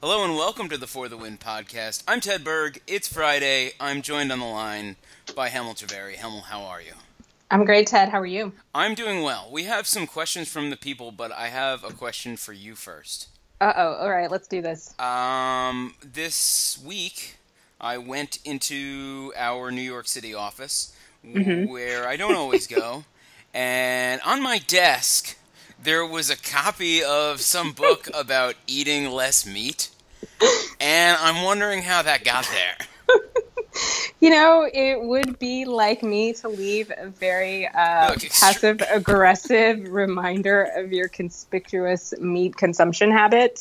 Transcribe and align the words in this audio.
Hello 0.00 0.24
and 0.24 0.34
welcome 0.36 0.68
to 0.68 0.78
the 0.78 0.86
For 0.86 1.08
the 1.08 1.16
Win 1.16 1.38
podcast. 1.38 2.04
I'm 2.06 2.20
Ted 2.20 2.44
Berg. 2.44 2.80
It's 2.86 3.08
Friday. 3.12 3.72
I'm 3.80 4.00
joined 4.02 4.30
on 4.30 4.38
the 4.38 4.44
line 4.46 4.96
by 5.34 5.48
Hemal 5.48 5.74
Jhaveri. 5.74 6.14
Hemal, 6.16 6.44
how 6.44 6.62
are 6.62 6.80
you? 6.80 6.92
I'm 7.50 7.64
great, 7.64 7.86
Ted. 7.88 8.10
How 8.10 8.20
are 8.20 8.26
you? 8.26 8.52
I'm 8.74 8.94
doing 8.94 9.22
well. 9.22 9.48
We 9.50 9.64
have 9.64 9.86
some 9.86 10.06
questions 10.06 10.48
from 10.48 10.70
the 10.70 10.76
people, 10.76 11.10
but 11.10 11.32
I 11.32 11.48
have 11.48 11.82
a 11.82 11.92
question 11.92 12.36
for 12.36 12.52
you 12.52 12.74
first. 12.74 13.28
Uh 13.60 13.72
oh. 13.76 13.94
All 13.94 14.10
right, 14.10 14.30
let's 14.30 14.46
do 14.46 14.62
this. 14.62 14.98
Um, 15.00 15.94
this 16.00 16.80
week, 16.84 17.36
I 17.80 17.98
went 17.98 18.38
into 18.44 19.32
our 19.36 19.72
New 19.72 19.82
York 19.82 20.06
City 20.06 20.32
office, 20.34 20.94
Mhm. 21.24 21.68
where 21.68 22.06
I 22.06 22.16
don't 22.16 22.36
always 22.36 22.66
go, 22.68 23.04
and 23.52 24.20
on 24.20 24.40
my 24.42 24.58
desk 24.58 25.36
there 25.82 26.04
was 26.04 26.30
a 26.30 26.36
copy 26.36 27.02
of 27.02 27.40
some 27.40 27.72
book 27.72 28.08
about 28.14 28.54
eating 28.66 29.10
less 29.10 29.46
meat, 29.46 29.90
and 30.80 31.16
I'm 31.20 31.44
wondering 31.44 31.82
how 31.82 32.02
that 32.02 32.24
got 32.24 32.48
there. 32.50 33.18
You 34.20 34.30
know, 34.30 34.68
it 34.74 35.00
would 35.00 35.38
be 35.38 35.64
like 35.64 36.02
me 36.02 36.32
to 36.32 36.48
leave 36.48 36.90
a 36.96 37.08
very 37.08 37.68
uh, 37.68 38.16
passive 38.16 38.82
aggressive 38.90 39.88
reminder 39.88 40.64
of 40.74 40.92
your 40.92 41.06
conspicuous 41.06 42.12
meat 42.18 42.56
consumption 42.56 43.12
habit, 43.12 43.60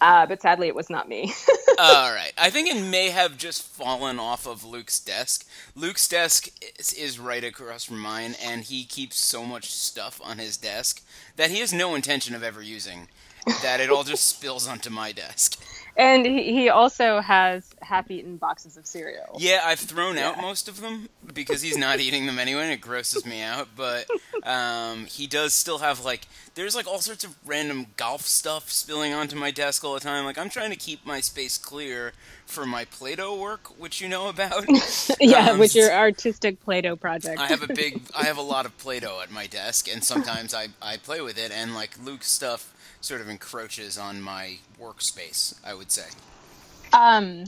uh, 0.00 0.26
but 0.26 0.42
sadly, 0.42 0.68
it 0.68 0.74
was 0.74 0.90
not 0.90 1.08
me. 1.08 1.32
All 1.78 2.12
right. 2.12 2.32
I 2.36 2.50
think 2.50 2.68
it 2.68 2.82
may 2.82 3.10
have 3.10 3.38
just 3.38 3.62
fallen 3.62 4.18
off 4.18 4.46
of 4.46 4.64
Luke's 4.64 5.00
desk. 5.00 5.46
Luke's 5.74 6.08
desk 6.08 6.48
is, 6.78 6.92
is 6.92 7.18
right 7.18 7.44
across 7.44 7.84
from 7.84 7.98
mine, 7.98 8.34
and 8.42 8.62
he 8.62 8.84
keeps 8.84 9.16
so 9.18 9.44
much 9.44 9.70
stuff 9.70 10.20
on 10.22 10.38
his 10.38 10.56
desk 10.56 11.02
that 11.36 11.50
he 11.50 11.60
has 11.60 11.72
no 11.72 11.94
intention 11.94 12.34
of 12.34 12.42
ever 12.42 12.62
using. 12.62 13.08
That 13.62 13.80
it 13.80 13.90
all 13.90 14.04
just 14.04 14.28
spills 14.36 14.66
onto 14.66 14.90
my 14.90 15.12
desk. 15.12 15.62
And 15.96 16.26
he, 16.26 16.52
he 16.52 16.68
also 16.68 17.20
has 17.20 17.74
half-eaten 17.82 18.36
boxes 18.36 18.76
of 18.76 18.86
cereal. 18.86 19.36
Yeah, 19.38 19.60
I've 19.64 19.78
thrown 19.80 20.18
out 20.18 20.40
most 20.40 20.68
of 20.68 20.80
them 20.80 21.08
because 21.32 21.62
he's 21.62 21.76
not 21.76 22.00
eating 22.00 22.26
them 22.26 22.38
anyway, 22.38 22.62
and 22.62 22.72
it 22.72 22.80
grosses 22.80 23.24
me 23.24 23.42
out. 23.42 23.68
But 23.76 24.06
um, 24.42 25.06
he 25.06 25.26
does 25.26 25.54
still 25.54 25.78
have 25.78 26.04
like 26.04 26.26
there's 26.54 26.74
like 26.74 26.86
all 26.86 27.00
sorts 27.00 27.24
of 27.24 27.36
random 27.46 27.86
golf 27.96 28.22
stuff 28.22 28.70
spilling 28.70 29.12
onto 29.12 29.36
my 29.36 29.50
desk 29.50 29.84
all 29.84 29.94
the 29.94 30.00
time. 30.00 30.24
Like 30.24 30.38
I'm 30.38 30.50
trying 30.50 30.70
to 30.70 30.76
keep 30.76 31.04
my 31.06 31.20
space 31.20 31.58
clear 31.58 32.12
for 32.46 32.66
my 32.66 32.84
Play-Doh 32.84 33.38
work, 33.38 33.78
which 33.78 34.00
you 34.00 34.08
know 34.08 34.28
about. 34.28 34.64
yeah, 35.20 35.50
Um, 35.50 35.58
with 35.58 35.74
your 35.74 35.92
artistic 35.92 36.62
Play-Doh 36.62 36.96
project. 36.96 37.38
I 37.38 37.46
have 37.46 37.62
a 37.62 37.72
big, 37.72 38.02
I 38.16 38.24
have 38.24 38.36
a 38.36 38.42
lot 38.42 38.66
of 38.66 38.76
Play-Doh 38.78 39.20
at 39.22 39.30
my 39.30 39.46
desk, 39.46 39.88
and 39.92 40.04
sometimes 40.04 40.54
I, 40.54 40.68
I 40.82 40.96
play 40.98 41.20
with 41.20 41.38
it, 41.38 41.50
and 41.50 41.74
like 41.74 41.92
Luke's 42.02 42.30
stuff 42.30 42.73
sort 43.04 43.20
of 43.20 43.28
encroaches 43.28 43.98
on 43.98 44.20
my 44.20 44.58
workspace. 44.80 45.54
I 45.64 45.74
would 45.74 45.90
say. 45.90 46.06
Um, 46.92 47.44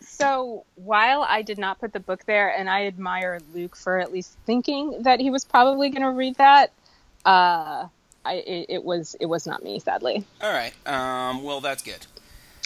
so 0.00 0.64
while 0.76 1.22
I 1.28 1.42
did 1.42 1.58
not 1.58 1.78
put 1.78 1.92
the 1.92 2.00
book 2.00 2.24
there, 2.24 2.48
and 2.56 2.68
I 2.68 2.86
admire 2.86 3.40
Luke 3.54 3.76
for 3.76 3.98
at 3.98 4.12
least 4.12 4.36
thinking 4.46 5.02
that 5.02 5.20
he 5.20 5.30
was 5.30 5.44
probably 5.44 5.90
going 5.90 6.02
to 6.02 6.10
read 6.10 6.36
that, 6.36 6.72
uh, 7.24 7.86
I 8.24 8.34
it, 8.34 8.66
it 8.68 8.84
was 8.84 9.14
it 9.20 9.26
was 9.26 9.46
not 9.46 9.62
me, 9.62 9.78
sadly. 9.78 10.24
All 10.40 10.52
right. 10.52 10.72
Um. 10.86 11.42
Well, 11.42 11.60
that's 11.60 11.82
good. 11.82 12.06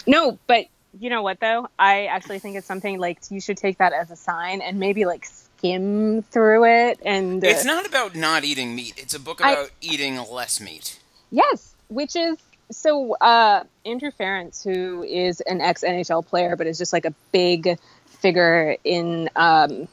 No, 0.07 0.39
but 0.47 0.67
you 0.99 1.11
know 1.11 1.23
what 1.23 1.41
though? 1.41 1.69
I 1.79 2.07
actually 2.07 2.39
think 2.39 2.57
it's 2.57 2.67
something 2.67 2.99
like 2.99 3.19
you 3.31 3.41
should 3.41 3.57
take 3.57 3.79
that 3.79 3.93
as 3.93 4.11
a 4.11 4.17
sign 4.17 4.61
and 4.61 4.79
maybe 4.81 5.05
like 5.05 5.25
skim 5.25 6.23
through 6.23 6.65
it 6.65 6.99
and 7.05 7.45
uh, 7.45 7.49
It's 7.49 7.65
not 7.65 7.87
about 7.87 8.15
not 8.17 8.45
eating 8.45 8.75
meat. 8.75 8.95
It's 8.97 9.15
a 9.15 9.21
book 9.21 9.41
I- 9.45 9.53
about 9.53 9.71
eating 9.81 10.17
less 10.31 10.61
meat. 10.61 10.99
Yes, 11.31 11.72
which 11.93 12.17
is 12.17 12.39
so 12.71 13.15
uh, 13.17 13.65
Andrew 13.85 14.11
Ference, 14.11 14.65
who 14.65 15.03
is 15.03 15.41
an 15.41 15.61
ex 15.61 15.83
NHL 15.83 16.27
player, 16.27 16.57
but 16.57 16.67
is 16.67 16.79
just 16.79 16.93
like 16.93 17.05
a 17.05 17.15
big 17.31 17.79
figure 18.07 18.77
in 18.85 19.29
um, 19.37 19.89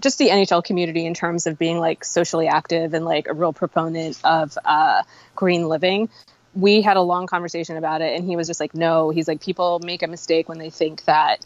just 0.00 0.18
the 0.18 0.28
NHL 0.28 0.64
community 0.64 1.06
in 1.06 1.14
terms 1.14 1.46
of 1.46 1.58
being 1.58 1.78
like 1.78 2.04
socially 2.04 2.48
active 2.48 2.94
and 2.94 3.04
like 3.04 3.28
a 3.28 3.34
real 3.34 3.52
proponent 3.52 4.18
of 4.24 4.56
uh, 4.64 5.02
green 5.34 5.68
living. 5.68 6.08
We 6.54 6.82
had 6.82 6.96
a 6.96 7.02
long 7.02 7.26
conversation 7.26 7.76
about 7.76 8.02
it, 8.02 8.16
and 8.16 8.26
he 8.26 8.36
was 8.36 8.46
just 8.46 8.60
like, 8.60 8.74
"No, 8.74 9.10
he's 9.10 9.28
like, 9.28 9.40
people 9.40 9.80
make 9.80 10.02
a 10.02 10.06
mistake 10.06 10.48
when 10.48 10.58
they 10.58 10.70
think 10.70 11.04
that." 11.04 11.44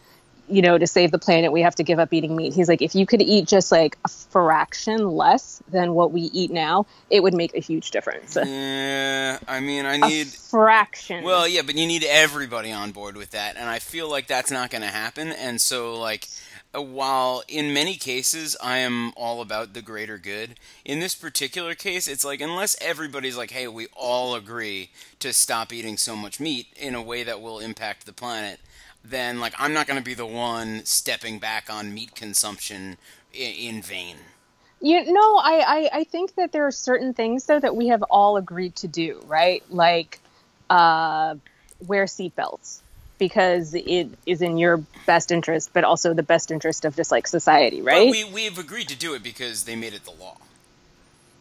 You 0.49 0.63
know, 0.63 0.79
to 0.79 0.87
save 0.87 1.11
the 1.11 1.19
planet, 1.19 1.51
we 1.53 1.63
have 1.63 1.75
to 1.77 1.83
give 1.83 1.99
up 1.99 2.13
eating 2.13 2.37
meat. 2.37 2.55
He's 2.55 2.69
like, 2.69 2.83
if 2.83 2.95
you 2.95 3.05
could 3.05 3.21
eat 3.21 3.49
just 3.49 3.73
like 3.73 3.99
a 4.05 4.09
fraction 4.09 5.11
less 5.11 5.63
than 5.69 5.95
what 5.95 6.13
we 6.13 6.23
eat 6.23 6.51
now, 6.51 6.87
it 7.11 7.23
would 7.23 7.35
make 7.35 7.55
a 7.55 7.61
huge 7.61 7.91
difference. 7.91 8.37
Yeah. 8.37 9.39
I 9.49 9.61
mean, 9.61 9.87
I 9.87 9.97
need. 9.97 10.29
fraction. 10.29 11.25
Well, 11.25 11.49
yeah, 11.49 11.63
but 11.63 11.75
you 11.75 11.87
need 11.87 12.05
everybody 12.05 12.71
on 12.73 12.93
board 12.93 13.17
with 13.17 13.31
that, 13.33 13.57
and 13.57 13.69
I 13.69 13.79
feel 13.79 14.11
like 14.11 14.27
that's 14.27 14.51
not 14.51 14.71
going 14.71 14.83
to 14.83 14.89
happen. 14.89 15.33
And 15.33 15.61
so, 15.61 15.95
like, 15.99 16.29
uh, 16.77 16.83
while 16.83 17.43
in 17.49 17.73
many 17.73 17.97
cases 17.97 18.57
I 18.63 18.79
am 18.79 19.13
all 19.17 19.41
about 19.41 19.73
the 19.73 19.83
greater 19.83 20.19
good, 20.19 20.59
in 20.85 21.01
this 21.01 21.15
particular 21.15 21.75
case, 21.75 22.09
it's 22.09 22.25
like 22.25 22.41
unless 22.41 22.77
everybody's 22.81 23.37
like, 23.37 23.51
"Hey, 23.51 23.69
we 23.69 23.87
all 23.95 24.35
agree 24.35 24.91
to 25.21 25.33
stop 25.33 25.73
eating 25.73 25.97
so 25.97 26.17
much 26.17 26.41
meat 26.41 26.67
in 26.77 26.95
a 26.95 27.03
way 27.03 27.23
that 27.23 27.41
will 27.41 27.61
impact 27.61 28.05
the 28.07 28.13
planet," 28.13 28.61
then 29.11 29.41
like 29.41 29.55
I'm 29.59 29.73
not 29.73 29.87
going 29.87 29.99
to 29.99 30.05
be 30.05 30.15
the 30.15 30.27
one 30.27 30.85
stepping 30.85 31.39
back 31.39 31.69
on 31.71 31.95
meat 31.95 32.15
consumption 32.15 32.97
in, 33.33 33.53
in 33.53 33.83
vain. 33.83 34.17
you 34.81 35.13
know, 35.13 35.37
I, 35.37 35.65
I 35.67 35.99
I 36.01 36.05
think 36.05 36.35
that 36.37 36.53
there 36.53 36.67
are 36.67 36.73
certain 36.73 37.15
things 37.15 37.47
though 37.47 37.61
that 37.61 37.77
we 37.77 37.89
have 37.89 38.03
all 38.05 38.37
agreed 38.37 38.77
to 38.77 38.89
do, 38.89 39.23
right? 39.27 39.63
Like 39.71 40.21
uh, 40.71 41.37
wear 41.87 42.05
seatbelts 42.05 42.81
because 43.19 43.75
it 43.75 44.09
is 44.27 44.43
in 44.43 44.59
your 44.59 44.79
best 45.07 45.33
interest, 45.33 45.71
but 45.73 45.85
also 45.85 46.13
the 46.13 46.23
best 46.23 46.51
interest 46.51 46.85
of 46.85 46.97
just 46.97 47.11
like 47.11 47.27
society, 47.27 47.83
right? 47.83 48.07
But 48.07 48.11
we 48.11 48.25
we've 48.25 48.59
agreed 48.59 48.89
to 48.89 48.97
do 48.97 49.15
it 49.15 49.23
because 49.23 49.65
they 49.65 49.77
made 49.77 49.95
it 49.95 50.05
the 50.05 50.11
law. 50.11 50.37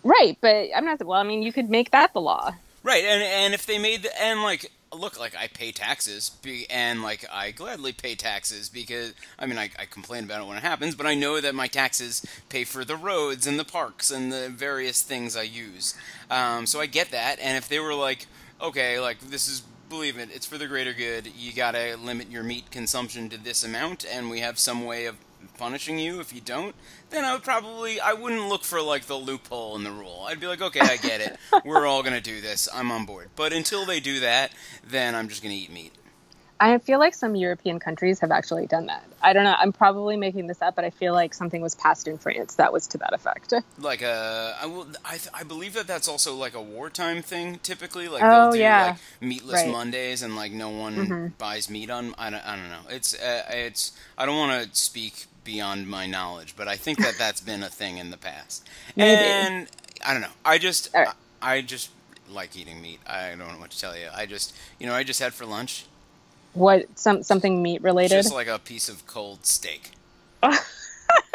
right, 0.04 0.38
but 0.42 0.68
I'm 0.76 0.86
not. 0.86 1.04
Well, 1.04 1.20
I 1.20 1.24
mean, 1.24 1.44
you 1.44 1.52
could 1.52 1.70
make 1.70 1.92
that 1.92 2.14
the 2.14 2.22
law. 2.22 2.54
Right, 2.84 3.04
and 3.04 3.22
and 3.24 3.54
if 3.54 3.66
they 3.66 3.80
made 3.80 4.04
the, 4.04 4.22
and 4.22 4.44
like 4.44 4.72
look, 4.96 5.20
like 5.20 5.36
I 5.36 5.48
pay 5.48 5.72
taxes, 5.72 6.32
be, 6.42 6.66
and 6.70 7.04
like 7.04 7.26
I 7.32 7.52
gladly 7.52 7.94
pay 7.94 8.16
taxes 8.16 8.70
because 8.70 9.14
I 9.38 9.46
mean 9.46 9.58
I, 9.58 9.70
I 9.78 9.86
complain 9.86 10.24
about 10.24 10.42
it 10.42 10.48
when 10.48 10.58
it 10.58 10.64
happens, 10.64 10.96
but 10.96 11.06
I 11.06 11.16
know 11.16 11.42
that 11.42 11.56
my 11.56 11.68
taxes 11.68 12.26
pay 12.50 12.64
for 12.64 12.86
the 12.86 12.96
roads 12.96 13.48
and 13.48 13.60
the 13.60 13.66
parks 13.66 14.12
and 14.12 14.32
the 14.32 14.50
various 14.50 15.02
things 15.02 15.36
I 15.36 15.44
use. 15.44 15.96
Um, 16.30 16.66
so 16.66 16.80
I 16.80 16.86
get 16.86 17.12
that, 17.12 17.40
and 17.40 17.58
if 17.58 17.68
they 17.68 17.80
were 17.80 17.94
like, 17.94 18.28
okay, 18.62 19.00
like 19.00 19.20
this 19.20 19.48
is 19.48 19.62
believe 19.90 20.18
it, 20.18 20.30
it's 20.34 20.46
for 20.46 20.58
the 20.58 20.68
greater 20.68 20.94
good. 20.94 21.28
You 21.38 21.54
gotta 21.54 21.98
limit 21.98 22.32
your 22.32 22.44
meat 22.44 22.72
consumption 22.72 23.30
to 23.30 23.38
this 23.38 23.64
amount, 23.64 24.06
and 24.10 24.30
we 24.30 24.40
have 24.40 24.60
some 24.60 24.86
way 24.86 25.06
of 25.06 25.18
punishing 25.58 26.00
you 26.00 26.20
if 26.20 26.34
you 26.34 26.42
don't, 26.42 26.76
then 27.10 27.24
I 27.26 27.34
would 27.34 27.44
probably 27.44 28.00
I 28.00 28.14
wouldn't 28.14 28.48
look 28.50 28.64
for 28.64 28.82
like 28.82 29.06
the 29.06 29.16
loophole 29.16 29.76
in 29.76 29.84
the 29.84 29.92
rule. 29.92 30.26
I'd 30.28 30.40
be 30.40 30.48
like, 30.48 30.62
okay, 30.62 30.82
I 30.82 30.98
get 30.98 31.22
it. 31.22 31.38
We're 31.66 31.86
all 31.86 32.04
gonna 32.04 32.22
do 32.22 32.42
this. 32.42 32.68
I'm 32.74 32.92
on 32.92 33.06
board. 33.06 33.30
But 33.36 33.54
until 33.54 33.86
they 33.86 34.00
do 34.00 34.20
that, 34.22 34.52
then 34.88 35.16
I'm 35.16 35.30
just 35.30 35.42
gonna 35.44 35.56
eat 35.56 35.72
meat. 35.72 35.92
I 36.58 36.78
feel 36.78 37.00
like 37.00 37.14
some 37.14 37.36
European 37.36 37.80
countries 37.80 38.22
have 38.22 38.32
actually 38.32 38.66
done 38.66 38.86
that. 38.86 39.04
I 39.22 39.34
don't 39.34 39.44
know. 39.44 39.54
I'm 39.60 39.74
probably 39.74 40.16
making 40.16 40.48
this 40.48 40.62
up, 40.62 40.74
but 40.78 40.86
I 40.86 40.90
feel 40.90 41.12
like 41.14 41.34
something 41.34 41.62
was 41.62 41.76
passed 41.76 42.08
in 42.08 42.18
France 42.18 42.56
that 42.56 42.72
was 42.72 42.88
to 42.88 42.98
that 43.00 43.14
effect. 43.14 43.54
Like 43.78 44.02
uh, 44.02 44.54
I 44.62 44.66
will. 44.66 44.88
I, 45.04 45.20
I 45.34 45.44
believe 45.44 45.74
that 45.74 45.86
that's 45.86 46.08
also 46.08 46.34
like 46.34 46.56
a 46.56 46.62
wartime 46.62 47.22
thing. 47.22 47.60
Typically, 47.62 48.08
like 48.08 48.24
Oh, 48.24 48.44
they'll 48.44 48.52
do 48.54 48.60
yeah. 48.60 48.86
like 48.86 48.96
meatless 49.20 49.64
Right. 49.64 49.70
Mondays, 49.72 50.22
and 50.22 50.38
like 50.38 50.54
no 50.54 50.70
one 50.70 50.96
Mhm. 50.96 51.38
buys 51.38 51.70
meat 51.70 51.90
on. 51.90 52.16
I 52.18 52.30
don't. 52.30 52.48
I 52.48 52.56
don't 52.56 52.70
know. 52.70 52.90
It's 52.90 53.14
uh, 53.14 53.44
it's. 53.50 53.92
I 54.18 54.26
don't 54.26 54.38
want 54.38 54.72
to 54.72 54.80
speak 54.80 55.26
beyond 55.46 55.88
my 55.88 56.06
knowledge, 56.08 56.56
but 56.58 56.68
I 56.68 56.76
think 56.76 56.98
that 57.00 57.16
that's 57.18 57.40
been 57.40 57.64
a 57.64 57.70
thing 57.70 57.98
in 57.98 58.12
the 58.12 58.18
past. 58.18 58.68
Maybe. 58.98 59.22
And 59.22 59.68
I 60.06 60.12
don't 60.12 60.22
know. 60.22 60.28
I 60.44 60.58
just. 60.58 60.94
Right. 60.94 61.08
I, 61.42 61.56
I 61.58 61.62
just 61.62 61.92
like 62.30 62.58
eating 62.58 62.82
meat. 62.82 63.00
I 63.08 63.30
don't 63.30 63.38
know 63.40 63.46
what 63.60 63.72
to 63.72 63.80
tell 63.80 63.96
you. 63.98 64.08
I 64.14 64.26
just. 64.26 64.54
You 64.80 64.88
know, 64.88 64.94
I 64.94 65.04
just 65.04 65.22
had 65.22 65.34
for 65.34 65.46
lunch 65.46 65.86
What 66.54 66.86
some 67.00 67.24
something 67.24 67.62
meat 67.62 67.82
related? 67.82 68.16
just 68.16 68.34
like 68.34 68.48
a 68.48 68.60
piece 68.60 68.90
of 68.90 69.08
cold 69.08 69.46
steak. 69.46 69.92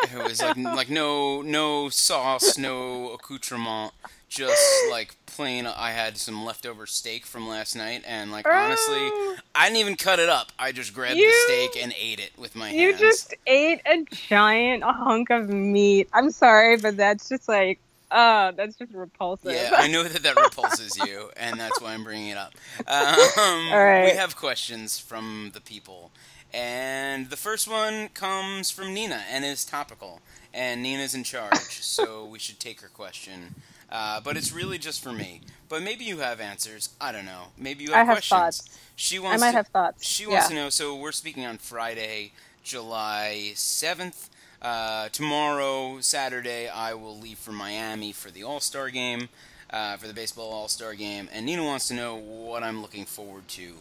It 0.02 0.22
was 0.28 0.40
like 0.42 0.56
like 0.56 0.90
no 0.90 1.42
no 1.42 1.88
sauce, 1.88 2.56
no 2.58 3.10
accoutrement, 3.12 3.92
just 4.28 4.62
like 4.90 5.14
plain. 5.26 5.66
I 5.66 5.90
had 5.92 6.16
some 6.16 6.44
leftover 6.44 6.86
steak 6.86 7.26
from 7.26 7.48
last 7.48 7.76
night, 7.76 8.02
and 8.06 8.30
like 8.32 8.46
honestly, 8.48 8.96
Oh. 8.98 9.36
I 9.54 9.66
didn't 9.66 9.78
even 9.78 9.96
cut 9.96 10.18
it 10.18 10.28
up. 10.28 10.52
I 10.58 10.72
just 10.72 10.94
grabbed 10.94 11.18
You- 11.18 11.26
the 11.30 11.52
steak 11.70 11.82
and 11.82 11.94
ate 12.00 12.18
it 12.20 12.30
with 12.38 12.54
my 12.56 12.68
hands. 12.70 12.80
You 12.80 12.96
just 12.96 13.34
ate 13.46 13.80
a 13.86 14.04
giant 14.10 14.82
hunk 14.84 15.30
of 15.30 15.48
meat. 15.48 16.08
I'm 16.12 16.30
sorry, 16.30 16.76
but 16.76 16.96
that's 16.96 17.28
just 17.28 17.48
like, 17.48 17.78
oh, 18.10 18.52
that's 18.56 18.76
just 18.76 18.92
repulsive. 18.92 19.52
Yeah, 19.52 19.70
I 19.76 19.86
know 19.88 20.02
that 20.02 20.22
that 20.22 20.36
repulses 20.36 20.96
you, 20.98 21.30
and 21.36 21.58
that's 21.60 21.80
why 21.80 21.92
I'm 21.94 22.04
bringing 22.04 22.28
it 22.28 22.36
up. 22.38 22.54
Um, 22.86 23.72
All 23.72 23.84
right. 23.84 24.04
We 24.12 24.16
have 24.18 24.34
questions 24.36 24.98
from 24.98 25.50
the 25.54 25.60
people, 25.60 26.10
and 26.52 27.30
the 27.30 27.36
first 27.36 27.68
one 27.68 28.08
comes 28.08 28.70
from 28.70 28.92
Nina 28.94 29.22
and 29.30 29.44
is 29.44 29.64
topical, 29.64 30.20
and 30.52 30.82
Nina's 30.82 31.14
in 31.14 31.24
charge, 31.24 31.54
so 31.82 32.24
we 32.24 32.38
should 32.38 32.58
take 32.60 32.80
her 32.80 32.88
question. 32.88 33.54
Uh, 33.90 34.20
but 34.20 34.36
it's 34.36 34.52
really 34.52 34.78
just 34.78 35.02
for 35.02 35.12
me. 35.12 35.40
But 35.68 35.82
maybe 35.82 36.04
you 36.04 36.18
have 36.18 36.40
answers. 36.40 36.90
I 37.00 37.10
don't 37.10 37.24
know. 37.24 37.48
Maybe 37.58 37.82
you 37.84 37.92
I 37.92 37.98
have, 37.98 38.06
have 38.06 38.14
questions. 38.16 38.38
thoughts. 38.62 38.78
She 38.94 39.18
wants. 39.18 39.42
I 39.42 39.46
might 39.46 39.50
to, 39.52 39.56
have 39.56 39.66
thoughts. 39.68 40.06
She 40.06 40.26
wants 40.28 40.44
Yeah. 40.44 40.48
to 40.48 40.54
know. 40.64 40.70
So 40.70 40.94
we're 40.94 41.10
speaking 41.12 41.44
on 41.44 41.58
Friday, 41.58 42.32
July 42.62 43.50
seventh. 43.54 44.30
Uh, 44.62 45.08
tomorrow, 45.08 46.00
Saturday, 46.02 46.68
I 46.68 46.94
will 46.94 47.18
leave 47.18 47.38
for 47.38 47.50
Miami 47.50 48.12
for 48.12 48.30
the 48.30 48.44
All 48.44 48.60
Star 48.60 48.90
game, 48.90 49.28
uh, 49.70 49.96
for 49.96 50.06
the 50.06 50.14
baseball 50.14 50.52
All 50.52 50.68
Star 50.68 50.94
game. 50.94 51.28
And 51.32 51.46
Nina 51.46 51.64
wants 51.64 51.88
to 51.88 51.94
know 51.94 52.14
what 52.14 52.62
I'm 52.62 52.82
looking 52.82 53.06
forward 53.06 53.48
to 53.48 53.76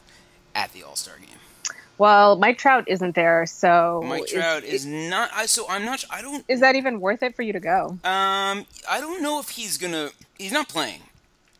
at 0.55 0.71
the 0.73 0.81
All 0.83 0.95
Star 0.95 1.17
game. 1.19 1.37
Well, 1.99 2.37
Mike 2.37 2.57
Trout 2.57 2.85
isn't 2.87 3.13
there, 3.13 3.45
so 3.45 4.01
Mike 4.05 4.23
is- 4.23 4.31
Trout 4.31 4.63
is 4.63 4.85
not. 4.85 5.29
I 5.33 5.45
so 5.45 5.67
I'm 5.69 5.85
not. 5.85 6.03
I 6.09 6.21
don't. 6.21 6.43
Is 6.47 6.61
that 6.61 6.75
even 6.75 6.99
worth 7.01 7.21
it 7.21 7.35
for 7.35 7.41
you 7.43 7.53
to 7.53 7.59
go? 7.59 7.89
Um, 8.03 8.65
I 8.89 8.99
don't 8.99 9.21
know 9.21 9.39
if 9.39 9.49
he's 9.49 9.77
gonna. 9.77 10.09
He's 10.37 10.53
not 10.53 10.69
playing. 10.69 11.01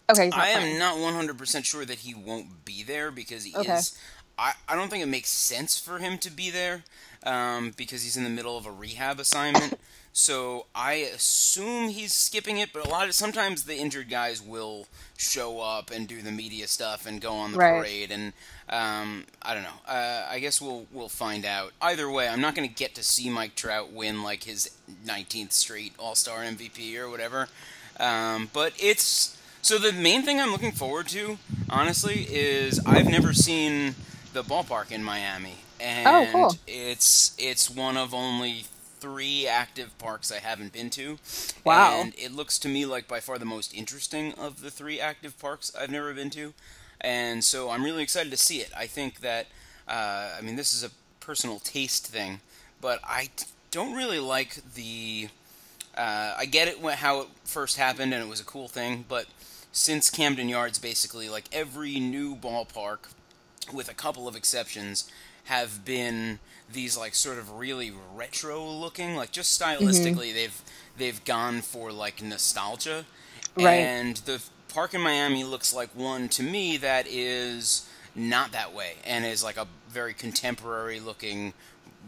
Okay, 0.09 0.25
he's 0.25 0.31
not 0.31 0.39
I 0.39 0.53
playing. 0.53 0.74
am 0.74 0.80
not 0.80 0.95
100% 0.97 1.65
sure 1.65 1.86
that 1.86 2.00
he 2.00 2.15
won't 2.15 2.65
be 2.65 2.81
there 2.83 3.12
because 3.12 3.44
he 3.44 3.56
Okay. 3.56 3.74
is. 3.75 3.95
I, 4.39 4.53
I 4.68 4.75
don't 4.75 4.89
think 4.89 5.03
it 5.03 5.07
makes 5.07 5.30
sense 5.30 5.77
for 5.77 6.00
him 6.00 6.18
to 6.19 6.31
be 6.31 6.50
there 6.50 6.83
um, 7.25 7.71
because 7.77 8.04
he's 8.04 8.18
in 8.18 8.24
the 8.24 8.30
middle 8.30 8.57
of 8.57 8.66
a 8.66 8.71
rehab 8.71 9.19
assignment. 9.19 9.80
so 10.13 10.66
I 10.74 10.94
assume 10.94 11.89
he's 11.89 12.13
skipping 12.13 12.57
it, 12.57 12.69
but 12.74 12.86
a 12.86 12.89
lot 12.89 13.07
of 13.07 13.13
sometimes 13.13 13.63
the 13.63 13.75
injured 13.75 14.10
guys 14.10 14.42
will 14.42 14.88
show 15.18 15.60
up 15.60 15.92
and 15.92 16.07
do 16.07 16.21
the 16.21 16.31
media 16.31 16.68
stuff 16.68 17.06
and 17.06 17.21
go 17.21 17.33
on 17.33 17.51
the 17.51 17.57
Right. 17.57 17.80
parade 17.80 18.12
and 18.12 18.33
um, 18.69 19.25
I 19.42 19.54
don't 19.54 19.63
know. 19.63 19.80
Uh, 19.88 20.27
I 20.30 20.39
guess 20.39 20.62
we'll 20.62 20.86
we'll 20.92 21.10
find 21.10 21.44
out. 21.45 21.71
Either 21.81 22.10
way, 22.10 22.27
I'm 22.27 22.39
not 22.42 22.54
going 22.56 22.68
to 22.69 22.74
get 22.74 22.94
to 22.95 23.04
see 23.04 23.30
Mike 23.30 23.56
Trout 23.56 23.92
win 23.92 24.21
like 24.24 24.44
his 24.44 24.69
19th 25.06 25.51
straight 25.54 25.94
All 25.98 26.13
Star 26.16 26.39
MVP 26.44 26.95
or 26.98 27.10
whatever. 27.10 27.48
Um, 28.00 28.50
but 28.54 28.74
it's 28.80 29.36
so 29.62 29.77
the 29.77 29.92
main 29.92 30.24
thing 30.24 30.39
I'm 30.39 30.51
looking 30.51 30.71
forward 30.71 31.07
to, 31.10 31.38
honestly, 31.69 32.27
is 32.30 32.80
I've 32.86 33.07
never 33.10 33.33
seen 33.33 33.95
the 34.33 34.44
ballpark 34.44 34.92
in 34.92 35.04
Miami, 35.04 35.56
and 35.80 36.08
Oh, 36.08 36.28
cool. 36.31 36.56
it's 36.68 37.34
it's 37.38 37.70
one 37.70 37.98
of 37.98 38.14
only 38.14 38.66
three 39.00 39.48
active 39.48 39.98
parks 39.98 40.31
I 40.31 40.40
haven't 40.40 40.74
been 40.74 40.90
to. 40.92 41.18
Wow. 41.64 42.02
And 42.02 42.14
it 42.18 42.31
looks 42.34 42.60
to 42.60 42.68
me 42.68 42.86
like 42.86 43.08
by 43.08 43.20
far 43.20 43.38
the 43.38 43.46
most 43.46 43.74
interesting 43.74 44.34
of 44.34 44.62
the 44.62 44.70
three 44.72 45.00
active 45.00 45.40
parks 45.40 45.72
I've 45.80 45.92
never 45.92 46.14
been 46.14 46.30
to, 46.31 46.54
and 47.02 47.44
so 47.44 47.70
I'm 47.70 47.84
really 47.84 48.04
excited 48.04 48.31
to 48.31 48.38
see 48.38 48.58
it. 48.60 48.72
I 48.78 48.88
think 48.88 49.22
that 49.22 49.48
uh, 49.88 50.36
I 50.38 50.42
mean 50.42 50.56
this 50.56 50.74
is 50.74 50.84
a 50.84 50.92
personal 51.20 51.60
taste 51.60 52.08
thing, 52.08 52.42
but 52.81 53.00
I 53.04 53.30
don't 53.72 53.96
really 53.96 54.20
like 54.20 54.60
the 54.76 55.30
uh, 55.98 56.34
I 56.38 56.46
get 56.46 56.68
it 56.68 56.80
how 56.80 57.22
it 57.22 57.28
first 57.44 57.78
happened 57.78 58.14
and 58.14 58.24
it 58.24 58.30
was 58.30 58.40
a 58.40 58.46
cool 58.46 58.68
thing, 58.68 59.06
but 59.08 59.26
since 59.72 60.10
Camden 60.10 60.50
Yards, 60.50 60.80
basically, 60.80 61.30
like 61.30 61.46
every 61.52 62.00
new 62.00 62.36
ballpark, 62.36 63.10
with 63.72 63.90
a 63.90 63.94
couple 63.94 64.28
of 64.28 64.36
exceptions, 64.36 65.10
have 65.50 65.84
been 65.84 66.40
these 66.72 66.96
like 66.98 67.16
sort 67.16 67.38
of 67.40 67.57
really 67.57 67.92
retro 68.16 68.63
looking, 68.66 69.16
like 69.16 69.31
just 69.31 69.60
stylistically, 69.60 70.34
they've 70.34 70.62
they've 70.98 71.24
gone 71.25 71.62
for 71.62 71.92
like 71.92 72.22
nostalgia, 72.22 73.06
Right. 73.57 73.80
and 73.80 74.18
the 74.18 74.42
park 74.74 74.94
in 74.94 75.01
Miami 75.01 75.44
looks 75.44 75.74
like 75.74 75.90
one 75.96 76.30
to 76.30 76.44
me 76.44 76.78
that 76.78 77.07
is 77.10 77.90
not 78.16 78.51
that 78.51 78.74
way 78.74 78.94
and 79.04 79.25
is 79.25 79.44
like 79.44 79.57
a 79.57 79.66
very 79.90 80.13
contemporary 80.13 81.00
looking 81.00 81.54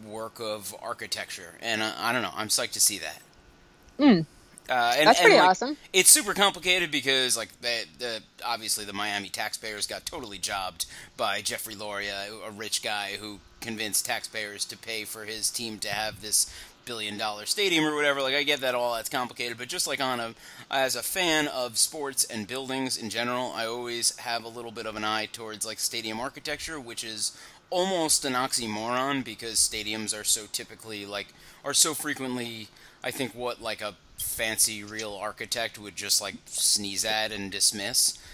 work 0.06 0.40
of 0.40 0.76
architecture, 0.82 1.56
and 1.62 1.82
uh, 1.82 1.92
I 1.98 2.12
don't 2.14 2.22
know, 2.22 2.34
I'm 2.36 2.50
psyched 2.50 2.74
to 2.74 2.80
see 2.80 3.00
that. 3.00 4.26
Uh, 4.72 4.94
and, 4.98 5.08
That's 5.08 5.20
and, 5.20 5.26
pretty 5.26 5.38
like, 5.38 5.50
awesome. 5.50 5.76
It's 5.92 6.10
super 6.10 6.34
complicated 6.34 6.92
because, 6.92 7.36
like, 7.36 7.50
the, 7.60 7.84
the 8.00 8.22
obviously 8.46 8.86
the 8.86 8.94
Miami 8.94 9.28
taxpayers 9.28 9.86
got 9.86 10.06
totally 10.06 10.38
jobbed 10.38 10.86
by 11.18 11.42
Jeffrey 11.42 11.76
Loria, 11.76 12.28
a 12.48 12.52
rich 12.52 12.82
guy 12.82 13.18
who 13.20 13.40
convinced 13.60 14.06
taxpayers 14.06 14.64
to 14.66 14.78
pay 14.78 15.04
for 15.04 15.26
his 15.26 15.52
team 15.52 15.78
to 15.80 15.90
have 15.90 16.22
this 16.22 16.52
billion 16.86 17.18
dollar 17.18 17.46
stadium 17.46 17.84
or 17.84 17.94
whatever. 17.96 18.22
Like, 18.22 18.34
I 18.34 18.44
get 18.44 18.62
that 18.62 18.74
all 18.74 18.96
that's 18.96 19.10
complicated, 19.10 19.58
but 19.58 19.68
just 19.68 19.88
like 19.88 20.00
on 20.00 20.22
a 20.22 20.36
as 20.70 20.96
a 20.96 21.04
fan 21.04 21.50
of 21.50 21.78
sports 21.78 22.24
and 22.24 22.48
buildings 22.48 22.96
in 22.96 23.10
general, 23.10 23.52
I 23.54 23.66
always 23.66 24.18
have 24.20 24.46
a 24.46 24.50
little 24.50 24.72
bit 24.72 24.86
of 24.86 24.96
an 24.96 25.04
eye 25.04 25.26
towards 25.26 25.66
like 25.66 25.80
stadium 25.80 26.22
architecture, 26.22 26.80
which 26.80 27.04
is 27.04 27.38
almost 27.70 28.24
an 28.24 28.34
oxymoron 28.34 29.22
because 29.26 29.56
stadiums 29.56 30.18
are 30.18 30.24
so 30.24 30.46
typically 30.54 31.06
like 31.06 31.28
are 31.66 31.74
so 31.74 31.94
frequently 31.94 32.68
I 33.04 33.12
think 33.12 33.34
what 33.34 33.62
like 33.62 33.82
a 33.82 33.96
fancy 34.22 34.84
real 34.84 35.14
architect 35.20 35.78
would 35.80 35.96
just 35.96 36.22
like 36.22 36.36
sneeze 36.46 37.04
at 37.06 37.32
and 37.32 37.52
dismiss. 37.52 38.18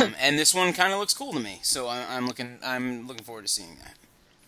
Um, 0.00 0.14
and 0.20 0.36
this 0.38 0.52
one 0.52 0.72
kind 0.72 0.92
of 0.92 0.98
looks 0.98 1.14
cool 1.14 1.32
to 1.32 1.38
me, 1.40 1.60
so 1.62 1.86
I, 1.86 2.16
I'm 2.16 2.26
looking 2.26 2.58
I'm 2.64 3.06
looking 3.06 3.24
forward 3.24 3.42
to 3.42 3.48
seeing 3.48 3.76
that. 3.82 3.94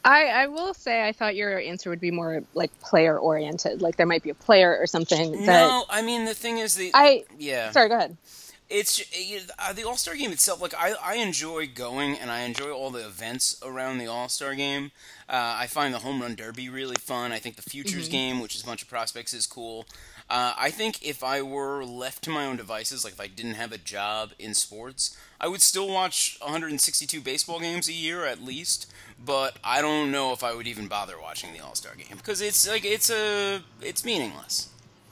I, 0.05 0.27
I 0.27 0.47
will 0.49 0.75
say 0.75 1.07
I 1.07 1.13
thought 1.13 1.37
your 1.37 1.59
answer 1.61 1.91
would 1.91 2.01
be 2.01 2.11
more 2.11 2.43
like 2.55 2.77
player 2.81 3.17
oriented. 3.17 3.81
Like 3.81 3.97
there 3.97 4.05
might 4.07 4.23
be 4.25 4.31
a 4.31 4.35
player 4.35 4.77
or 4.77 4.87
something 4.87 5.33
that 5.33 5.47
No, 5.47 5.85
I 5.89 6.03
mean 6.03 6.25
the 6.25 6.35
thing 6.35 6.59
is 6.59 6.75
the 6.75 6.91
I 6.93 7.25
yeah 7.39 7.71
sorry, 7.71 7.89
go 7.89 7.97
ahead. 7.97 8.17
it's 8.69 9.01
uh, 9.61 9.73
the 9.73 9.85
All 9.85 9.97
Star 9.97 10.17
Game 10.17 10.33
itself. 10.33 10.61
Like 10.61 10.75
I, 10.75 10.95
I 11.03 11.15
enjoy 11.17 11.69
going 11.73 12.17
and 12.19 12.31
I 12.31 12.41
enjoy 12.41 12.71
all 12.73 12.91
the 12.91 13.07
events 13.07 13.61
around 13.65 13.99
the 13.99 14.09
All 14.09 14.29
Star 14.29 14.55
Game. 14.57 14.91
Uh, 15.29 15.55
I 15.59 15.67
find 15.69 15.95
the 15.95 16.01
Home 16.01 16.21
Run 16.21 16.35
Derby 16.35 16.69
really 16.69 16.97
fun. 16.97 17.31
I 17.33 17.39
think 17.39 17.57
the 17.57 17.63
Futures 17.63 18.09
Game, 18.09 18.41
which 18.41 18.55
is 18.57 18.63
a 18.63 18.67
bunch 18.67 18.83
of 18.83 18.89
prospects, 18.89 19.33
is 19.33 19.47
cool. 19.47 19.87
Uh, 20.29 20.55
I 20.59 20.71
think 20.71 21.07
if 21.07 21.23
I 21.23 21.41
were 21.43 21.85
left 21.85 22.25
to 22.25 22.31
my 22.31 22.47
own 22.47 22.57
devices, 22.57 23.05
like 23.05 23.13
if 23.13 23.21
I 23.21 23.29
didn't 23.29 23.55
have 23.55 23.71
a 23.71 23.79
job 23.79 24.33
in 24.39 24.55
sports, 24.55 25.17
I 25.41 25.47
would 25.47 25.63
still 25.63 25.89
watch 25.89 26.37
162 26.41 27.21
baseball 27.21 27.61
games 27.61 27.89
a 27.89 27.93
year 27.93 28.25
at 28.25 28.43
least. 28.43 28.93
But 29.25 29.57
I 29.63 29.81
don't 29.81 30.11
know 30.11 30.33
if 30.33 30.43
I 30.43 30.55
would 30.55 30.67
even 30.67 30.89
bother 30.89 31.15
watching 31.21 31.53
the 31.53 31.61
All 31.61 31.75
Star 31.75 31.95
Game 31.95 32.17
because 32.17 32.41
it's 32.41 32.69
like 32.69 32.85
it's 32.85 33.09
a 33.09 33.63
it's 33.81 34.05
meaningless. 34.05 34.69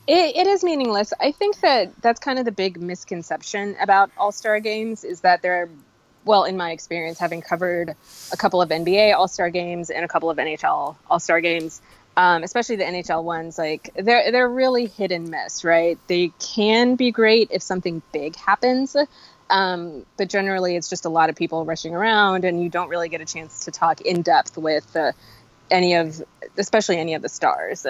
It, 0.06 0.36
it 0.36 0.46
is 0.46 0.62
meaningless. 0.62 1.12
I 1.18 1.32
think 1.32 1.60
that 1.60 1.90
that's 2.02 2.20
kind 2.20 2.38
of 2.38 2.44
the 2.44 2.52
big 2.52 2.80
misconception 2.80 3.76
about 3.80 4.10
All 4.18 4.32
Star 4.32 4.60
games 4.60 5.04
is 5.04 5.20
that 5.20 5.40
they're, 5.40 5.70
well, 6.26 6.44
in 6.44 6.58
my 6.58 6.72
experience, 6.72 7.18
having 7.18 7.40
covered 7.40 7.94
a 8.30 8.36
couple 8.36 8.60
of 8.60 8.68
NBA 8.68 9.14
All 9.14 9.28
Star 9.28 9.48
games 9.48 9.88
and 9.88 10.04
a 10.04 10.08
couple 10.08 10.28
of 10.28 10.36
NHL 10.36 10.96
All 11.08 11.20
Star 11.20 11.40
games, 11.40 11.80
um, 12.16 12.42
especially 12.42 12.76
the 12.76 12.84
NHL 12.84 13.24
ones, 13.24 13.58
like 13.58 13.90
they're 13.96 14.30
they're 14.30 14.48
really 14.48 14.86
hit 14.86 15.10
and 15.12 15.30
miss, 15.30 15.64
right? 15.64 15.98
They 16.06 16.32
can 16.38 16.96
be 16.96 17.10
great 17.10 17.48
if 17.50 17.62
something 17.62 18.02
big 18.12 18.36
happens, 18.36 18.94
um, 19.50 20.06
but 20.16 20.28
generally 20.28 20.76
it's 20.76 20.88
just 20.88 21.04
a 21.04 21.08
lot 21.08 21.28
of 21.30 21.36
people 21.36 21.64
rushing 21.64 21.94
around, 21.94 22.44
and 22.44 22.62
you 22.62 22.68
don't 22.68 22.88
really 22.88 23.08
get 23.08 23.20
a 23.20 23.24
chance 23.26 23.64
to 23.64 23.70
talk 23.70 24.00
in 24.00 24.22
depth 24.22 24.56
with 24.56 24.94
uh, 24.96 25.12
any 25.70 25.94
of, 25.94 26.22
especially 26.56 26.98
any 26.98 27.14
of 27.14 27.22
the 27.22 27.28
stars. 27.28 27.86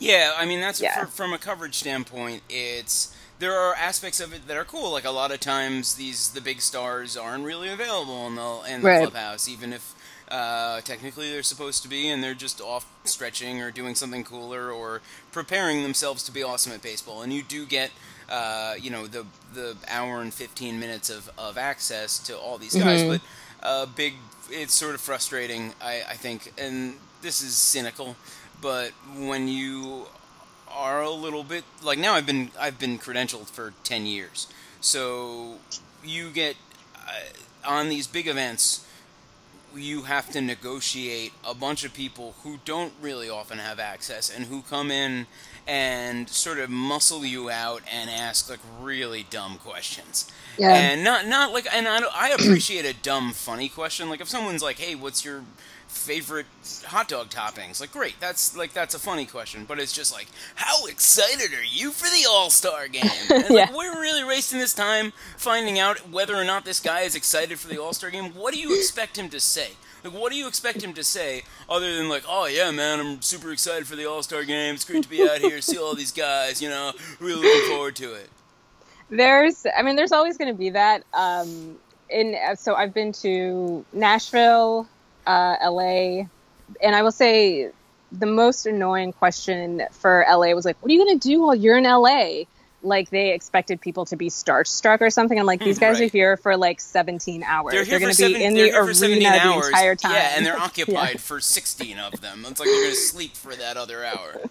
Yeah, 0.00 0.32
I 0.36 0.44
mean 0.46 0.60
that's 0.60 0.80
Yeah. 0.80 1.04
for, 1.04 1.10
from 1.10 1.32
a 1.32 1.38
coverage 1.38 1.74
standpoint. 1.76 2.42
It's 2.48 3.14
there 3.38 3.54
are 3.54 3.74
aspects 3.74 4.18
of 4.20 4.32
it 4.32 4.48
that 4.48 4.56
are 4.56 4.64
cool. 4.64 4.90
Like 4.90 5.04
a 5.04 5.10
lot 5.10 5.30
of 5.30 5.38
times, 5.40 5.94
these 5.94 6.30
the 6.30 6.40
big 6.40 6.60
stars 6.60 7.16
aren't 7.16 7.44
really 7.44 7.68
available 7.68 8.26
in 8.26 8.34
the 8.34 8.60
in 8.68 8.80
the 8.82 8.86
Right. 8.88 9.00
clubhouse, 9.00 9.48
even 9.48 9.72
if 9.72 9.94
uh, 10.30 10.80
technically 10.82 11.30
they're 11.30 11.42
supposed 11.42 11.82
to 11.82 11.88
be, 11.88 12.08
and 12.08 12.22
they're 12.22 12.34
just 12.34 12.60
off 12.60 12.86
stretching 13.04 13.60
or 13.62 13.70
doing 13.70 13.94
something 13.94 14.24
cooler 14.24 14.70
or 14.70 15.00
preparing 15.32 15.82
themselves 15.82 16.22
to 16.24 16.32
be 16.32 16.42
awesome 16.42 16.72
at 16.72 16.82
baseball. 16.82 17.22
And 17.22 17.32
you 17.32 17.42
do 17.42 17.66
get. 17.66 17.90
Uh, 18.30 18.74
you 18.78 18.90
know 18.90 19.06
the 19.06 19.24
the 19.54 19.74
hour 19.88 20.20
and 20.20 20.34
fifteen 20.34 20.78
minutes 20.78 21.08
of, 21.08 21.30
of 21.38 21.56
access 21.56 22.18
to 22.18 22.36
all 22.36 22.58
these 22.58 22.74
guys, 22.76 23.00
Mhm. 23.02 23.08
but 23.08 23.20
uh, 23.66 23.86
big. 23.86 24.14
It's 24.50 24.74
sort 24.74 24.94
of 24.94 25.00
frustrating, 25.00 25.72
I, 25.80 26.02
I 26.08 26.14
think, 26.14 26.52
and 26.58 26.96
this 27.22 27.40
is 27.42 27.54
cynical, 27.54 28.16
but 28.60 28.90
when 29.16 29.48
you 29.48 30.08
are 30.70 31.00
a 31.02 31.10
little 31.10 31.42
bit 31.42 31.64
like 31.82 31.98
now, 31.98 32.12
I've 32.12 32.26
been 32.26 32.50
I've 32.60 32.78
been 32.78 32.98
credentialed 32.98 33.48
for 33.48 33.72
ten 33.82 34.04
years, 34.04 34.46
so 34.82 35.54
you 36.04 36.28
get 36.30 36.56
uh, 36.96 37.10
on 37.64 37.88
these 37.88 38.06
big 38.06 38.26
events. 38.28 38.84
You 39.74 40.02
have 40.02 40.30
to 40.30 40.40
negotiate 40.40 41.32
a 41.44 41.54
bunch 41.54 41.84
of 41.84 41.94
people 41.94 42.34
who 42.42 42.58
don't 42.64 42.92
really 43.00 43.28
often 43.28 43.58
have 43.58 43.78
access 43.78 44.34
and 44.34 44.46
who 44.46 44.62
come 44.62 44.90
in 44.90 45.26
and 45.66 46.28
sort 46.28 46.58
of 46.58 46.70
muscle 46.70 47.24
you 47.24 47.50
out 47.50 47.82
and 47.92 48.08
ask 48.08 48.48
like 48.48 48.60
really 48.80 49.26
dumb 49.28 49.58
questions. 49.58 50.30
Yeah. 50.56 50.74
And 50.74 51.04
not 51.04 51.26
not 51.26 51.52
like 51.52 51.66
and 51.72 51.86
I, 51.86 52.00
I 52.14 52.30
appreciate 52.30 52.84
a 52.84 52.94
dumb 52.94 53.32
funny 53.32 53.68
question 53.68 54.08
like 54.08 54.20
if 54.20 54.28
someone's 54.28 54.62
like 54.62 54.78
hey 54.78 54.94
what's 54.94 55.24
your 55.24 55.44
favorite 55.88 56.46
hot 56.86 57.08
dog 57.08 57.30
toppings. 57.30 57.80
Like 57.80 57.92
great 57.92 58.14
that's 58.20 58.56
like 58.56 58.72
that's 58.72 58.94
a 58.94 58.98
funny 58.98 59.26
question 59.26 59.64
but 59.66 59.78
it's 59.78 59.92
just 59.92 60.12
like 60.12 60.28
how 60.54 60.86
excited 60.86 61.52
are 61.52 61.64
you 61.64 61.90
for 61.90 62.08
the 62.08 62.26
all-star 62.28 62.88
game? 62.88 63.04
And 63.30 63.42
it's 63.42 63.50
like, 63.50 63.74
we're 63.74 64.00
really 64.00 64.24
wasting 64.24 64.58
this 64.58 64.74
time 64.74 65.12
finding 65.36 65.78
out 65.78 66.10
whether 66.10 66.34
or 66.34 66.44
not 66.44 66.64
this 66.64 66.80
guy 66.80 67.00
is 67.00 67.14
excited 67.14 67.58
for 67.58 67.68
the 67.68 67.80
all-star 67.80 68.10
game. 68.10 68.34
What 68.34 68.54
do 68.54 68.60
you 68.60 68.76
expect 68.76 69.18
him 69.18 69.28
to 69.30 69.40
say? 69.40 69.72
Like 70.04 70.12
what 70.12 70.30
do 70.30 70.38
you 70.38 70.46
expect 70.46 70.82
him 70.82 70.94
to 70.94 71.04
say 71.04 71.42
other 71.68 71.96
than 71.96 72.08
like 72.08 72.22
oh 72.28 72.46
yeah 72.46 72.70
man 72.70 73.00
i'm 73.00 73.20
super 73.20 73.50
excited 73.50 73.86
for 73.86 73.96
the 73.96 74.06
all-star 74.06 74.44
game. 74.44 74.74
It's 74.74 74.84
great 74.84 75.02
to 75.02 75.08
be 75.08 75.22
out 75.22 75.38
here 75.38 75.60
see 75.60 75.78
all 75.78 75.94
these 75.94 76.12
guys 76.12 76.62
you 76.62 76.68
know 76.68 76.92
really 77.20 77.42
looking 77.42 77.70
forward 77.70 77.96
to 77.96 78.14
it. 78.14 78.30
There's, 79.10 79.66
I 79.76 79.82
mean, 79.82 79.96
there's 79.96 80.12
always 80.12 80.36
going 80.36 80.52
to 80.52 80.58
be 80.58 80.70
that. 80.70 81.02
Um, 81.14 81.78
in 82.10 82.36
so 82.56 82.74
I've 82.74 82.94
been 82.94 83.12
to 83.12 83.84
Nashville, 83.92 84.86
uh, 85.28 85.56
LA, 85.70 86.24
and 86.82 86.96
I 86.96 87.02
will 87.02 87.12
say 87.12 87.70
the 88.10 88.26
most 88.26 88.66
annoying 88.66 89.12
question 89.12 89.82
for 89.92 90.24
LA 90.28 90.54
was 90.54 90.64
like, 90.64 90.76
"What 90.82 90.90
are 90.90 90.94
you 90.94 91.04
going 91.04 91.18
to 91.20 91.28
do 91.28 91.42
while 91.42 91.54
you're 91.54 91.76
in 91.78 91.84
LA?" 91.84 92.44
Like 92.80 93.10
they 93.10 93.32
expected 93.34 93.80
people 93.80 94.04
to 94.06 94.16
be 94.16 94.28
starstruck 94.30 95.00
or 95.00 95.10
something. 95.10 95.36
I'm 95.38 95.46
like, 95.46 95.58
these 95.60 95.80
guys 95.80 95.98
Right. 95.98 96.06
are 96.08 96.12
here 96.12 96.36
for 96.36 96.56
like 96.56 96.80
17 96.80 97.42
hours. 97.42 97.72
They're 97.72 97.82
here 97.82 97.98
going 97.98 98.14
to 98.14 98.26
be 98.28 98.44
in 98.44 98.54
the 98.54 98.70
17 98.70 99.12
arena 99.26 99.36
hours. 99.36 99.64
the 99.64 99.68
entire 99.70 99.96
time. 99.96 100.12
Yeah, 100.12 100.32
and 100.36 100.46
they're 100.46 100.56
occupied 100.68 101.20
for 101.20 101.40
16 101.40 101.98
of 101.98 102.20
them. 102.20 102.46
It's 102.48 102.60
like 102.60 102.68
they're 102.68 102.82
going 102.82 102.90
to 102.90 102.96
sleep 102.96 103.34
for 103.34 103.56
that 103.56 103.76
other 103.76 104.04
hour. 104.04 104.42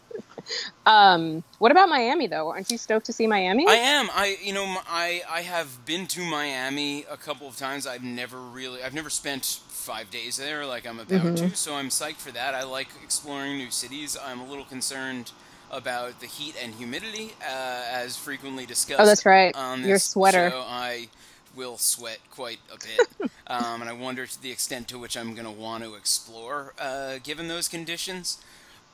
Um, 0.86 1.44
what 1.60 1.72
about 1.72 1.89
Miami 1.89 2.27
though? 2.27 2.50
Aren't 2.50 2.72
you 2.72 2.77
stoked 2.77 3.06
to 3.08 3.13
see 3.13 3.27
Miami? 3.27 3.68
I 3.68 3.74
am. 3.75 4.10
I 4.13 4.38
you 4.42 4.54
know 4.54 4.66
I 4.88 5.22
I 5.30 5.42
have 5.42 5.86
been 5.86 6.08
to 6.08 6.22
Miami 6.25 7.06
a 7.10 7.18
couple 7.18 7.48
of 7.48 7.58
times. 7.58 7.86
I've 7.88 8.04
never 8.04 8.39
really 8.39 8.82
I've 8.84 8.94
never 8.94 9.10
spent 9.10 9.46
five 9.70 10.10
days 10.12 10.38
there 10.38 10.66
like 10.66 10.88
I'm 10.88 11.00
about 11.00 11.10
Mm-hmm. 11.10 11.36
to. 11.36 11.56
So 11.56 11.75
I'm 11.75 11.89
psyched 11.89 12.18
for 12.18 12.32
that. 12.32 12.56
I 12.56 12.63
like 12.63 12.88
exploring 13.04 13.58
new 13.58 13.72
cities. 13.72 14.18
I'm 14.24 14.39
a 14.39 14.46
little 14.48 14.66
concerned 14.66 15.32
about 15.70 16.22
the 16.22 16.27
heat 16.27 16.56
and 16.62 16.74
humidity, 16.75 17.36
uh, 17.42 17.84
as 17.92 18.16
frequently 18.18 18.66
discussed. 18.66 19.00
Oh, 19.01 19.06
that's 19.06 19.25
right. 19.25 19.54
On 19.56 19.84
Your 19.84 20.00
sweater. 20.00 20.50
show. 20.51 20.63
I 20.66 21.10
will 21.56 21.77
sweat 21.77 22.20
quite 22.32 22.60
a 22.74 22.77
bit, 22.77 23.08
um, 23.48 23.82
and 23.82 23.89
I 23.89 23.94
wonder 23.94 24.25
to 24.25 24.42
the 24.42 24.51
extent 24.51 24.88
to 24.89 25.00
which 25.00 25.18
I'm 25.18 25.34
going 25.34 25.46
to 25.46 25.51
want 25.51 25.84
to 25.84 25.96
explore 25.96 26.74
uh, 26.80 27.20
given 27.24 27.48
those 27.50 27.68
conditions. 27.68 28.38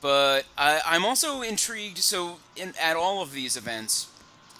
But 0.04 0.44
I, 0.58 0.82
I'm 0.84 1.02
also 1.06 1.40
intrigued. 1.40 1.96
So, 1.96 2.36
in, 2.56 2.74
at 2.78 2.94
all 2.94 3.22
of 3.22 3.32
these 3.32 3.56
events, 3.56 4.08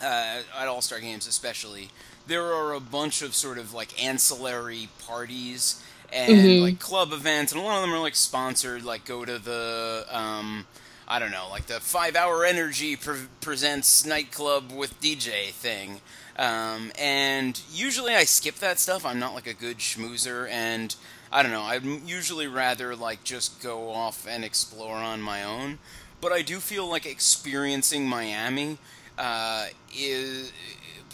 uh, 0.01 0.41
at 0.59 0.69
All 0.69 0.81
Star 0.81 1.01
Games 1.01 1.27
especially, 1.27 1.91
there 2.27 2.55
are 2.55 2.73
a 2.73 2.81
bunch 2.81 3.21
of 3.21 3.35
sort 3.35 3.59
of 3.59 3.75
like 3.75 4.03
ancillary 4.03 4.89
parties 5.07 5.83
and 6.11 6.33
Mhm. 6.33 6.63
like 6.63 6.79
club 6.79 7.13
events, 7.13 7.53
and 7.53 7.61
a 7.61 7.65
lot 7.65 7.77
of 7.77 7.83
them 7.83 7.93
are 7.93 7.99
like 8.01 8.17
sponsored. 8.17 8.85
Like 8.85 9.05
go 9.05 9.27
to 9.27 9.39
the 9.39 10.07
um, 10.09 10.67
I 11.07 11.19
don't 11.19 11.31
know, 11.31 11.49
like 11.51 11.67
the 11.67 11.79
Five 11.79 12.17
Hour 12.17 12.47
Energy 12.47 12.97
pre- 12.97 13.29
presents 13.43 14.07
nightclub 14.07 14.73
with 14.73 14.99
DJ 15.03 15.51
thing. 15.51 16.01
Um, 16.39 16.91
and 16.99 17.61
usually 17.71 18.15
I 18.15 18.25
skip 18.25 18.55
that 18.61 18.79
stuff. 18.81 19.05
I'm 19.05 19.19
not 19.19 19.35
like 19.35 19.47
a 19.47 19.53
good 19.53 19.77
schmoozer, 19.79 20.49
and 20.49 20.97
I 21.35 21.43
don't 21.43 21.51
know. 21.53 21.63
I'd 21.63 21.85
usually 22.09 22.47
rather 22.47 22.95
like 22.95 23.25
just 23.25 23.61
go 23.61 23.91
off 23.91 24.25
and 24.27 24.45
explore 24.45 24.97
on 24.97 25.21
my 25.21 25.43
own. 25.43 25.81
But 26.21 26.31
I 26.33 26.43
do 26.43 26.61
feel 26.61 26.89
like 26.89 27.05
experiencing 27.07 28.09
Miami 28.09 28.79
uh, 29.19 29.67
is 29.95 30.53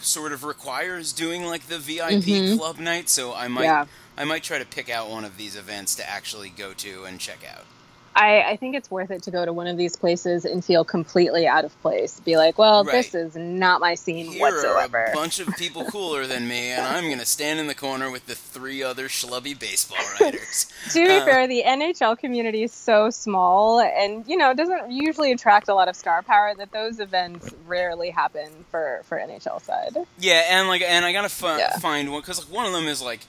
sort 0.03 0.33
of 0.33 0.45
requires 0.45 1.13
doing 1.13 1.45
like 1.45 1.67
the 1.69 1.79
VIP 1.79 2.25
Mhm. 2.25 2.59
club 2.59 2.79
night. 2.79 3.09
So 3.09 3.35
I 3.35 3.49
might 3.49 3.65
Yeah. 3.65 3.87
I 4.19 4.25
might 4.25 4.43
try 4.45 4.59
to 4.59 4.67
pick 4.67 4.91
out 4.91 5.09
one 5.09 5.25
of 5.25 5.39
these 5.39 5.57
events 5.57 5.95
to 5.97 6.09
actually 6.09 6.51
go 6.51 6.75
to 6.75 7.05
and 7.05 7.19
check 7.19 7.39
out. 7.45 7.65
I, 8.15 8.43
I 8.43 8.57
think 8.57 8.75
it's 8.75 8.91
worth 8.91 9.11
it 9.13 9.23
to 9.23 9.31
go 9.31 9.45
to 9.45 9.53
one 9.53 9.69
of 9.69 9.77
these 9.77 9.95
places 9.95 10.45
and 10.45 10.65
feel 10.65 10.85
completely 10.85 11.47
out 11.47 11.65
of 11.65 11.81
place. 11.81 12.19
Be 12.21 12.37
like, 12.37 12.59
well, 12.59 12.83
this 12.83 13.15
is 13.15 13.37
not 13.37 13.81
my 13.81 13.95
scene 13.95 14.33
Here 14.33 14.41
whatsoever. 14.41 14.99
are 14.99 15.13
a 15.13 15.15
bunch 15.15 15.39
of 15.39 15.49
people 15.57 15.85
cooler 15.91 16.27
than 16.27 16.49
me, 16.49 16.71
and 16.71 16.85
I'm 16.85 17.09
gonna 17.09 17.25
stand 17.25 17.61
in 17.61 17.69
the 17.69 17.75
corner 17.75 18.11
with 18.11 18.27
the 18.27 18.35
three 18.35 18.83
other 18.83 19.07
schlubby 19.09 19.57
baseball 19.57 19.97
writers. 20.21 20.67
to 20.91 21.05
be 21.07 21.09
Uh, 21.11 21.25
fair, 21.25 21.47
the 21.47 21.63
NHL 21.65 22.19
community 22.19 22.65
is 22.65 22.73
so 22.73 23.11
small 23.11 23.79
and, 23.81 24.27
you 24.27 24.37
know, 24.37 24.55
doesn't 24.55 24.91
usually 24.91 25.31
attract 25.31 25.69
a 25.69 25.75
lot 25.75 25.89
of 25.89 25.95
star 25.95 26.23
power 26.23 26.53
that 26.57 26.73
those 26.73 26.99
events 26.99 27.55
rarely 27.67 28.11
happen 28.11 28.51
for, 28.73 29.03
for 29.05 29.19
NHL 29.19 29.63
side. 29.63 29.97
Yeah, 30.19 30.43
and 30.51 30.67
like, 30.67 30.83
and 30.83 31.05
I 31.05 31.13
gotta 31.13 31.29
fi- 31.29 31.59
Yeah. 31.59 31.79
find 31.79 32.11
one 32.11 32.21
because 32.23 32.45
like 32.45 32.53
one 32.55 32.67
of 32.67 32.73
them 32.73 32.89
is 32.89 33.01
like 33.01 33.21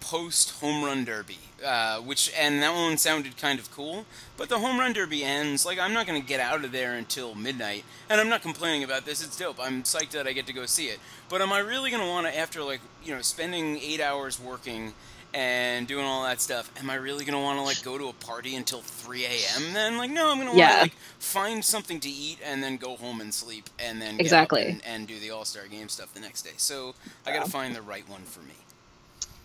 post 0.00 0.60
home 0.60 0.82
run 0.84 1.04
derby, 1.04 1.38
uh, 1.64 1.98
which 2.00 2.32
and 2.38 2.62
that 2.62 2.74
one 2.74 2.96
sounded 2.98 3.36
kind 3.36 3.58
of 3.58 3.70
cool. 3.70 4.06
But 4.36 4.48
the 4.48 4.58
home 4.58 4.78
run 4.78 4.92
derby 4.92 5.22
ends 5.22 5.64
like 5.66 5.78
I'm 5.78 5.92
not 5.92 6.06
gonna 6.06 6.20
get 6.20 6.40
out 6.40 6.64
of 6.64 6.72
there 6.72 6.94
until 6.94 7.34
midnight, 7.34 7.84
and 8.08 8.20
I'm 8.20 8.28
not 8.28 8.42
complaining 8.42 8.82
about 8.84 9.04
this. 9.04 9.22
It's 9.24 9.36
dope. 9.36 9.58
I'm 9.60 9.82
psyched 9.82 10.10
that 10.10 10.26
I 10.26 10.32
get 10.32 10.46
to 10.46 10.52
go 10.52 10.66
see 10.66 10.86
it. 10.86 10.98
But 11.28 11.40
am 11.42 11.52
I 11.52 11.58
really 11.58 11.90
gonna 11.90 12.08
want 12.08 12.26
to 12.26 12.36
after 12.36 12.62
like 12.62 12.80
you 13.04 13.14
know 13.14 13.22
spending 13.22 13.78
eight 13.78 14.00
hours 14.00 14.40
working? 14.40 14.94
And 15.32 15.86
doing 15.86 16.04
all 16.04 16.24
that 16.24 16.40
stuff, 16.40 16.72
am 16.80 16.90
I 16.90 16.96
really 16.96 17.24
gonna 17.24 17.40
want 17.40 17.56
to 17.56 17.62
like 17.62 17.84
go 17.84 17.96
to 17.96 18.08
a 18.08 18.12
party 18.12 18.56
until 18.56 18.80
3 18.80 19.26
a.m. 19.26 19.72
Then, 19.72 19.96
like, 19.96 20.10
no, 20.10 20.28
I'm 20.32 20.38
gonna 20.38 20.46
want 20.50 20.54
to 20.54 20.58
Yeah. 20.58 20.80
like 20.82 20.94
find 21.20 21.64
something 21.64 22.00
to 22.00 22.08
eat 22.10 22.38
and 22.44 22.60
then 22.64 22.78
go 22.78 22.96
home 22.96 23.20
and 23.20 23.32
sleep, 23.32 23.70
and 23.78 24.02
then 24.02 24.18
Exactly. 24.18 24.64
and, 24.66 24.84
and 24.84 25.06
do 25.06 25.20
the 25.20 25.30
All 25.30 25.44
Star 25.44 25.68
Game 25.68 25.88
stuff 25.88 26.12
the 26.14 26.18
next 26.18 26.42
day. 26.42 26.50
So 26.56 26.96
I 27.24 27.32
got 27.32 27.44
to 27.44 27.50
find 27.52 27.76
the 27.76 27.80
right 27.82 28.08
one 28.08 28.22
for 28.22 28.40
me. 28.40 28.54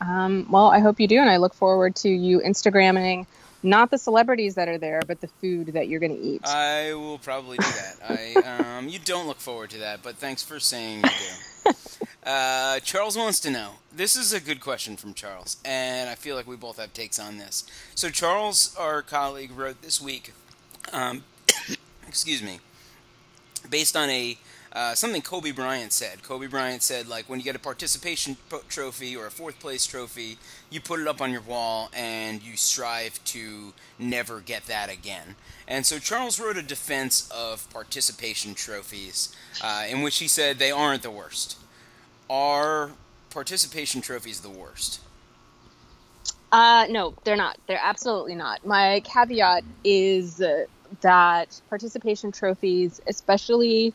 Um, 0.02 0.48
well, 0.50 0.68
I 0.68 0.80
hope 0.80 1.00
you 1.00 1.08
do, 1.08 1.20
and 1.20 1.30
I 1.30 1.38
look 1.38 1.54
forward 1.54 1.96
to 1.98 2.10
you 2.10 2.40
Instagramming 2.40 3.26
not 3.66 3.90
the 3.90 3.98
celebrities 3.98 4.56
that 4.56 4.68
are 4.68 4.78
there, 4.78 5.02
but 5.06 5.20
the 5.20 5.28
food 5.28 5.68
that 5.68 5.88
you're 5.88 6.00
going 6.00 6.16
to 6.16 6.22
eat. 6.22 6.46
I 6.46 6.94
will 6.94 7.18
probably 7.18 7.58
do 7.58 7.66
that. 7.66 7.98
I 8.08 8.78
um, 8.78 8.88
you 8.88 9.00
don't 9.00 9.28
look 9.28 9.40
forward 9.40 9.72
to 9.72 9.80
that, 9.80 10.04
but 10.04 10.16
thanks 10.16 10.44
for 10.44 10.60
saying 10.60 11.04
you 11.04 11.10
do. 11.10 11.72
Uh, 12.26 12.80
Charles 12.80 13.16
wants 13.16 13.40
to 13.40 13.52
know. 13.52 13.74
This 13.96 14.16
is 14.16 14.34
a 14.34 14.40
good 14.40 14.60
question 14.60 14.98
from 14.98 15.14
Charles, 15.14 15.58
and 15.64 16.10
I 16.10 16.16
feel 16.16 16.36
like 16.36 16.48
we 16.48 16.56
both 16.56 16.78
have 16.80 16.92
takes 16.92 17.20
on 17.20 17.38
this. 17.38 17.66
So 17.94 18.10
Charles, 18.10 18.76
our 18.80 19.04
colleague, 19.04 19.52
wrote 19.52 19.84
this 19.84 20.02
week. 20.02 20.34
Um, 20.92 21.24
excuse 22.08 22.42
me. 22.42 22.62
Based 23.70 23.96
on 23.96 24.10
a 24.10 24.40
uh, 24.76 24.94
something 24.94 25.22
Kobe 25.22 25.52
Bryant 25.52 25.94
said. 25.94 26.22
Kobe 26.22 26.48
Bryant 26.48 26.84
said, 26.84 27.08
like, 27.08 27.30
when 27.30 27.40
you 27.40 27.46
get 27.46 27.56
a 27.56 27.60
participation 27.60 28.36
trophy 28.68 29.16
or 29.16 29.26
a 29.26 29.32
fourth 29.32 29.58
place 29.62 29.88
trophy, 29.88 30.38
you 30.70 30.82
put 30.82 31.00
it 31.00 31.08
up 31.08 31.22
on 31.22 31.32
your 31.32 31.42
wall 31.42 31.90
and 31.96 32.44
you 32.44 32.58
strive 32.58 33.24
to 33.24 33.74
never 33.98 34.42
get 34.42 34.66
that 34.66 34.92
again. 34.92 35.36
And 35.66 35.86
so 35.86 35.98
Charles 35.98 36.42
wrote 36.42 36.58
a 36.58 36.62
defense 36.62 37.32
of 37.32 37.70
participation 37.70 38.54
trophies 38.54 39.34
uh, 39.64 39.86
in 39.90 40.02
which 40.02 40.18
he 40.18 40.28
said 40.28 40.60
they 40.60 40.72
aren't 40.72 41.04
the 41.04 41.12
worst. 41.12 41.58
Are 42.30 42.92
participation 43.30 44.02
trophies 44.02 44.42
the 44.42 44.50
worst? 44.50 45.00
Uh, 46.52 46.86
no, 46.90 47.14
they're 47.24 47.38
not. 47.38 47.58
They're 47.68 47.80
absolutely 47.82 48.36
not. 48.36 48.66
My 48.66 49.02
caveat 49.06 49.64
is 49.86 50.42
that 51.02 51.62
participation 51.70 52.32
trophies, 52.32 53.00
especially 53.08 53.94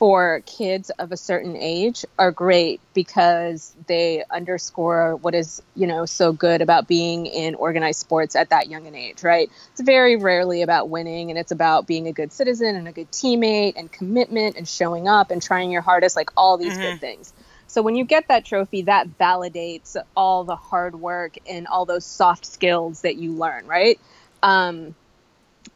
for 0.00 0.40
kids 0.46 0.88
of 0.98 1.12
a 1.12 1.16
certain 1.18 1.58
age, 1.58 2.06
are 2.18 2.32
great 2.32 2.80
because 2.94 3.76
they 3.86 4.24
underscore 4.30 5.16
what 5.16 5.34
is, 5.34 5.60
you 5.76 5.86
know, 5.86 6.06
so 6.06 6.32
good 6.32 6.62
about 6.62 6.88
being 6.88 7.26
in 7.26 7.54
organized 7.54 8.00
sports 8.00 8.34
at 8.34 8.48
that 8.48 8.70
young 8.70 8.86
an 8.86 8.94
age, 8.94 9.22
right? 9.22 9.50
It's 9.72 9.82
very 9.82 10.16
rarely 10.16 10.62
about 10.62 10.88
winning 10.88 11.28
and 11.28 11.38
it's 11.38 11.52
about 11.52 11.86
being 11.86 12.08
a 12.08 12.12
good 12.12 12.32
citizen 12.32 12.76
and 12.76 12.88
a 12.88 12.92
good 12.92 13.12
teammate 13.12 13.74
and 13.76 13.92
commitment 13.92 14.56
and 14.56 14.66
showing 14.66 15.06
up 15.06 15.30
and 15.30 15.42
trying 15.42 15.70
your 15.70 15.82
hardest, 15.82 16.16
like 16.16 16.30
all 16.34 16.56
these 16.56 16.78
Mhm. 16.78 16.80
good 16.80 17.00
things. 17.02 17.34
So 17.66 17.82
when 17.82 17.94
you 17.94 18.06
get 18.06 18.28
that 18.28 18.46
trophy, 18.46 18.82
that 18.84 19.06
validates 19.18 19.96
all 20.16 20.44
the 20.44 20.56
hard 20.56 20.98
work 20.98 21.34
and 21.46 21.66
all 21.66 21.84
those 21.84 22.06
soft 22.06 22.46
skills 22.46 23.02
that 23.02 23.16
you 23.16 23.32
learn, 23.32 23.66
right? 23.66 24.00
Um, 24.42 24.94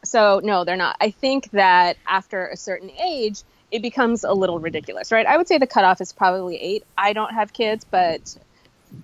so 0.03 0.41
no, 0.43 0.63
they're 0.65 0.77
not. 0.77 0.95
I 0.99 1.11
think 1.11 1.51
that 1.51 1.97
after 2.07 2.47
a 2.47 2.57
certain 2.57 2.89
age, 2.89 3.43
it 3.71 3.81
becomes 3.81 4.23
a 4.23 4.33
little 4.33 4.59
ridiculous, 4.59 5.11
right? 5.11 5.25
I 5.25 5.37
would 5.37 5.47
say 5.47 5.57
the 5.57 5.67
cutoff 5.67 6.01
is 6.01 6.13
probably 6.13 6.57
eight. 6.57 6.83
I 6.97 7.13
don't 7.13 7.33
have 7.33 7.51
kids, 7.53 7.85
but 7.89 8.35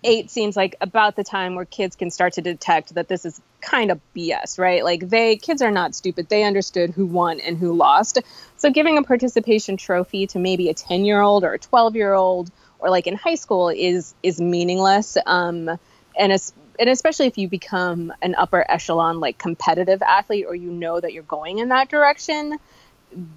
eight 0.04 0.30
seems 0.30 0.56
like 0.56 0.76
about 0.82 1.16
the 1.16 1.24
time 1.24 1.56
where 1.56 1.66
kids 1.66 1.96
can 1.96 2.12
start 2.12 2.34
to 2.34 2.42
detect 2.42 2.96
that 2.96 3.08
this 3.08 3.26
is 3.26 3.42
kind 3.60 3.92
of 3.92 4.00
BS, 4.16 4.58
right? 4.58 4.84
Like 4.84 5.08
they 5.10 5.36
kids 5.36 5.62
are 5.62 5.72
not 5.72 5.96
stupid. 5.96 6.30
They 6.30 6.44
understood 6.44 6.92
who 6.92 7.06
won 7.06 7.40
and 7.40 7.58
who 7.58 7.74
lost. 7.74 8.20
So 8.58 8.72
giving 8.72 8.98
a 8.98 9.04
participation 9.04 9.78
trophy 9.78 10.28
to 10.28 10.40
maybe 10.40 10.70
a 10.70 10.74
10-year-old 10.74 11.44
or 11.44 11.54
a 11.54 11.60
12-year-old 11.60 12.52
or 12.80 12.90
like 12.90 13.08
in 13.08 13.16
high 13.16 13.36
school 13.36 13.70
is 13.70 14.14
is 14.24 14.40
meaningless. 14.40 15.18
Um 15.26 15.70
and 16.18 16.32
it's 16.32 16.54
and 16.80 16.90
especially 16.90 17.28
if 17.28 17.38
you 17.38 17.48
become 17.48 18.14
an 18.22 18.36
upper 18.36 18.66
echelon 18.70 19.20
like 19.20 19.38
competitive 19.38 20.02
athlete 20.02 20.46
or 20.48 20.56
you 20.56 20.72
know 20.72 21.00
that 21.00 21.14
you're 21.14 21.24
going 21.24 21.60
in 21.60 21.70
that 21.70 21.90
direction, 21.90 22.58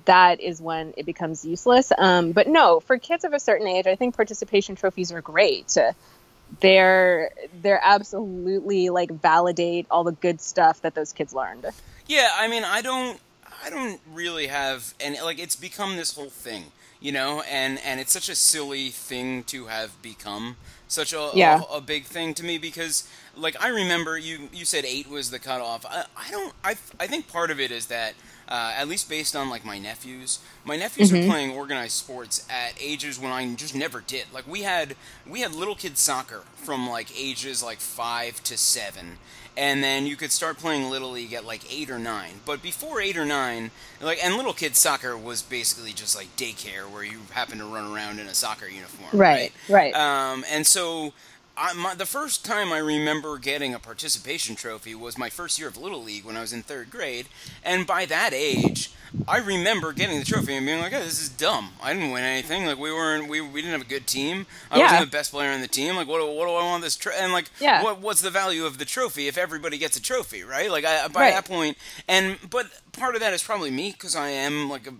that 0.04 0.40
is 0.40 0.60
when 0.60 0.94
it 0.96 1.06
becomes 1.06 1.44
useless. 1.44 1.92
Um, 1.96 2.32
but 2.32 2.46
no, 2.48 2.80
for 2.80 2.98
kids 2.98 3.24
of 3.24 3.32
a 3.32 3.40
certain 3.40 3.66
age, 3.66 3.86
I 3.86 3.96
think 3.96 4.16
participation 4.16 4.76
trophies 4.76 5.12
are 5.12 5.20
great. 5.20 5.76
They're 6.60 7.30
they're 7.62 7.80
absolutely 7.82 8.90
like 8.90 9.10
validate 9.10 9.86
all 9.90 10.04
the 10.04 10.12
good 10.12 10.40
stuff 10.40 10.82
that 10.82 10.94
those 10.94 11.12
kids 11.12 11.32
learned. 11.32 11.66
Yeah, 12.06 12.30
I 12.36 12.48
mean, 12.48 12.64
I 12.64 12.82
don't, 12.82 13.18
I 13.64 13.70
don't 13.70 14.00
really 14.12 14.46
have, 14.48 14.94
and 15.00 15.16
like, 15.24 15.38
it's 15.38 15.56
become 15.56 15.96
this 15.96 16.14
whole 16.14 16.28
thing, 16.28 16.64
you 17.00 17.12
know, 17.12 17.42
and 17.50 17.80
and 17.84 17.98
it's 17.98 18.12
such 18.12 18.28
a 18.28 18.34
silly 18.34 18.90
thing 18.90 19.42
to 19.44 19.66
have 19.66 20.00
become 20.02 20.56
such 20.86 21.12
a 21.12 21.32
Yeah. 21.34 21.62
a, 21.70 21.76
a 21.76 21.80
big 21.80 22.04
thing 22.04 22.34
to 22.34 22.44
me 22.44 22.58
because, 22.58 23.08
like, 23.36 23.56
I 23.60 23.68
remember 23.68 24.18
you 24.18 24.48
you 24.52 24.64
said 24.64 24.84
eight 24.84 25.08
was 25.08 25.30
the 25.30 25.38
cutoff. 25.38 25.84
I, 25.86 26.04
I 26.16 26.30
don't, 26.30 26.52
I 26.62 26.76
I 27.00 27.06
think 27.06 27.26
part 27.26 27.50
of 27.50 27.58
it 27.58 27.70
is 27.70 27.86
that 27.86 28.14
uh, 28.48 28.74
at 28.76 28.88
least 28.88 29.08
based 29.08 29.34
on 29.34 29.50
like 29.50 29.64
my 29.64 29.78
nephews. 29.78 30.38
My 30.64 30.76
nephews 30.76 31.10
mm-hmm. 31.10 31.28
are 31.28 31.32
playing 31.32 31.50
organized 31.52 31.92
sports 31.92 32.46
at 32.50 32.74
ages 32.80 33.18
when 33.18 33.32
I 33.32 33.54
just 33.54 33.74
never 33.74 34.00
did. 34.00 34.26
Like 34.32 34.46
we 34.46 34.62
had 34.62 34.96
we 35.28 35.40
had 35.40 35.54
little 35.54 35.74
kid 35.74 35.98
soccer 35.98 36.42
from 36.56 36.88
like 36.88 37.08
ages 37.18 37.62
like 37.62 37.78
five 37.78 38.42
to 38.44 38.56
seven, 38.56 39.18
and 39.56 39.82
then 39.82 40.06
you 40.06 40.16
could 40.16 40.32
start 40.32 40.58
playing 40.58 40.90
little 40.90 41.10
league 41.10 41.32
at 41.32 41.44
like 41.44 41.72
eight 41.72 41.90
or 41.90 41.98
nine. 41.98 42.40
But 42.44 42.62
before 42.62 43.00
eight 43.00 43.16
or 43.16 43.24
nine, 43.24 43.70
like 44.00 44.22
and 44.24 44.36
little 44.36 44.52
kid 44.52 44.76
soccer 44.76 45.16
was 45.16 45.42
basically 45.42 45.92
just 45.92 46.16
like 46.16 46.34
daycare 46.36 46.90
where 46.90 47.04
you 47.04 47.20
happen 47.30 47.58
to 47.58 47.64
run 47.64 47.92
around 47.92 48.18
in 48.18 48.26
a 48.26 48.34
soccer 48.34 48.66
uniform. 48.66 49.18
Right. 49.18 49.52
Right. 49.68 49.94
right. 49.94 50.32
Um, 50.32 50.44
and 50.50 50.66
so 50.66 51.12
I, 51.56 51.72
my, 51.72 51.94
the 51.94 52.06
first 52.06 52.44
time 52.44 52.72
I 52.72 52.78
remember 52.78 53.38
getting 53.38 53.74
a 53.74 53.78
participation 53.78 54.56
trophy 54.56 54.94
was 54.94 55.16
my 55.16 55.30
first 55.30 55.58
year 55.58 55.68
of 55.68 55.76
Little 55.76 56.02
League 56.02 56.24
when 56.24 56.36
I 56.36 56.40
was 56.40 56.52
in 56.52 56.62
third 56.62 56.90
grade, 56.90 57.26
and 57.64 57.86
by 57.86 58.06
that 58.06 58.32
age, 58.32 58.90
I 59.28 59.38
remember 59.38 59.92
getting 59.92 60.18
the 60.18 60.24
trophy 60.24 60.54
and 60.56 60.66
being 60.66 60.80
like, 60.80 60.92
oh, 60.92 60.98
"This 60.98 61.22
is 61.22 61.28
dumb. 61.28 61.70
I 61.80 61.94
didn't 61.94 62.10
win 62.10 62.24
anything. 62.24 62.66
Like 62.66 62.78
we 62.78 62.92
weren't, 62.92 63.28
we, 63.28 63.40
we 63.40 63.62
didn't 63.62 63.78
have 63.78 63.86
a 63.86 63.90
good 63.90 64.08
team. 64.08 64.46
I 64.70 64.78
yeah. 64.78 64.84
wasn't 64.84 65.10
the 65.10 65.16
best 65.16 65.30
player 65.30 65.52
on 65.52 65.60
the 65.60 65.68
team. 65.68 65.94
Like 65.94 66.08
what, 66.08 66.20
what 66.20 66.46
do 66.46 66.52
I 66.52 66.64
want 66.64 66.82
this? 66.82 66.96
Tro-? 66.96 67.12
And 67.16 67.32
like, 67.32 67.50
yeah. 67.60 67.84
what, 67.84 68.00
what's 68.00 68.22
the 68.22 68.30
value 68.30 68.66
of 68.66 68.78
the 68.78 68.84
trophy 68.84 69.28
if 69.28 69.38
everybody 69.38 69.78
gets 69.78 69.96
a 69.96 70.02
trophy, 70.02 70.42
right? 70.42 70.70
Like 70.70 70.84
I, 70.84 71.06
by 71.08 71.20
right. 71.20 71.34
that 71.34 71.44
point, 71.44 71.78
and 72.08 72.38
but 72.50 72.66
part 72.92 73.14
of 73.14 73.20
that 73.20 73.32
is 73.32 73.42
probably 73.42 73.70
me 73.70 73.92
because 73.92 74.16
I 74.16 74.30
am 74.30 74.68
like 74.68 74.88
a 74.88 74.94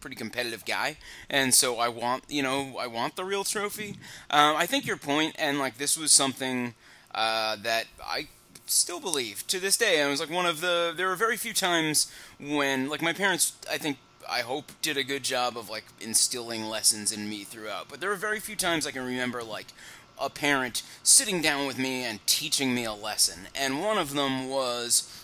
pretty 0.00 0.16
competitive 0.16 0.64
guy, 0.64 0.96
and 1.28 1.54
so 1.54 1.78
I 1.78 1.88
want 1.88 2.24
you 2.28 2.42
know 2.42 2.76
I 2.78 2.86
want 2.86 3.16
the 3.16 3.24
real 3.24 3.44
trophy. 3.44 3.96
Um, 4.30 4.56
I 4.56 4.66
think 4.66 4.86
your 4.86 4.96
point, 4.96 5.36
and 5.38 5.58
like 5.58 5.78
this 5.78 5.96
was 5.96 6.12
something 6.12 6.74
uh, 7.14 7.56
that 7.62 7.86
I 8.04 8.28
still 8.66 9.00
believe 9.00 9.46
to 9.48 9.58
this 9.58 9.76
day. 9.76 10.02
I 10.02 10.08
was 10.08 10.20
like 10.20 10.30
one 10.30 10.46
of 10.46 10.60
the. 10.60 10.92
There 10.96 11.08
were 11.08 11.16
very 11.16 11.36
few 11.36 11.52
times 11.52 12.10
when 12.38 12.88
like 12.88 13.02
my 13.02 13.12
parents. 13.12 13.52
I 13.70 13.78
think 13.78 13.98
I 14.28 14.40
hope 14.40 14.72
did 14.82 14.96
a 14.96 15.02
good 15.02 15.24
job 15.24 15.56
of 15.56 15.68
like 15.68 15.84
instilling 16.00 16.64
lessons 16.64 17.12
in 17.12 17.28
me 17.28 17.44
throughout. 17.44 17.88
But 17.88 18.00
there 18.00 18.10
were 18.10 18.16
very 18.16 18.40
few 18.40 18.56
times 18.56 18.86
I 18.86 18.92
can 18.92 19.04
remember 19.04 19.42
like 19.42 19.68
a 20.20 20.30
parent 20.30 20.82
sitting 21.02 21.40
down 21.40 21.66
with 21.66 21.78
me 21.78 22.04
and 22.04 22.24
teaching 22.26 22.74
me 22.74 22.84
a 22.84 22.92
lesson. 22.92 23.48
And 23.54 23.80
one 23.80 23.98
of 23.98 24.14
them 24.14 24.48
was 24.48 25.19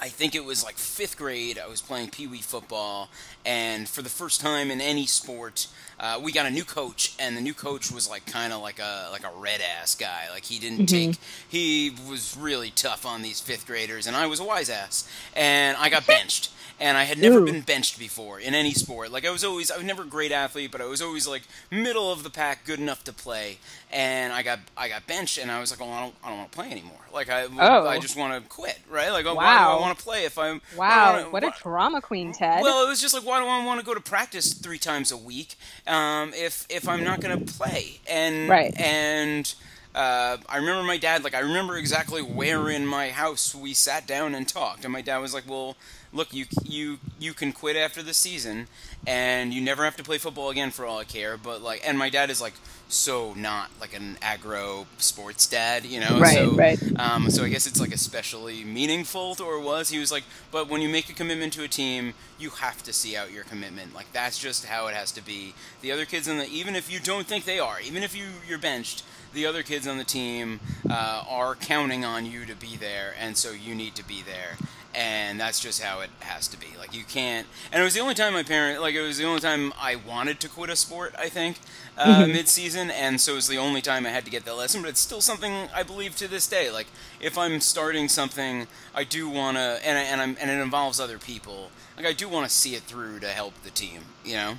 I 0.00 0.08
think 0.08 0.34
it 0.34 0.44
was 0.44 0.64
like 0.64 0.76
fifth 0.76 1.18
grade. 1.18 1.58
I 1.62 1.68
was 1.68 1.80
playing 1.80 2.10
pee 2.10 2.26
wee 2.26 2.38
football, 2.38 3.10
and 3.44 3.88
for 3.88 4.02
the 4.02 4.08
first 4.08 4.40
time 4.40 4.70
in 4.70 4.80
any 4.80 5.06
sport, 5.06 5.66
uh, 6.00 6.18
we 6.22 6.32
got 6.32 6.46
a 6.46 6.50
new 6.50 6.64
coach, 6.64 7.14
and 7.18 7.36
the 7.36 7.40
new 7.40 7.54
coach 7.54 7.90
was 7.90 8.08
like 8.08 8.24
kind 8.26 8.52
of 8.52 8.62
like 8.62 8.78
a 8.78 9.08
like 9.12 9.24
a 9.24 9.30
red 9.36 9.60
ass 9.60 9.94
guy. 9.94 10.28
Like 10.30 10.44
he 10.44 10.58
didn't 10.58 10.86
mm-hmm. 10.86 11.10
take. 11.10 11.18
He 11.48 11.94
was 12.08 12.36
really 12.36 12.70
tough 12.70 13.04
on 13.04 13.22
these 13.22 13.40
fifth 13.40 13.66
graders, 13.66 14.06
and 14.06 14.16
I 14.16 14.26
was 14.26 14.40
a 14.40 14.44
wise 14.44 14.70
ass, 14.70 15.08
and 15.36 15.76
I 15.76 15.88
got 15.88 16.06
benched 16.06 16.50
and 16.82 16.98
I 16.98 17.04
had 17.04 17.18
never 17.18 17.38
Ooh. 17.38 17.44
been 17.44 17.60
benched 17.60 17.96
before 17.96 18.40
in 18.40 18.54
any 18.54 18.72
sport. 18.74 19.12
Like 19.12 19.24
I 19.24 19.30
was 19.30 19.44
always, 19.44 19.70
I 19.70 19.76
was 19.76 19.86
never 19.86 20.02
a 20.02 20.06
great 20.06 20.32
athlete, 20.32 20.72
but 20.72 20.80
I 20.80 20.86
was 20.86 21.00
always 21.00 21.28
like 21.28 21.42
middle 21.70 22.10
of 22.10 22.24
the 22.24 22.30
pack, 22.30 22.64
good 22.64 22.80
enough 22.80 23.04
to 23.04 23.12
play. 23.12 23.58
And 23.92 24.32
I 24.32 24.42
got, 24.42 24.58
I 24.76 24.88
got 24.88 25.06
benched, 25.06 25.38
and 25.38 25.50
I 25.50 25.60
was 25.60 25.70
like, 25.70 25.78
well, 25.78 25.90
I 25.90 26.00
don't, 26.00 26.14
I 26.24 26.28
don't 26.30 26.38
want 26.38 26.50
to 26.50 26.56
play 26.56 26.70
anymore. 26.72 26.98
Like 27.14 27.30
I, 27.30 27.44
oh. 27.44 27.86
I 27.86 28.00
just 28.00 28.16
want 28.16 28.42
to 28.42 28.48
quit, 28.48 28.78
right? 28.90 29.10
Like, 29.10 29.26
oh, 29.26 29.34
wow. 29.34 29.42
why 29.42 29.58
do 29.58 29.78
I 29.78 29.80
want 29.80 29.96
to 29.96 30.04
play 30.04 30.24
if 30.24 30.36
I'm? 30.36 30.60
Wow, 30.76 31.16
wanna, 31.16 31.30
what 31.30 31.44
a 31.44 31.54
drama 31.62 32.00
queen, 32.00 32.32
Ted. 32.32 32.62
Well, 32.62 32.84
it 32.84 32.88
was 32.88 33.00
just 33.00 33.14
like, 33.14 33.24
why 33.24 33.40
do 33.40 33.46
I 33.46 33.64
want 33.64 33.78
to 33.78 33.86
go 33.86 33.94
to 33.94 34.00
practice 34.00 34.52
three 34.52 34.78
times 34.78 35.12
a 35.12 35.16
week 35.16 35.54
um, 35.86 36.32
if 36.34 36.66
if 36.68 36.88
I'm 36.88 37.04
not 37.04 37.20
going 37.20 37.38
to 37.38 37.52
play? 37.52 38.00
And 38.10 38.48
right, 38.48 38.78
and. 38.78 39.54
Uh, 39.94 40.38
I 40.48 40.56
remember 40.56 40.82
my 40.84 40.96
dad, 40.96 41.22
like, 41.22 41.34
I 41.34 41.40
remember 41.40 41.76
exactly 41.76 42.22
where 42.22 42.70
in 42.70 42.86
my 42.86 43.10
house 43.10 43.54
we 43.54 43.74
sat 43.74 44.06
down 44.06 44.34
and 44.34 44.48
talked. 44.48 44.84
And 44.84 44.92
my 44.94 45.02
dad 45.02 45.18
was 45.18 45.34
like, 45.34 45.46
Well, 45.46 45.76
look, 46.12 46.32
you 46.32 46.46
you 46.64 46.98
you 47.18 47.32
can 47.32 47.52
quit 47.52 47.76
after 47.76 48.02
the 48.02 48.14
season, 48.14 48.68
and 49.06 49.52
you 49.52 49.60
never 49.60 49.84
have 49.84 49.96
to 49.96 50.02
play 50.02 50.18
football 50.18 50.50
again 50.50 50.70
for 50.70 50.84
all 50.84 50.98
I 50.98 51.04
care. 51.04 51.36
But 51.36 51.62
like, 51.62 51.82
and 51.84 51.98
my 51.98 52.10
dad 52.10 52.30
is 52.30 52.40
like 52.40 52.54
so 52.88 53.32
not 53.34 53.70
like 53.80 53.94
an 53.94 54.18
agro 54.20 54.86
sports 54.98 55.46
dad, 55.46 55.84
you 55.84 56.00
know. 56.00 56.20
Right, 56.20 56.34
so, 56.34 56.50
right. 56.52 57.00
Um, 57.00 57.30
so 57.30 57.44
I 57.44 57.48
guess 57.48 57.66
it's 57.66 57.80
like 57.80 57.92
especially 57.92 58.64
meaningful, 58.64 59.36
or 59.42 59.58
was 59.60 59.90
he 59.90 59.98
was 59.98 60.12
like, 60.12 60.24
but 60.50 60.68
when 60.68 60.82
you 60.82 60.88
make 60.88 61.08
a 61.08 61.14
commitment 61.14 61.52
to 61.54 61.62
a 61.62 61.68
team, 61.68 62.14
you 62.38 62.50
have 62.50 62.82
to 62.84 62.92
see 62.92 63.16
out 63.16 63.32
your 63.32 63.44
commitment. 63.44 63.94
Like 63.94 64.12
that's 64.12 64.38
just 64.38 64.66
how 64.66 64.86
it 64.88 64.94
has 64.94 65.12
to 65.12 65.24
be. 65.24 65.54
The 65.80 65.92
other 65.92 66.04
kids 66.04 66.28
in 66.28 66.38
the 66.38 66.46
even 66.46 66.76
if 66.76 66.92
you 66.92 67.00
don't 67.00 67.26
think 67.26 67.44
they 67.44 67.58
are, 67.58 67.80
even 67.80 68.02
if 68.02 68.14
you 68.14 68.26
you're 68.48 68.58
benched, 68.58 69.04
the 69.32 69.46
other 69.46 69.62
kids 69.62 69.86
on 69.86 69.96
the 69.96 70.04
team 70.04 70.60
uh, 70.88 71.24
are 71.26 71.54
counting 71.54 72.04
on 72.04 72.26
you 72.26 72.44
to 72.44 72.54
be 72.54 72.76
there, 72.76 73.14
and 73.18 73.36
so 73.36 73.52
you 73.52 73.74
need 73.74 73.94
to 73.94 74.06
be 74.06 74.22
there 74.22 74.58
and 74.94 75.40
that's 75.40 75.60
just 75.60 75.82
how 75.82 76.00
it 76.00 76.10
has 76.20 76.48
to 76.48 76.58
be. 76.58 76.68
Like 76.78 76.94
you 76.94 77.04
can't. 77.04 77.46
And 77.72 77.80
it 77.80 77.84
was 77.84 77.94
the 77.94 78.00
only 78.00 78.14
time 78.14 78.32
my 78.32 78.42
parent, 78.42 78.80
like 78.80 78.94
it 78.94 79.02
was 79.02 79.18
the 79.18 79.24
only 79.24 79.40
time 79.40 79.72
I 79.80 79.96
wanted 79.96 80.40
to 80.40 80.48
quit 80.48 80.70
a 80.70 80.76
sport. 80.76 81.14
I 81.18 81.28
think 81.28 81.58
uh, 81.96 82.22
mm-hmm. 82.22 82.32
mid-season, 82.32 82.90
and 82.90 83.20
so 83.20 83.32
it 83.32 83.36
was 83.36 83.48
the 83.48 83.58
only 83.58 83.80
time 83.80 84.06
I 84.06 84.10
had 84.10 84.24
to 84.24 84.30
get 84.30 84.44
that 84.44 84.54
lesson. 84.54 84.82
But 84.82 84.90
it's 84.90 85.00
still 85.00 85.20
something 85.20 85.68
I 85.74 85.82
believe 85.82 86.16
to 86.16 86.28
this 86.28 86.46
day. 86.46 86.70
Like 86.70 86.86
if 87.20 87.38
I'm 87.38 87.60
starting 87.60 88.08
something, 88.08 88.66
I 88.94 89.04
do 89.04 89.28
want 89.28 89.56
to, 89.56 89.80
and 89.84 89.98
and 89.98 90.20
I'm 90.20 90.36
and 90.40 90.50
it 90.50 90.62
involves 90.62 91.00
other 91.00 91.18
people. 91.18 91.70
Like 91.96 92.06
I 92.06 92.12
do 92.12 92.28
want 92.28 92.48
to 92.48 92.54
see 92.54 92.74
it 92.74 92.82
through 92.82 93.20
to 93.20 93.28
help 93.28 93.54
the 93.62 93.70
team. 93.70 94.02
You 94.24 94.34
know. 94.34 94.54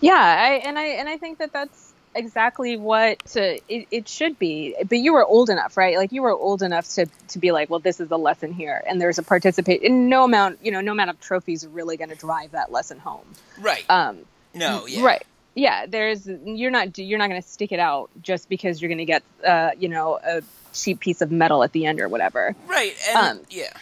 Yeah, 0.00 0.14
I 0.14 0.66
and 0.66 0.78
I 0.78 0.84
and 0.84 1.08
I 1.08 1.16
think 1.16 1.38
that 1.38 1.52
that's 1.52 1.85
exactly 2.16 2.76
what 2.76 3.34
it, 3.36 3.88
it, 3.90 4.08
should 4.08 4.38
be. 4.38 4.74
But 4.88 4.98
you 4.98 5.12
were 5.12 5.24
old 5.24 5.50
enough, 5.50 5.76
right? 5.76 5.96
Like 5.96 6.12
you 6.12 6.22
were 6.22 6.32
old 6.32 6.62
enough 6.62 6.88
to 6.94 7.06
to 7.28 7.38
be 7.38 7.52
like, 7.52 7.70
well, 7.70 7.80
this 7.80 8.00
is 8.00 8.10
a 8.10 8.16
lesson 8.16 8.52
here, 8.52 8.82
and 8.88 9.00
there's 9.00 9.18
a 9.18 9.22
participate. 9.22 9.82
In 9.82 10.08
no 10.08 10.24
amount, 10.24 10.58
you 10.62 10.72
know, 10.72 10.80
no 10.80 10.92
amount 10.92 11.10
of 11.10 11.20
trophies 11.20 11.64
are 11.64 11.68
really 11.68 11.96
going 11.96 12.10
to 12.10 12.16
drive 12.16 12.52
that 12.52 12.72
lesson 12.72 12.98
home. 12.98 13.26
Right. 13.60 13.84
Um. 13.88 14.20
No. 14.54 14.86
Yeah. 14.86 15.04
Right. 15.04 15.26
Yeah. 15.54 15.86
There's 15.86 16.26
you're 16.26 16.70
not 16.70 16.98
you're 16.98 17.18
not 17.18 17.28
going 17.28 17.40
to 17.40 17.48
stick 17.48 17.72
it 17.72 17.80
out 17.80 18.10
just 18.22 18.48
because 18.48 18.80
you're 18.80 18.88
going 18.88 18.98
to 18.98 19.04
get 19.04 19.22
uh 19.46 19.70
you 19.78 19.88
know 19.88 20.18
a 20.22 20.42
cheap 20.72 21.00
piece 21.00 21.20
of 21.20 21.30
metal 21.30 21.62
at 21.62 21.72
the 21.72 21.86
end 21.86 22.00
or 22.00 22.08
whatever. 22.08 22.56
Right. 22.66 22.96
And, 23.08 23.38
um. 23.38 23.44
Yeah. 23.50 23.72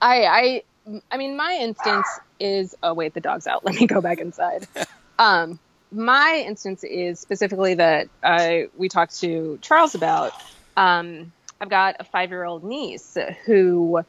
I 0.00 0.24
I 0.24 0.62
I 1.10 1.16
mean 1.16 1.36
my 1.36 1.58
instance 1.60 2.06
is 2.40 2.74
oh 2.82 2.94
wait 2.94 3.14
the 3.14 3.20
dog's 3.20 3.46
out. 3.46 3.64
Let 3.64 3.74
me 3.74 3.86
go 3.86 4.00
back 4.00 4.18
inside. 4.18 4.66
um 5.18 5.58
my 5.92 6.42
instance 6.46 6.84
is 6.84 7.20
specifically 7.20 7.74
that 7.74 8.08
I 8.22 8.68
we 8.76 8.88
talked 8.88 9.20
to 9.20 9.58
Charles 9.60 9.94
about. 9.94 10.32
Um, 10.76 11.32
I've 11.60 11.68
got 11.68 11.96
a 12.00 12.04
five 12.04 12.30
year 12.30 12.44
old 12.44 12.64
niece 12.64 13.16
who, 13.46 14.04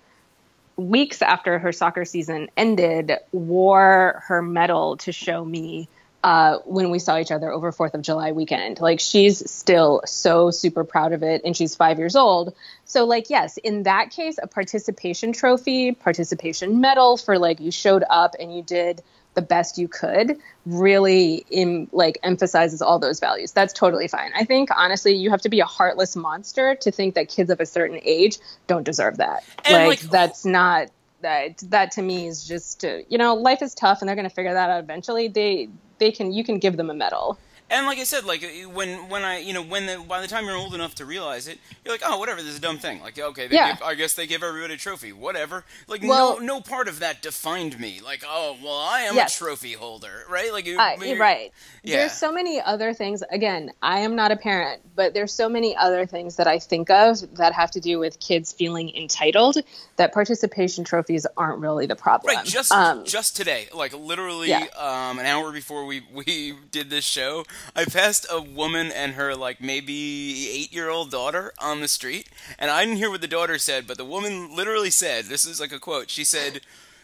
weeks 0.76 1.22
after 1.22 1.60
her 1.60 1.72
soccer 1.72 2.06
season 2.06 2.50
ended, 2.58 3.12
wore 3.32 4.24
her 4.28 4.42
medal 4.42 4.98
to 4.98 5.12
show 5.12 5.44
me 5.44 5.88
uh, 6.24 6.60
when 6.66 6.90
we 6.90 7.00
saw 7.00 7.20
each 7.20 7.32
other 7.32 7.52
over 7.52 7.72
Fourth 7.72 7.94
of 7.94 8.02
July 8.02 8.32
weekend. 8.32 8.80
Like 8.80 9.00
she's 9.00 9.52
still 9.52 10.02
so 10.06 10.52
super 10.52 10.84
proud 10.84 11.12
of 11.12 11.22
it, 11.22 11.42
and 11.44 11.56
she's 11.56 11.76
five 11.76 12.00
years 12.00 12.16
old. 12.16 12.56
So 12.86 13.06
like 13.06 13.30
yes, 13.30 13.58
in 13.58 13.84
that 13.84 14.12
case, 14.12 14.40
a 14.42 14.48
participation 14.48 15.34
trophy, 15.34 15.92
participation 15.92 16.80
medal 16.80 17.18
for 17.18 17.38
like 17.38 17.60
you 17.60 17.72
showed 17.72 18.04
up 18.10 18.36
and 18.40 18.56
you 18.56 18.64
did 18.64 19.04
the 19.34 19.42
best 19.42 19.78
you 19.78 19.88
could 19.88 20.38
really 20.66 21.46
in, 21.50 21.88
like 21.92 22.18
emphasizes 22.24 22.82
all 22.82 23.00
those 23.00 23.20
values. 23.20 23.52
That's 23.52 23.74
totally 23.74 24.08
fine. 24.08 24.32
I 24.36 24.46
think 24.46 24.70
honestly 24.76 25.16
you 25.16 25.30
have 25.30 25.42
to 25.42 25.50
be 25.50 25.60
a 25.60 25.66
heartless 25.66 26.16
monster 26.16 26.76
to 26.76 26.92
think 26.92 27.16
that 27.16 27.30
kids 27.30 27.50
of 27.50 27.60
a 27.60 27.66
certain 27.66 28.00
age 28.04 28.38
don't 28.68 28.84
deserve 28.84 29.18
that. 29.18 29.44
Like, 29.70 29.88
like, 29.88 30.00
that's 30.02 30.46
not 30.46 30.90
that 31.22 31.58
that 31.70 31.92
to 31.92 32.02
me 32.02 32.28
is 32.28 32.46
just 32.46 32.86
uh, 32.86 33.00
you 33.10 33.18
know 33.18 33.34
life 33.34 33.62
is 33.62 33.74
tough 33.74 34.02
and 34.02 34.08
they're 34.08 34.16
going 34.16 34.30
to 34.30 34.36
figure 34.36 34.54
that 34.54 34.70
out 34.70 34.80
eventually. 34.80 35.28
They 35.28 35.70
they 35.98 36.12
can 36.12 36.32
you 36.32 36.44
can 36.44 36.60
give 36.60 36.78
them 36.78 36.90
a 36.90 36.94
medal 36.94 37.38
and 37.70 37.86
like 37.86 37.98
I 37.98 38.04
said, 38.04 38.26
like 38.26 38.44
when 38.74 39.10
when 39.10 39.24
I 39.24 39.40
you 39.40 39.54
know 39.54 39.64
when 39.64 39.86
the, 39.86 40.04
by 40.08 40.22
the 40.22 40.28
time 40.28 40.46
you're 40.46 40.56
old 40.56 40.74
enough 40.74 40.96
to 40.96 41.06
realize 41.06 41.48
it, 41.48 41.60
you're 41.84 41.94
like, 41.94 42.04
oh, 42.06 42.18
whatever, 42.18 42.42
this 42.42 42.52
is 42.52 42.58
a 42.58 42.62
dumb 42.62 42.78
thing. 42.78 43.02
Like, 43.02 43.20
okay, 43.20 43.48
yeah. 43.50 43.74
Give, 43.74 43.84
I 43.84 43.96
guess 43.96 44.14
they 44.14 44.28
give 44.28 44.44
everybody 44.44 44.74
a 44.74 44.78
trophy, 44.78 45.12
whatever. 45.12 45.64
Like, 45.88 46.02
well, 46.04 46.40
no 46.40 46.46
no 46.46 46.62
part 46.62 46.88
of 46.88 47.00
that 47.00 47.22
defined 47.22 47.80
me. 47.80 48.00
Like, 48.04 48.24
oh, 48.28 48.58
well, 48.64 48.78
I 48.78 49.02
am 49.02 49.16
yes. 49.16 49.36
a 49.36 49.40
trophy 49.40 49.74
holder, 49.74 50.24
right? 50.30 50.52
Like, 50.52 50.66
you, 50.66 50.78
uh, 50.78 50.96
right. 51.18 51.52
Yeah. 51.84 51.98
There's 51.98 52.14
so 52.14 52.32
many 52.32 52.62
other 52.62 52.94
things. 52.94 53.24
Again, 53.32 53.72
I 53.82 54.00
am 54.00 54.16
not 54.16 54.32
a 54.32 54.36
parent, 54.36 54.82
but 54.96 55.14
there's 55.14 55.34
so 55.34 55.50
many 55.50 55.76
other 55.76 56.06
things 56.06 56.36
that 56.36 56.48
I 56.48 56.60
think 56.60 56.90
of 56.90 57.36
that 57.36 57.54
have 57.54 57.72
to 57.72 57.80
do 57.80 58.00
with 58.00 58.20
kids 58.20 58.54
feeling 58.54 58.96
entitled 58.96 59.58
that 59.98 60.14
participation 60.14 60.84
trophies 60.84 61.26
aren't 61.38 61.60
really 61.60 61.86
the 61.86 61.96
problem. 61.96 62.36
Right. 62.36 62.46
Just 62.46 62.72
um, 62.72 63.04
just 63.06 63.36
today, 63.36 63.68
like 63.74 63.94
literally 63.94 64.50
yeah. 64.50 64.68
um, 64.78 65.20
an 65.20 65.26
hour 65.26 65.52
before 65.52 65.86
we 65.86 66.04
we 66.14 66.56
did 66.72 66.90
this 66.90 67.06
show. 67.06 67.46
I 67.76 67.86
passed 67.86 68.26
a 68.30 68.42
woman 68.42 68.92
and 68.92 69.14
her 69.14 69.36
like 69.36 69.62
maybe 69.62 70.50
eight 70.50 70.74
year 70.74 70.90
old 70.90 71.12
daughter 71.12 71.54
on 71.60 71.82
the 71.82 71.88
street, 71.88 72.30
and 72.58 72.72
I 72.72 72.84
didn't 72.84 72.98
hear 72.98 73.10
what 73.10 73.22
the 73.22 73.28
daughter 73.28 73.58
said, 73.58 73.88
but 73.88 73.98
the 73.98 74.06
woman 74.06 74.56
literally 74.56 74.92
said, 74.92 75.26
"This 75.26 75.46
is 75.46 75.60
like 75.60 75.72
a 75.72 75.80
quote." 75.80 76.10
She 76.10 76.24
said, 76.24 76.62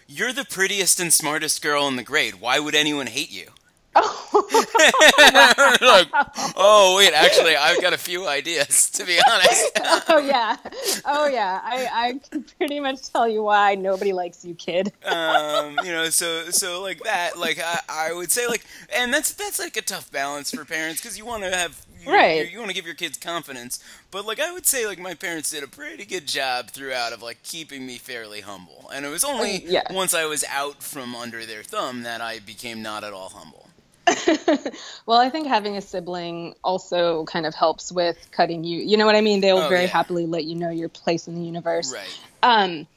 "You're 0.07 0.33
the 0.33 0.45
prettiest 0.45 0.99
and 0.99 1.13
smartest 1.13 1.61
girl 1.61 1.87
in 1.87 1.95
the 1.95 2.03
grade. 2.03 2.35
Why 2.35 2.59
would 2.59 2.75
anyone 2.75 3.07
hate 3.07 3.31
you?" 3.31 3.53
Oh, 3.95 4.47
like, 5.81 6.07
oh 6.55 6.95
wait, 6.97 7.13
actually, 7.13 7.55
I've 7.55 7.81
got 7.81 7.93
a 7.93 7.97
few 7.97 8.27
ideas 8.27 8.89
to 8.91 9.05
be 9.05 9.19
honest. 9.29 9.71
oh 10.09 10.19
yeah, 10.19 10.57
oh 11.05 11.27
yeah. 11.27 11.59
I 11.63 11.87
I 11.91 12.19
can 12.29 12.43
pretty 12.57 12.79
much 12.79 13.11
tell 13.11 13.27
you 13.27 13.43
why 13.43 13.75
nobody 13.75 14.13
likes 14.13 14.45
you, 14.45 14.53
kid. 14.53 14.93
um, 15.05 15.79
you 15.83 15.91
know, 15.91 16.09
so 16.09 16.49
so 16.51 16.81
like 16.81 17.01
that, 17.03 17.37
like 17.37 17.59
I, 17.59 17.79
I 17.89 18.13
would 18.13 18.31
say 18.31 18.47
like, 18.47 18.63
and 18.95 19.13
that's 19.13 19.33
that's 19.33 19.59
like 19.59 19.75
a 19.75 19.81
tough 19.81 20.11
balance 20.11 20.51
for 20.51 20.65
parents 20.65 21.01
because 21.01 21.17
you 21.17 21.25
want 21.25 21.43
to 21.43 21.51
have 21.51 21.85
you, 22.01 22.11
Right. 22.11 22.45
You, 22.45 22.53
you 22.53 22.57
want 22.59 22.69
to 22.69 22.75
give 22.75 22.85
your 22.85 22.95
kids 22.95 23.17
confidence, 23.17 23.83
but 24.11 24.25
like 24.25 24.39
I 24.39 24.51
would 24.51 24.65
say 24.65 24.85
like 24.85 24.99
my 24.99 25.13
parents 25.13 25.51
did 25.51 25.63
a 25.63 25.67
pretty 25.67 26.05
good 26.05 26.27
job 26.27 26.69
throughout 26.69 27.11
of 27.13 27.21
like 27.21 27.43
keeping 27.43 27.85
me 27.85 27.97
fairly 27.97 28.41
humble, 28.41 28.89
and 28.93 29.05
it 29.05 29.09
was 29.09 29.23
only 29.23 29.63
yeah. 29.65 29.91
once 29.91 30.13
I 30.13 30.25
was 30.25 30.45
out 30.49 30.81
from 30.81 31.15
under 31.15 31.45
their 31.45 31.63
thumb 31.63 32.03
that 32.03 32.21
I 32.21 32.39
became 32.39 32.81
not 32.81 33.03
at 33.03 33.13
all 33.13 33.29
humble. 33.29 33.68
Well, 35.05 35.19
I 35.19 35.29
think 35.29 35.47
having 35.47 35.75
a 35.75 35.81
sibling 35.81 36.55
also 36.63 37.25
kind 37.25 37.45
of 37.45 37.55
helps 37.55 37.91
with 37.91 38.17
cutting 38.31 38.63
you. 38.63 38.79
You 38.79 38.97
know 38.97 39.05
what 39.05 39.15
I 39.15 39.21
mean? 39.21 39.41
They'll 39.41 39.63
Oh, 39.63 39.69
very 39.69 39.83
yeah. 39.83 39.87
happily 39.87 40.25
let 40.25 40.45
you 40.45 40.55
know 40.55 40.69
your 40.69 40.89
place 40.89 41.27
in 41.27 41.35
the 41.35 41.41
universe. 41.41 41.91
Right. 41.91 42.19
Um, 42.43 42.87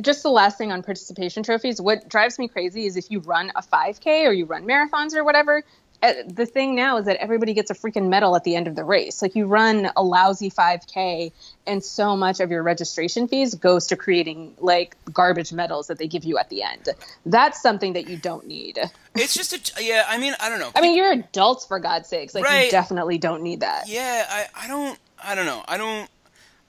just 0.00 0.22
the 0.22 0.30
last 0.30 0.58
thing 0.58 0.72
on 0.72 0.82
participation 0.82 1.42
trophies. 1.42 1.80
What 1.80 2.08
drives 2.08 2.38
me 2.38 2.48
crazy 2.48 2.86
is 2.86 2.96
if 2.96 3.10
you 3.10 3.20
run 3.20 3.52
a 3.54 3.62
5K 3.62 4.26
or 4.26 4.32
you 4.32 4.46
run 4.46 4.64
marathons 4.64 5.14
or 5.14 5.24
whatever. 5.24 5.62
Uh, 6.04 6.12
The 6.26 6.46
thing 6.46 6.74
now 6.74 6.98
is 6.98 7.06
that 7.06 7.16
everybody 7.16 7.54
gets 7.54 7.70
a 7.70 7.74
freaking 7.74 8.08
medal 8.08 8.36
at 8.36 8.44
the 8.44 8.56
end 8.56 8.68
of 8.68 8.76
the 8.76 8.84
race. 8.84 9.22
Like 9.22 9.34
you 9.34 9.46
run 9.46 9.90
a 9.96 10.02
lousy 10.02 10.50
5K, 10.50 11.32
and 11.66 11.82
so 11.82 12.16
much 12.16 12.40
of 12.40 12.50
your 12.50 12.62
registration 12.62 13.26
fees 13.28 13.54
goes 13.54 13.86
to 13.88 13.96
creating 13.96 14.54
like 14.58 14.96
garbage 15.12 15.52
medals 15.52 15.86
that 15.88 15.98
they 15.98 16.06
give 16.08 16.24
you 16.24 16.38
at 16.38 16.50
the 16.50 16.62
end. 16.62 16.88
That's 17.26 17.60
something 17.62 17.94
that 17.94 18.08
you 18.08 18.16
don't 18.16 18.46
need. 18.46 18.78
It's 19.14 19.34
just 19.34 19.52
a 19.52 19.84
yeah. 19.84 20.04
I 20.08 20.18
mean, 20.18 20.34
I 20.40 20.48
don't 20.48 20.58
know. 20.58 20.70
I 20.74 20.80
mean, 20.80 20.96
you're 20.96 21.12
adults 21.12 21.64
for 21.66 21.78
God's 21.78 22.08
sakes. 22.08 22.34
Like 22.34 22.44
Right. 22.44 22.64
you 22.66 22.70
definitely 22.70 23.18
don't 23.18 23.42
need 23.42 23.60
that. 23.60 23.88
Yeah, 23.88 24.26
I, 24.28 24.64
I 24.64 24.68
don't 24.68 24.98
I 25.22 25.34
don't 25.34 25.46
know. 25.46 25.64
I 25.66 25.76
don't 25.76 26.08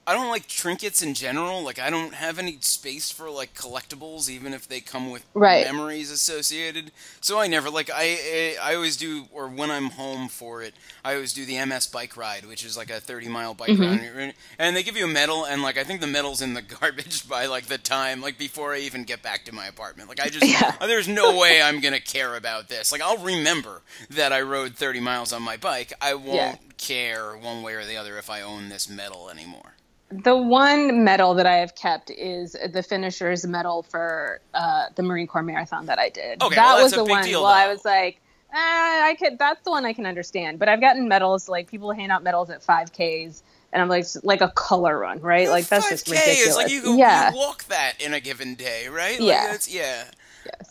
I 0.07 0.13
don't 0.13 0.29
like 0.29 0.47
trinkets 0.47 1.01
in 1.01 1.15
general. 1.15 1.63
Like 1.63 1.79
I 1.79 1.89
don't 1.89 2.13
have 2.13 2.37
any 2.37 2.57
space 2.61 3.09
for 3.09 3.29
like 3.29 3.55
collectibles 3.55 4.29
even 4.29 4.53
if 4.53 4.67
they 4.67 4.79
come 4.79 5.09
with 5.09 5.25
Right. 5.33 5.65
memories 5.65 6.11
associated. 6.11 6.91
So 7.21 7.39
I 7.39 7.47
never 7.47 7.71
like 7.71 7.89
I 7.91 8.55
I 8.61 8.75
always 8.75 8.97
do 8.97 9.25
or 9.33 9.47
when 9.47 9.71
I'm 9.71 9.89
home 9.91 10.27
for 10.29 10.61
it, 10.61 10.75
I 11.03 11.15
always 11.15 11.33
do 11.33 11.43
the 11.45 11.57
MS 11.65 11.87
bike 11.87 12.15
ride, 12.17 12.45
which 12.45 12.63
is 12.63 12.77
like 12.77 12.91
a 12.91 12.99
30 12.99 13.29
mile 13.29 13.53
bike 13.55 13.69
Mm-hmm. 13.71 14.17
ride. 14.17 14.33
And 14.59 14.75
they 14.75 14.83
give 14.83 14.95
you 14.95 15.05
a 15.05 15.07
medal 15.07 15.43
and 15.45 15.63
like 15.63 15.77
I 15.77 15.83
think 15.83 16.01
the 16.01 16.07
medal's 16.07 16.41
in 16.41 16.53
the 16.53 16.61
garbage 16.79 17.27
by 17.27 17.47
like 17.47 17.65
the 17.65 17.79
time 17.79 18.21
like 18.21 18.37
before 18.37 18.73
I 18.75 18.79
even 18.79 19.05
get 19.05 19.23
back 19.23 19.45
to 19.45 19.55
my 19.55 19.65
apartment. 19.65 20.07
Like 20.09 20.19
I 20.21 20.29
just 20.29 20.45
Yeah. 20.61 20.75
there's 20.81 21.07
no 21.07 21.35
way 21.37 21.61
I'm 21.63 21.79
going 21.79 21.95
to 21.95 21.99
care 21.99 22.35
about 22.35 22.67
this. 22.69 22.91
Like 22.91 23.01
I'll 23.01 23.17
remember 23.17 23.81
that 24.11 24.31
I 24.31 24.41
rode 24.41 24.75
30 24.75 24.99
miles 24.99 25.33
on 25.33 25.41
my 25.41 25.57
bike. 25.57 25.93
I 25.99 26.13
won't 26.13 26.35
Yeah. 26.35 26.55
care 26.77 27.35
one 27.35 27.63
way 27.63 27.73
or 27.73 27.85
the 27.85 27.97
other 27.97 28.19
if 28.19 28.29
I 28.29 28.41
own 28.41 28.69
this 28.69 28.87
medal 28.87 29.29
anymore. 29.31 29.71
The 30.11 30.37
one 30.37 31.03
medal 31.03 31.33
that 31.33 31.45
I 31.45 31.55
have 31.57 31.75
kept 31.75 32.11
is 32.11 32.55
the 32.71 32.83
finisher's 32.83 33.45
medal 33.45 33.83
for 33.83 34.39
uh, 34.53 34.85
the 34.95 35.03
Marine 35.03 35.27
Corps 35.27 35.43
marathon 35.43 35.87
that 35.87 35.97
I 35.97 36.09
did. 36.09 36.41
Okay, 36.43 36.55
that 36.55 36.75
well, 36.75 36.83
was 36.83 36.93
the 36.93 37.03
one. 37.03 37.23
deal, 37.23 37.41
well, 37.41 37.51
I 37.51 37.67
was 37.67 37.83
like, 37.83 38.21
eh, 38.53 38.55
I 38.55 39.15
could. 39.19 39.39
That's 39.39 39.63
the 39.63 39.71
one 39.71 39.83
I 39.83 39.93
can 39.93 40.05
understand. 40.05 40.59
But 40.59 40.69
I've 40.69 40.79
gotten 40.79 41.07
medals 41.07 41.49
like 41.49 41.67
people 41.69 41.91
hand 41.91 42.11
out 42.11 42.23
medals 42.23 42.49
at 42.51 42.61
5Ks, 42.61 43.41
and 43.73 43.81
I'm 43.81 43.89
like, 43.89 44.05
like 44.23 44.41
a 44.41 44.49
color 44.49 44.99
run, 44.99 45.19
right? 45.21 45.49
Like 45.49 45.67
that's 45.67 45.89
just 45.89 46.05
5K 46.05 46.11
ridiculous. 46.11 46.47
is 46.47 46.55
like 46.55 46.71
you, 46.71 46.97
yeah, 46.97 47.31
you 47.31 47.37
walk 47.37 47.63
that 47.65 47.93
in 47.99 48.13
a 48.13 48.19
given 48.19 48.53
day, 48.55 48.87
right? 48.87 49.19
Like 49.19 49.37
that's, 49.37 49.73
yeah. 49.73 50.05
yeah. 50.05 50.11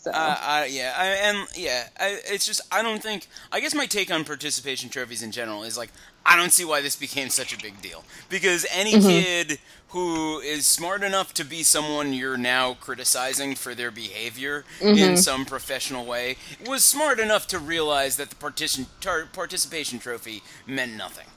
So 0.05 0.11
Uh, 0.13 0.37
I, 0.41 0.65
yeah, 0.67 0.93
I, 0.97 1.07
and 1.07 1.47
yeah, 1.55 1.89
I, 1.99 2.19
it's 2.25 2.45
just 2.45 2.61
I 2.71 2.81
don't 2.81 3.03
think. 3.03 3.27
I 3.51 3.59
guess 3.59 3.75
my 3.75 3.85
take 3.85 4.11
on 4.11 4.23
participation 4.23 4.89
trophies 4.89 5.21
in 5.23 5.31
general 5.31 5.63
is 5.63 5.77
like 5.77 5.91
I 6.25 6.37
don't 6.37 6.53
see 6.53 6.63
why 6.65 6.81
this 6.81 6.95
became 6.95 7.29
such 7.29 7.53
a 7.53 7.57
big 7.59 7.81
deal 7.81 8.05
because 8.29 8.65
any 8.71 8.95
Mm-hmm. 8.95 9.25
kid 9.25 9.59
who 9.89 10.39
is 10.39 10.67
smart 10.67 11.03
enough 11.03 11.33
to 11.35 11.43
be 11.45 11.63
someone 11.63 12.13
you're 12.13 12.37
now 12.37 12.75
criticizing 12.75 13.55
for 13.55 13.75
their 13.75 13.91
behavior 13.91 14.65
Mm-hmm. 14.81 15.03
in 15.03 15.17
some 15.17 15.45
professional 15.45 16.05
way 16.05 16.37
was 16.59 16.83
smart 16.85 17.19
enough 17.19 17.47
to 17.47 17.59
realize 17.59 18.15
that 18.17 18.29
the 18.29 18.35
partition 18.37 18.87
tar, 19.01 19.25
participation 19.25 19.99
trophy 19.99 20.43
meant 20.65 20.93
nothing. 20.95 21.27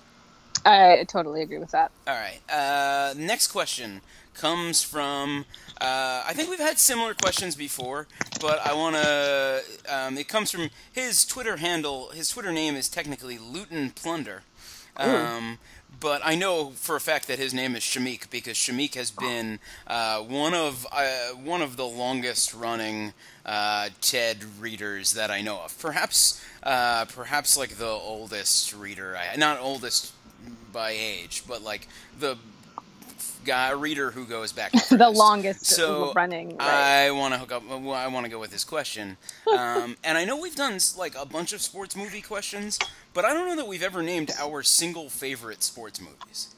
I 0.64 1.04
totally 1.08 1.42
agree 1.42 1.58
with 1.58 1.70
that. 1.72 1.92
All 2.06 2.14
right. 2.14 2.40
Uh, 2.48 3.14
next 3.16 3.48
question 3.48 4.02
comes 4.34 4.82
from. 4.82 5.44
Uh, 5.80 6.24
I 6.26 6.32
think 6.34 6.50
we've 6.50 6.58
had 6.58 6.78
similar 6.78 7.14
questions 7.14 7.54
before, 7.54 8.08
but 8.40 8.64
I 8.66 8.74
want 8.74 8.96
to. 8.96 9.62
Um, 9.88 10.18
it 10.18 10.28
comes 10.28 10.50
from 10.50 10.70
his 10.92 11.24
Twitter 11.24 11.58
handle. 11.58 12.10
His 12.10 12.30
Twitter 12.30 12.52
name 12.52 12.74
is 12.74 12.88
technically 12.88 13.38
Luton 13.38 13.90
Plunder. 13.90 14.42
Um, 14.96 15.58
but 16.00 16.20
I 16.24 16.34
know 16.34 16.70
for 16.70 16.96
a 16.96 17.00
fact 17.00 17.28
that 17.28 17.38
his 17.38 17.54
name 17.54 17.74
is 17.74 17.82
Shamik 17.82 18.30
because 18.30 18.56
Shamik 18.56 18.94
has 18.94 19.10
been 19.10 19.58
uh, 19.86 20.20
one 20.20 20.54
of 20.54 20.86
uh, 20.92 21.30
one 21.34 21.62
of 21.62 21.76
the 21.76 21.86
longest 21.86 22.54
running 22.54 23.12
uh, 23.44 23.90
TED 24.00 24.44
readers 24.60 25.14
that 25.14 25.30
I 25.30 25.40
know 25.40 25.60
of. 25.64 25.78
Perhaps, 25.78 26.44
uh, 26.62 27.04
perhaps 27.06 27.56
like 27.56 27.76
the 27.76 27.86
oldest 27.86 28.74
reader. 28.74 29.16
I, 29.16 29.36
not 29.36 29.60
oldest 29.60 30.12
by 30.72 30.90
age, 30.90 31.44
but 31.48 31.62
like 31.62 31.88
the 32.18 32.36
guy 33.44 33.70
reader 33.72 34.10
who 34.10 34.24
goes 34.24 34.52
back 34.52 34.72
the, 34.88 34.96
The 34.96 35.10
longest 35.10 35.66
so 35.66 36.12
running, 36.14 36.56
right. 36.56 37.06
I 37.06 37.10
want 37.10 37.34
to 37.34 37.40
hook 37.40 37.52
up. 37.52 37.62
I 37.70 38.08
want 38.08 38.24
to 38.24 38.30
go 38.30 38.38
with 38.38 38.50
this 38.50 38.64
question, 38.64 39.16
um, 39.56 39.96
and 40.04 40.18
I 40.18 40.24
know 40.24 40.36
we've 40.40 40.56
done 40.56 40.78
like 40.96 41.14
a 41.16 41.26
bunch 41.26 41.52
of 41.52 41.60
sports 41.60 41.96
movie 41.96 42.20
questions, 42.22 42.78
but 43.14 43.24
I 43.24 43.32
don't 43.32 43.48
know 43.48 43.56
that 43.56 43.68
we've 43.68 43.82
ever 43.82 44.02
named 44.02 44.30
our 44.38 44.62
single 44.62 45.08
favorite 45.08 45.62
sports 45.62 46.00
movies. 46.00 46.54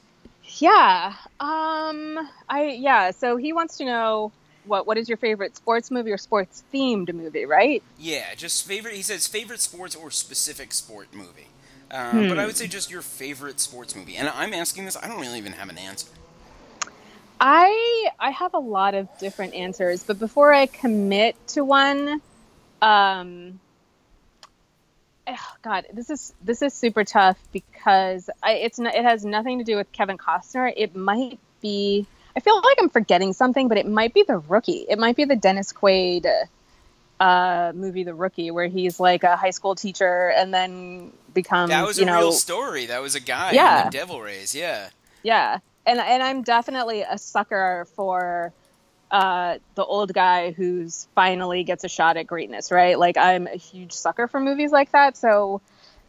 Yeah. 0.58 1.14
Um. 1.38 2.28
I 2.48 2.76
yeah. 2.78 3.10
So 3.12 3.36
he 3.36 3.52
wants 3.52 3.76
to 3.78 3.84
know 3.84 4.32
what 4.64 4.86
what 4.86 4.98
is 4.98 5.08
your 5.08 5.18
favorite 5.18 5.56
sports 5.56 5.90
movie 5.90 6.10
or 6.12 6.18
sports 6.18 6.62
themed 6.72 7.12
movie, 7.14 7.46
right? 7.46 7.82
Yeah, 7.98 8.34
just 8.36 8.66
favorite. 8.66 8.94
He 8.94 9.02
says 9.02 9.26
favorite 9.26 9.60
sports 9.60 9.94
or 9.94 10.10
specific 10.10 10.72
sport 10.72 11.08
movie. 11.12 11.48
Um, 11.90 12.28
But 12.28 12.38
I 12.38 12.46
would 12.46 12.56
say 12.56 12.66
just 12.66 12.90
your 12.90 13.02
favorite 13.02 13.58
sports 13.58 13.96
movie. 13.96 14.16
And 14.16 14.28
I'm 14.28 14.54
asking 14.54 14.84
this. 14.84 14.96
I 14.96 15.08
don't 15.08 15.20
really 15.20 15.38
even 15.38 15.52
have 15.52 15.68
an 15.68 15.78
answer. 15.78 16.08
I 17.40 18.10
I 18.18 18.30
have 18.30 18.52
a 18.52 18.58
lot 18.58 18.94
of 18.94 19.08
different 19.18 19.54
answers, 19.54 20.04
but 20.04 20.18
before 20.18 20.52
I 20.52 20.66
commit 20.66 21.34
to 21.48 21.64
one, 21.64 22.20
um, 22.82 23.58
eh, 25.26 25.36
God, 25.62 25.86
this 25.92 26.10
is 26.10 26.34
this 26.42 26.60
is 26.60 26.74
super 26.74 27.02
tough 27.02 27.38
because 27.52 28.28
I, 28.42 28.52
it's 28.52 28.78
not, 28.78 28.94
it 28.94 29.04
has 29.04 29.24
nothing 29.24 29.58
to 29.58 29.64
do 29.64 29.76
with 29.76 29.90
Kevin 29.90 30.18
Costner. 30.18 30.72
It 30.76 30.94
might 30.94 31.38
be. 31.62 32.06
I 32.36 32.40
feel 32.40 32.56
like 32.56 32.76
I'm 32.78 32.90
forgetting 32.90 33.32
something, 33.32 33.68
but 33.68 33.78
it 33.78 33.88
might 33.88 34.14
be 34.14 34.22
The 34.22 34.38
Rookie. 34.38 34.86
It 34.88 34.98
might 34.98 35.16
be 35.16 35.24
the 35.24 35.34
Dennis 35.34 35.72
Quaid 35.72 36.26
uh, 37.18 37.72
movie, 37.74 38.04
The 38.04 38.14
Rookie, 38.14 38.50
where 38.50 38.68
he's 38.68 39.00
like 39.00 39.24
a 39.24 39.34
high 39.34 39.50
school 39.50 39.74
teacher 39.74 40.30
and 40.36 40.54
then 40.54 41.12
becomes 41.34 41.70
That 41.70 41.86
was 41.86 41.98
a 41.98 42.04
know 42.04 42.18
real 42.18 42.32
story. 42.32 42.86
That 42.86 43.02
was 43.02 43.14
a 43.16 43.20
guy 43.20 43.52
Yeah. 43.52 43.80
in 43.80 43.86
the 43.86 43.90
Devil 43.90 44.20
Rays. 44.20 44.54
Yeah. 44.54 44.90
yeah 45.22 45.58
and 45.90 46.00
and 46.00 46.22
i'm 46.22 46.42
definitely 46.42 47.02
a 47.02 47.18
sucker 47.18 47.86
for 47.96 48.52
uh 49.10 49.58
the 49.74 49.84
old 49.84 50.12
guy 50.14 50.52
who's 50.52 51.08
finally 51.14 51.64
gets 51.64 51.82
a 51.84 51.88
shot 51.88 52.16
at 52.16 52.26
greatness 52.26 52.70
right 52.70 52.98
like 52.98 53.16
i'm 53.16 53.46
a 53.46 53.56
huge 53.56 53.92
sucker 53.92 54.28
for 54.28 54.38
movies 54.40 54.70
like 54.70 54.90
that 54.92 55.16
so 55.16 55.60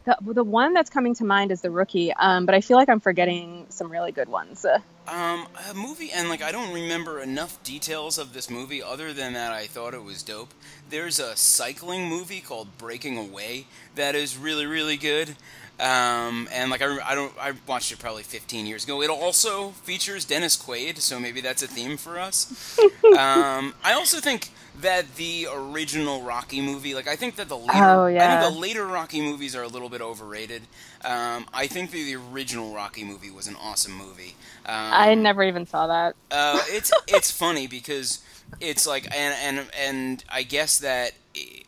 the, 0.04 0.16
the 0.32 0.44
one 0.44 0.72
that's 0.72 0.90
coming 0.90 1.14
to 1.14 1.24
mind 1.24 1.50
is 1.52 1.60
the 1.60 1.70
rookie 1.70 2.12
um 2.14 2.46
but 2.46 2.54
i 2.54 2.60
feel 2.60 2.76
like 2.76 2.88
i'm 2.88 3.00
forgetting 3.00 3.66
some 3.70 3.90
really 3.90 4.12
good 4.12 4.28
ones 4.28 4.64
Um, 5.08 5.48
a 5.68 5.74
movie, 5.74 6.12
and 6.12 6.28
like 6.28 6.42
I 6.42 6.52
don't 6.52 6.72
remember 6.72 7.20
enough 7.20 7.60
details 7.64 8.18
of 8.18 8.32
this 8.32 8.48
movie 8.48 8.80
other 8.80 9.12
than 9.12 9.32
that 9.32 9.50
I 9.50 9.66
thought 9.66 9.94
it 9.94 10.04
was 10.04 10.22
dope. 10.22 10.54
There's 10.90 11.18
a 11.18 11.34
cycling 11.34 12.08
movie 12.08 12.40
called 12.40 12.78
Breaking 12.78 13.18
Away 13.18 13.66
that 13.96 14.14
is 14.14 14.38
really, 14.38 14.64
really 14.64 14.96
good. 14.96 15.34
Um, 15.82 16.48
and 16.52 16.70
like 16.70 16.80
I, 16.80 16.96
I 17.04 17.16
don't, 17.16 17.32
I 17.40 17.54
watched 17.66 17.90
it 17.90 17.98
probably 17.98 18.22
15 18.22 18.66
years 18.66 18.84
ago. 18.84 19.02
It 19.02 19.10
also 19.10 19.70
features 19.70 20.24
Dennis 20.24 20.56
Quaid, 20.56 20.98
so 20.98 21.18
maybe 21.18 21.40
that's 21.40 21.60
a 21.60 21.66
theme 21.66 21.96
for 21.96 22.20
us. 22.20 22.78
um, 23.18 23.74
I 23.82 23.92
also 23.92 24.20
think 24.20 24.50
that 24.80 25.16
the 25.16 25.48
original 25.52 26.22
Rocky 26.22 26.60
movie, 26.60 26.94
like 26.94 27.08
I 27.08 27.16
think 27.16 27.34
that 27.34 27.48
the 27.48 27.58
later, 27.58 27.72
Oh, 27.74 28.04
I 28.06 28.40
think 28.40 28.54
the 28.54 28.60
later 28.60 28.86
Rocky 28.86 29.20
movies 29.20 29.56
are 29.56 29.64
a 29.64 29.68
little 29.68 29.88
bit 29.88 30.00
overrated. 30.00 30.62
Um, 31.04 31.46
I 31.52 31.66
think 31.66 31.90
that 31.90 31.96
the 31.96 32.14
original 32.14 32.72
Rocky 32.72 33.02
movie 33.02 33.32
was 33.32 33.48
an 33.48 33.56
awesome 33.60 33.92
movie. 33.92 34.36
Um, 34.64 34.90
i 34.92 35.14
never 35.14 35.42
even 35.42 35.66
saw 35.66 35.88
that 35.88 36.14
uh, 36.30 36.60
it's 36.68 36.92
it's 37.08 37.30
funny 37.36 37.66
because 37.66 38.24
it's 38.60 38.86
like 38.86 39.04
and 39.06 39.58
and 39.58 39.68
and 39.76 40.24
I 40.30 40.44
guess 40.44 40.78
that 40.78 41.14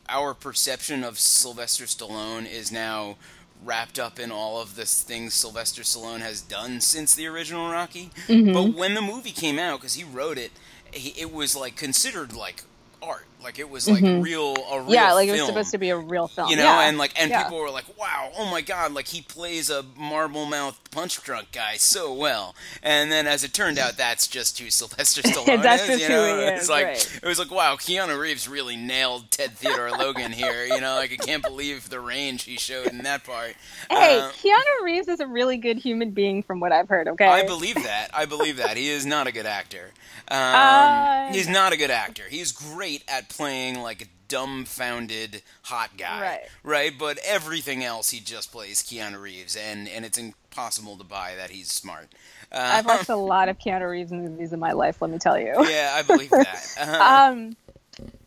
our 0.09 0.35
perception 0.35 1.03
of 1.03 1.18
Sylvester 1.18 1.85
Stallone 1.85 2.48
is 2.48 2.70
now 2.70 3.16
wrapped 3.64 3.98
up 3.98 4.18
in 4.18 4.31
all 4.31 4.61
of 4.61 4.77
the 4.77 4.85
things 4.85 5.35
Sylvester 5.35 5.83
Stallone 5.83 6.20
has 6.20 6.40
done 6.40 6.81
since 6.81 7.14
the 7.14 7.27
original 7.27 7.70
Rocky. 7.70 8.11
Mm-hmm. 8.27 8.53
But 8.53 8.74
when 8.74 8.94
the 8.94 9.03
movie 9.03 9.33
came 9.33 9.59
out, 9.59 9.81
because 9.81 9.94
he 9.94 10.05
wrote 10.05 10.38
it, 10.38 10.53
he, 10.92 11.20
it 11.20 11.33
was 11.33 11.57
like 11.57 11.77
considered 11.77 12.35
like 12.35 12.64
art. 13.03 13.27
Like 13.44 13.59
it 13.59 13.68
was 13.70 13.87
like 13.88 14.02
real 14.02 14.11
a 14.14 14.22
real 14.22 14.54
Mm-hmm. 14.85 14.90
yeah, 14.90 15.12
like 15.12 15.28
it 15.28 15.33
was 15.33 15.46
supposed 15.46 15.70
to 15.72 15.78
be 15.78 15.90
a 15.90 15.96
real 15.96 16.26
film. 16.26 16.48
You 16.50 16.57
know, 16.57 16.64
yeah. 16.64 16.88
and 16.88 16.98
like 16.98 17.12
and 17.20 17.30
Yeah. 17.30 17.44
people 17.44 17.59
were 17.59 17.70
like, 17.70 17.85
"Wow, 17.98 18.33
oh 18.37 18.50
my 18.50 18.62
god, 18.62 18.92
like 18.92 19.07
he 19.09 19.20
plays 19.22 19.70
a 19.70 19.85
marble 19.96 20.46
mouth 20.46 20.80
punch 20.90 21.22
drunk 21.22 21.52
guy 21.52 21.76
so 21.76 22.12
well." 22.12 22.54
And 22.83 23.12
then 23.12 23.26
as 23.26 23.44
it 23.44 23.52
turned 23.52 23.78
out, 23.78 23.96
that's 23.96 24.26
just 24.26 24.59
who 24.59 24.70
Sylvester 24.70 25.22
Stallone 25.28 25.62
That's 25.62 25.88
is. 25.88 26.00
you 26.00 26.07
who 26.07 26.12
know? 26.12 26.38
It's 26.38 26.64
is, 26.64 26.70
like 26.70 26.85
right. 26.87 27.20
it 27.22 27.26
was 27.26 27.38
like, 27.38 27.50
wow, 27.50 27.76
Keanu 27.76 28.18
Reeves 28.18 28.48
really 28.48 28.76
nailed 28.76 29.30
Ted 29.30 29.52
Theodore 29.52 29.90
Logan 29.90 30.33
here. 30.33 30.64
You 30.64 30.80
know, 30.80 30.94
like 30.96 31.12
I 31.12 31.16
can't 31.16 31.42
believe 31.42 31.90
the 31.90 32.00
range 32.00 32.44
he 32.44 32.57
showed 32.57 32.87
in 32.88 32.98
that 33.04 33.24
part. 33.24 33.54
Hey, 33.90 34.18
Uh, 34.20 34.30
Keanu 34.30 34.85
Reeves 34.85 35.09
is 35.09 35.20
a 35.20 35.26
really 35.26 35.59
good 35.59 35.76
human 35.78 36.11
being, 36.12 36.42
from 36.42 36.61
what 36.61 36.72
I've 36.72 36.88
heard. 36.88 37.09
Okay, 37.09 37.26
I 37.26 37.44
believe 37.46 37.74
that. 37.76 38.09
I 38.14 38.24
believe 38.24 38.57
that. 38.57 38.76
He 38.76 38.88
is 38.88 39.04
not 39.04 39.26
a 39.26 39.33
good 39.33 39.46
actor. 39.46 39.90
Um, 40.28 40.38
Uh, 40.38 41.33
he's 41.33 41.48
not 41.48 41.72
a 41.72 41.76
good 41.76 41.90
actor. 41.90 42.22
He's 42.30 42.50
great 42.52 43.02
at 43.09 43.28
playing 43.37 43.81
like 43.81 44.03
a 44.03 44.07
dumbfounded 44.29 45.42
hot 45.62 45.97
guy. 45.97 46.20
Right. 46.20 46.40
Right? 46.62 46.92
But 46.99 47.18
everything 47.25 47.85
else 47.85 48.11
he 48.11 48.20
just 48.20 48.53
plays 48.53 48.83
Keanu 48.83 49.20
Reeves 49.20 49.57
and 49.57 49.88
and 49.88 50.05
it's 50.05 50.18
impossible 50.18 50.97
to 50.99 51.05
buy 51.05 51.35
that 51.37 51.51
he's 51.51 51.70
smart. 51.70 52.09
Uh, 52.51 52.59
I've 52.59 52.87
watched 52.87 53.09
a 53.09 53.16
lot 53.35 53.49
of 53.49 53.59
Keanu 53.59 53.90
Reeves 53.90 54.12
movies 54.12 54.53
in 54.53 54.61
my 54.61 54.73
life. 54.73 55.01
Let 55.03 55.11
me 55.11 55.18
tell 55.18 55.38
you. 55.38 55.55
Yeah, 55.68 55.92
I 55.94 56.03
believe 56.03 56.31
that. 56.31 56.75
Uh, 56.85 57.31
um, 57.31 57.57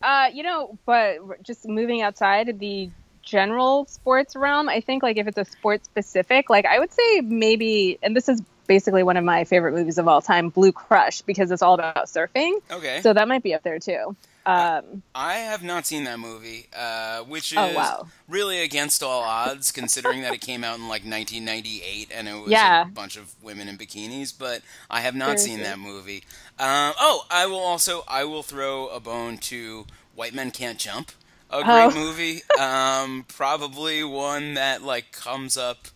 uh, 0.02 0.30
you 0.34 0.44
know, 0.44 0.78
but 0.86 1.44
just 1.44 1.68
moving 1.68 2.02
outside 2.02 2.58
the 2.60 2.90
general 3.22 3.86
sports 3.86 4.36
realm, 4.36 4.70
I 4.70 4.80
think 4.80 5.04
like 5.04 5.18
if 5.18 5.28
it's 5.28 5.38
a 5.38 5.46
sports 5.46 5.86
specific, 5.86 6.50
like 6.50 6.66
I 6.66 6.80
would 6.80 6.92
say 6.94 7.22
maybe, 7.22 8.00
and 8.02 8.16
this 8.16 8.30
is 8.30 8.42
basically 8.68 9.04
one 9.04 9.18
of 9.18 9.24
my 9.24 9.44
favorite 9.44 9.74
movies 9.74 9.98
of 9.98 10.08
all 10.08 10.22
time, 10.22 10.50
Blue 10.50 10.72
Crush, 10.72 11.22
because 11.22 11.52
it's 11.52 11.62
all 11.62 11.74
about 11.74 12.06
surfing. 12.06 12.60
okay. 12.72 13.02
So 13.02 13.14
that 13.14 13.28
might 13.28 13.44
be 13.44 13.54
up 13.54 13.64
there 13.64 13.80
too. 13.80 14.16
Um, 14.48 15.04
I 15.14 15.34
have 15.36 15.62
not 15.64 15.86
seen 15.86 16.06
that 16.06 16.20
movie, 16.20 16.68
uh, 16.76 17.20
which 17.24 17.52
is 17.52 17.58
Oh, 17.58 17.74
wow. 17.74 18.08
really 18.30 18.62
against 18.62 19.04
all 19.04 19.22
odds, 19.22 19.72
considering 19.72 20.22
that 20.22 20.34
it 20.34 20.42
came 20.42 20.64
out 20.64 20.78
in 20.78 20.84
like 20.88 21.04
1998 21.04 22.12
and 22.16 22.28
it 22.28 22.34
was 22.34 22.52
Yeah. 22.52 22.84
a 22.84 22.86
bunch 22.86 23.18
of 23.18 23.36
women 23.44 23.68
in 23.68 23.78
bikinis. 23.78 24.34
But 24.38 24.62
I 24.90 25.02
have 25.02 25.16
not 25.16 25.40
seen 25.40 25.62
that 25.64 25.80
movie. 25.80 26.24
Um, 26.60 26.94
oh, 27.00 27.26
I 27.30 27.46
will 27.46 27.60
also 27.60 28.04
I 28.08 28.24
will 28.24 28.44
throw 28.44 28.88
a 28.88 29.00
bone 29.00 29.38
to 29.40 29.86
White 30.16 30.34
Men 30.34 30.52
Can't 30.52 30.80
Jump, 30.80 31.12
a 31.50 31.64
great 31.64 31.68
Oh. 31.86 31.92
movie. 31.94 32.42
Um, 32.60 33.26
probably 33.28 34.04
one 34.04 34.54
that 34.54 34.82
like 34.82 35.12
comes 35.12 35.58
up 35.58 35.88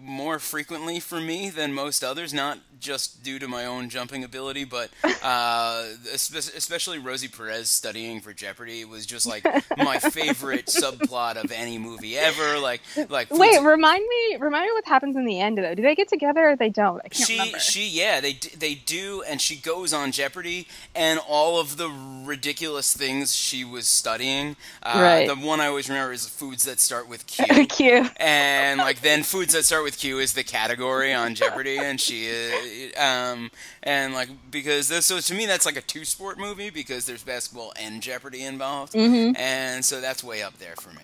more 0.00 0.38
frequently 0.38 0.98
for 1.00 1.20
me 1.20 1.50
than 1.50 1.72
most 1.74 2.02
others, 2.02 2.32
not 2.32 2.58
just 2.80 3.22
due 3.22 3.38
to 3.38 3.48
my 3.48 3.66
own 3.66 3.88
jumping 3.88 4.24
ability, 4.24 4.64
but 4.64 4.90
uh, 5.22 5.84
especially 6.12 6.98
Rosie 6.98 7.28
Perez 7.28 7.70
studying 7.70 8.20
for 8.20 8.32
Jeopardy 8.32 8.84
was 8.84 9.06
just 9.06 9.26
like 9.26 9.44
my 9.76 9.98
favorite 9.98 10.66
subplot 10.66 11.42
of 11.42 11.50
any 11.52 11.78
movie 11.78 12.16
ever. 12.16 12.58
Like, 12.58 12.82
like 13.08 13.30
wait, 13.30 13.60
remind 13.62 14.06
me, 14.06 14.36
remind 14.38 14.66
me 14.66 14.72
what 14.72 14.84
happens 14.86 15.16
in 15.16 15.24
the 15.24 15.40
end 15.40 15.58
though. 15.58 15.74
Do 15.74 15.82
they 15.82 15.94
get 15.94 16.08
together 16.08 16.50
or 16.50 16.56
they 16.56 16.70
don't? 16.70 17.00
I 17.04 17.08
can't 17.08 17.26
she 17.26 17.38
remember. 17.38 17.58
she 17.58 17.88
yeah 17.88 18.20
they 18.20 18.34
they 18.56 18.74
do 18.74 19.22
and 19.28 19.40
she 19.40 19.56
goes 19.56 19.92
on 19.92 20.12
Jeopardy 20.12 20.66
and 20.94 21.20
all 21.28 21.60
of 21.60 21.76
the 21.76 21.88
ridiculous 22.24 22.96
things 22.96 23.34
she 23.34 23.64
was 23.64 23.86
studying. 23.88 24.56
Uh, 24.82 24.98
Right. 24.98 25.28
The 25.28 25.36
one 25.36 25.60
I 25.60 25.66
always 25.66 25.88
remember 25.88 26.12
is 26.12 26.26
foods 26.26 26.64
that 26.64 26.80
start 26.80 27.08
with 27.08 27.26
Q. 27.26 27.66
Cute. 27.66 28.10
and 28.16 28.78
like 28.78 29.00
then 29.00 29.22
foods 29.22 29.52
that 29.54 29.64
start 29.64 29.84
with 29.84 29.98
Q 29.98 30.18
is 30.18 30.32
the 30.34 30.44
category 30.44 31.14
on 31.14 31.34
Jeopardy, 31.34 31.78
and 31.78 32.00
she 32.00 32.26
is, 32.26 32.52
um, 32.96 33.50
and 33.82 34.14
like 34.14 34.28
because 34.50 34.88
this, 34.88 35.06
so 35.06 35.18
to 35.20 35.34
me 35.34 35.46
that's 35.46 35.66
like 35.66 35.76
a 35.76 35.80
two 35.82 36.04
sport 36.04 36.38
movie 36.38 36.70
because 36.70 37.06
there's 37.06 37.22
basketball 37.22 37.72
and 37.80 38.02
Jeopardy 38.02 38.42
involved, 38.42 38.92
Mm-hmm. 38.94 39.36
and 39.36 39.84
so 39.84 40.00
that's 40.00 40.22
way 40.24 40.42
up 40.42 40.58
there 40.58 40.74
for 40.76 40.90
me. 40.90 41.02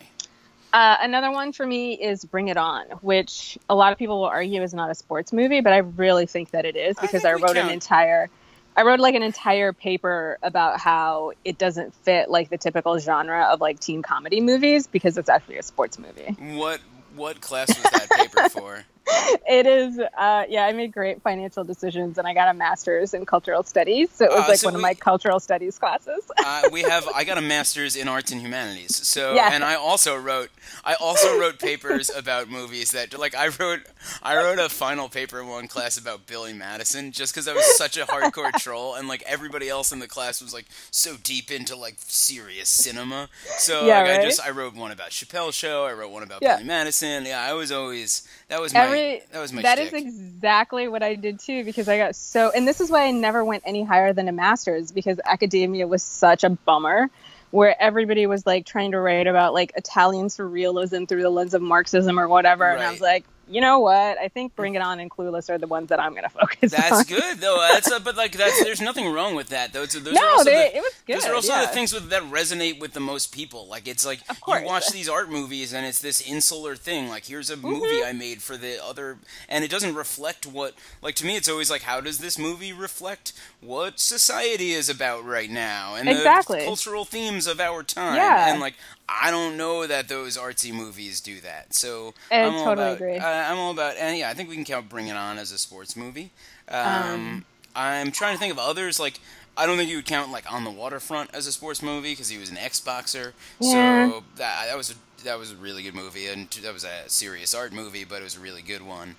Uh, 0.73 0.97
another 1.03 1.31
one 1.31 1.53
for 1.53 1.65
me 1.65 1.95
is 1.95 2.25
Bring 2.25 2.49
It 2.49 2.57
On, 2.57 2.85
which 3.01 3.57
a 3.71 3.77
lot 3.77 3.93
of 3.93 3.99
people 3.99 4.19
will 4.19 4.27
argue 4.27 4.61
is 4.61 4.75
not 4.75 4.91
a 4.91 4.95
sports 4.97 5.33
movie, 5.33 5.61
but 5.61 5.73
I 5.73 5.79
really 5.79 6.27
think 6.27 6.51
that 6.51 6.65
it 6.65 6.75
is 6.75 6.97
because 6.97 7.23
think 7.23 7.25
I, 7.25 7.33
wrote 7.35 7.57
an 7.57 7.71
entire, 7.71 8.29
I 8.77 8.83
wrote 8.83 8.99
like 8.99 9.15
an 9.15 9.23
entire 9.23 9.73
paper 9.73 10.37
about 10.43 10.81
how 10.81 11.31
it 11.45 11.59
doesn't 11.59 11.95
fit 11.95 12.29
like 12.29 12.51
the 12.51 12.59
typical 12.59 12.99
genre 12.99 13.45
of 13.53 13.61
like 13.61 13.79
teen 13.79 14.03
comedy 14.03 14.41
movies 14.41 14.89
because 14.89 15.17
it's 15.17 15.29
actually 15.29 15.59
a 15.59 15.63
sports 15.63 15.97
movie. 15.97 16.35
What 16.59 16.81
what 17.15 17.41
class 17.41 17.69
was 17.69 17.85
that 17.93 18.11
paper 18.11 18.49
for? 18.49 18.85
It 19.47 19.67
is, 19.67 19.99
uh, 19.99 20.45
yeah, 20.49 20.65
I 20.65 20.73
made 20.73 20.93
great 20.93 21.21
financial 21.23 21.65
decisions 21.65 22.17
and 22.19 22.27
I 22.27 22.33
got 22.35 22.49
a 22.49 22.55
master's 22.55 23.13
in 23.15 23.27
cultural 23.27 23.63
studies, 23.63 24.09
so 24.13 24.25
it 24.25 24.31
was 24.31 24.45
Uh, 24.45 24.49
like 24.49 24.59
so 24.59 24.69
one 24.69 24.75
of 24.75 24.81
my 24.81 24.95
cultural 24.95 25.39
studies 25.39 25.79
classes. 25.79 26.25
Uh, 26.45 26.63
we 26.73 26.83
have 26.83 27.07
I 27.15 27.25
got 27.25 27.37
a 27.37 27.43
master's 27.43 27.95
in 27.97 28.09
arts 28.09 28.33
and 28.33 28.41
humanities. 28.41 29.07
So 29.07 29.35
Yeah. 29.35 29.51
and 29.53 29.63
I 29.63 29.75
also 29.75 30.17
wrote 30.17 30.51
I 30.85 30.95
also 30.95 31.39
wrote 31.39 31.59
papers 31.59 32.11
about 32.17 32.49
movies 32.49 32.93
that 32.93 33.17
like 33.19 33.35
I 33.35 33.49
wrote 33.49 33.81
I 34.23 34.37
wrote 34.37 34.59
a 34.59 34.69
final 34.71 35.09
paper 35.11 35.41
in 35.41 35.49
one 35.49 35.69
class 35.69 35.99
about 35.99 36.27
Billy 36.27 36.53
Madison 36.55 37.13
just 37.13 37.35
because 37.35 37.47
I 37.47 37.53
was 37.53 37.77
such 37.77 37.97
a 37.99 38.05
hardcore 38.07 38.53
troll 38.53 38.95
and 38.95 39.09
like 39.09 39.23
everybody 39.27 39.69
else 39.69 39.93
in 39.93 39.99
the 39.99 40.09
class 40.09 40.41
was 40.41 40.55
like 40.55 40.67
so 40.91 41.17
deep 41.23 41.51
into 41.51 41.77
like 41.77 41.97
serious 41.99 42.69
cinema. 42.71 43.29
So 43.59 43.87
Yeah, 43.87 44.01
like, 44.03 44.21
I 44.21 44.23
just 44.25 44.41
I 44.41 44.51
wrote 44.51 44.75
one 44.75 44.91
about 44.93 45.11
Chappelle's 45.11 45.55
show. 45.55 45.85
I 45.85 45.93
wrote 45.93 46.11
one 46.11 46.23
about 46.23 46.41
Yeah. 46.43 46.57
Billy 46.57 46.67
Madison. 46.69 47.27
Yeah, 47.27 47.43
I 47.43 47.53
was 47.53 47.71
always 47.71 48.27
that 48.49 48.61
was 48.61 48.73
my 48.73 48.85
Every 48.85 48.94
that 49.33 49.41
was 49.41 49.53
my 49.53 49.63
that 49.63 49.79
is 49.79 49.93
exactly 49.93 50.89
what 50.89 51.03
I 51.03 51.15
did 51.15 51.41
too 51.41 51.65
because 51.65 51.89
I 51.89 51.99
got 51.99 52.17
so 52.17 52.51
and 52.51 52.67
this 52.67 52.81
is 52.81 52.91
why 52.91 53.07
I 53.07 53.11
never 53.11 53.45
went 53.45 53.63
any 53.67 53.85
higher 53.85 54.13
than 54.13 54.29
a 54.29 54.33
master's 54.33 54.93
because 54.93 55.21
academia 55.25 55.87
was 55.87 56.03
such 56.03 56.45
a 56.45 56.51
bummer 56.51 57.11
where 57.51 57.81
everybody 57.81 58.27
was 58.27 58.45
like 58.47 58.67
trying 58.67 58.93
to 58.93 59.01
write 59.01 59.27
about 59.27 59.55
like 59.55 59.73
Italian 59.77 60.27
surrealism 60.27 61.09
through 61.09 61.23
the 61.23 61.31
lens 61.31 61.55
of 61.55 61.63
Marxism 61.63 62.19
or 62.19 62.29
whatever 62.29 62.69
and 62.69 62.83
I 62.83 62.91
was 62.91 63.01
like 63.01 63.25
you 63.49 63.61
know 63.61 63.79
what 63.81 64.19
I 64.19 64.29
think 64.29 64.55
Bring 64.57 64.75
It 64.75 64.83
On 64.83 64.99
and 65.01 65.11
Clueless 65.11 65.51
are 65.51 65.59
the 65.59 65.67
ones 65.67 65.89
that 65.91 66.01
I'm 66.01 66.13
going 66.13 66.25
to 66.25 66.29
focus 66.29 66.75
on. 66.75 66.81
That's 66.81 67.05
good 67.05 67.39
though. 67.39 67.59
That's 67.73 67.91
a, 67.91 68.01
but 68.01 68.17
like 68.17 68.33
that's 68.33 68.63
there's 68.65 68.81
nothing 68.81 69.13
wrong 69.13 69.35
with 69.35 69.49
that. 69.49 69.73
Those, 69.73 69.93
those 69.93 70.07
are 70.09 70.13
No, 70.13 70.29
also 70.33 70.45
they, 70.45 70.71
the, 70.73 70.77
it 70.79 70.81
was 70.81 70.93
good. 71.07 71.17
Those 71.17 71.27
are 71.27 71.35
also 71.35 71.53
yeah. 71.53 71.63
the 71.63 71.69
things 71.69 71.93
with, 71.93 72.09
that 72.11 72.23
resonate 72.25 72.81
with 72.81 72.93
the 72.93 73.01
most 73.01 73.35
people. 73.35 73.67
Like 73.67 73.87
it's 73.89 74.05
like 74.07 74.21
you 74.29 74.65
watch 74.65 74.89
these 74.91 75.09
art 75.09 75.31
movies 75.31 75.73
and 75.73 75.85
it's 75.87 76.01
this 76.01 76.21
insular 76.27 76.77
thing. 76.77 77.09
Like 77.09 77.25
here's 77.27 77.51
a 77.51 77.57
movie 77.57 77.85
Mm-hmm. 77.85 78.09
I 78.09 78.13
made 78.13 78.41
for 78.43 78.57
the 78.57 78.83
other, 78.83 79.19
and 79.49 79.63
it 79.65 79.71
doesn't 79.71 79.95
reflect 79.95 80.47
what. 80.47 80.75
Like 81.03 81.15
to 81.17 81.27
me, 81.27 81.37
it's 81.37 81.49
always 81.49 81.71
like, 81.71 81.83
how 81.83 82.01
does 82.01 82.19
this 82.19 82.39
movie 82.39 82.73
reflect 82.73 83.33
what 83.61 84.01
society 84.01 84.73
is 84.73 84.89
about 84.89 85.25
right 85.25 85.51
now 85.51 85.95
and 85.97 86.09
Exactly. 86.09 86.61
the 86.61 86.65
cultural 86.65 87.05
themes 87.05 87.47
of 87.47 87.61
our 87.61 87.83
time? 87.83 88.17
Yeah. 88.17 88.51
And 88.51 88.61
like 88.61 88.75
I 89.09 89.31
don't 89.31 89.57
know 89.57 89.87
that 89.87 90.09
those 90.09 90.37
artsy 90.37 90.73
movies 90.73 91.21
do 91.21 91.41
that. 91.41 91.75
So 91.75 92.15
I 92.31 92.43
I'm 92.43 92.55
all 92.55 92.65
totally 92.65 92.87
about, 92.87 92.97
agree. 92.97 93.19
I, 93.19 93.51
I'm 93.51 93.59
all 93.59 93.71
about, 93.71 93.97
and 93.97 94.17
yeah, 94.17 94.31
I 94.31 94.35
think 94.35 94.49
we 94.49 94.55
can 94.55 94.65
count 94.65 94.89
Bring 94.89 95.09
It 95.09 95.17
On 95.17 95.39
as 95.39 95.53
a 95.53 95.59
sports 95.59 95.97
movie. 95.97 96.31
Um, 96.69 97.45
I'm 97.77 98.11
trying 98.11 98.35
to 98.35 98.39
think 98.39 98.53
of 98.53 98.59
others 98.59 98.99
like. 98.99 99.21
I 99.57 99.67
don't 99.67 99.77
think 99.77 99.89
you 99.89 99.97
would 99.97 100.07
count 100.07 100.33
like 100.33 100.53
on 100.53 100.65
the 100.65 100.71
waterfront 100.71 101.33
as 101.33 101.47
a 101.47 101.53
sports 101.53 101.81
movie 101.81 102.11
because 102.11 102.29
he 102.29 102.39
was 102.39 102.51
an 102.51 102.57
ex-boxer. 102.59 103.35
Yeah. 103.61 104.11
So 104.11 104.25
that 104.35 104.67
that 104.67 104.77
was 104.77 104.91
a 104.91 104.95
that 105.23 105.39
was 105.39 105.53
a 105.53 105.57
really 105.57 105.85
good 105.85 105.95
movie, 105.95 106.27
and 106.27 106.51
that 106.63 106.73
was 106.73 106.83
a 106.83 107.09
serious 107.09 107.55
art 107.55 107.73
movie, 107.73 108.05
but 108.05 108.21
it 108.21 108.25
was 108.25 108.37
a 108.37 108.41
really 108.41 108.63
good 108.63 108.83
one. 108.83 109.11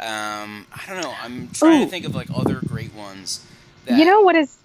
Um, 0.00 0.66
I 0.72 0.82
don't 0.88 1.00
know. 1.00 1.14
I'm 1.22 1.48
trying 1.50 1.82
Ooh. 1.82 1.84
to 1.84 1.90
think 1.90 2.04
of 2.06 2.14
like 2.14 2.28
other 2.34 2.60
great 2.66 2.92
ones. 2.92 3.46
That, 3.84 3.96
You 3.96 4.04
know 4.04 4.22
what 4.22 4.34
is 4.34 4.58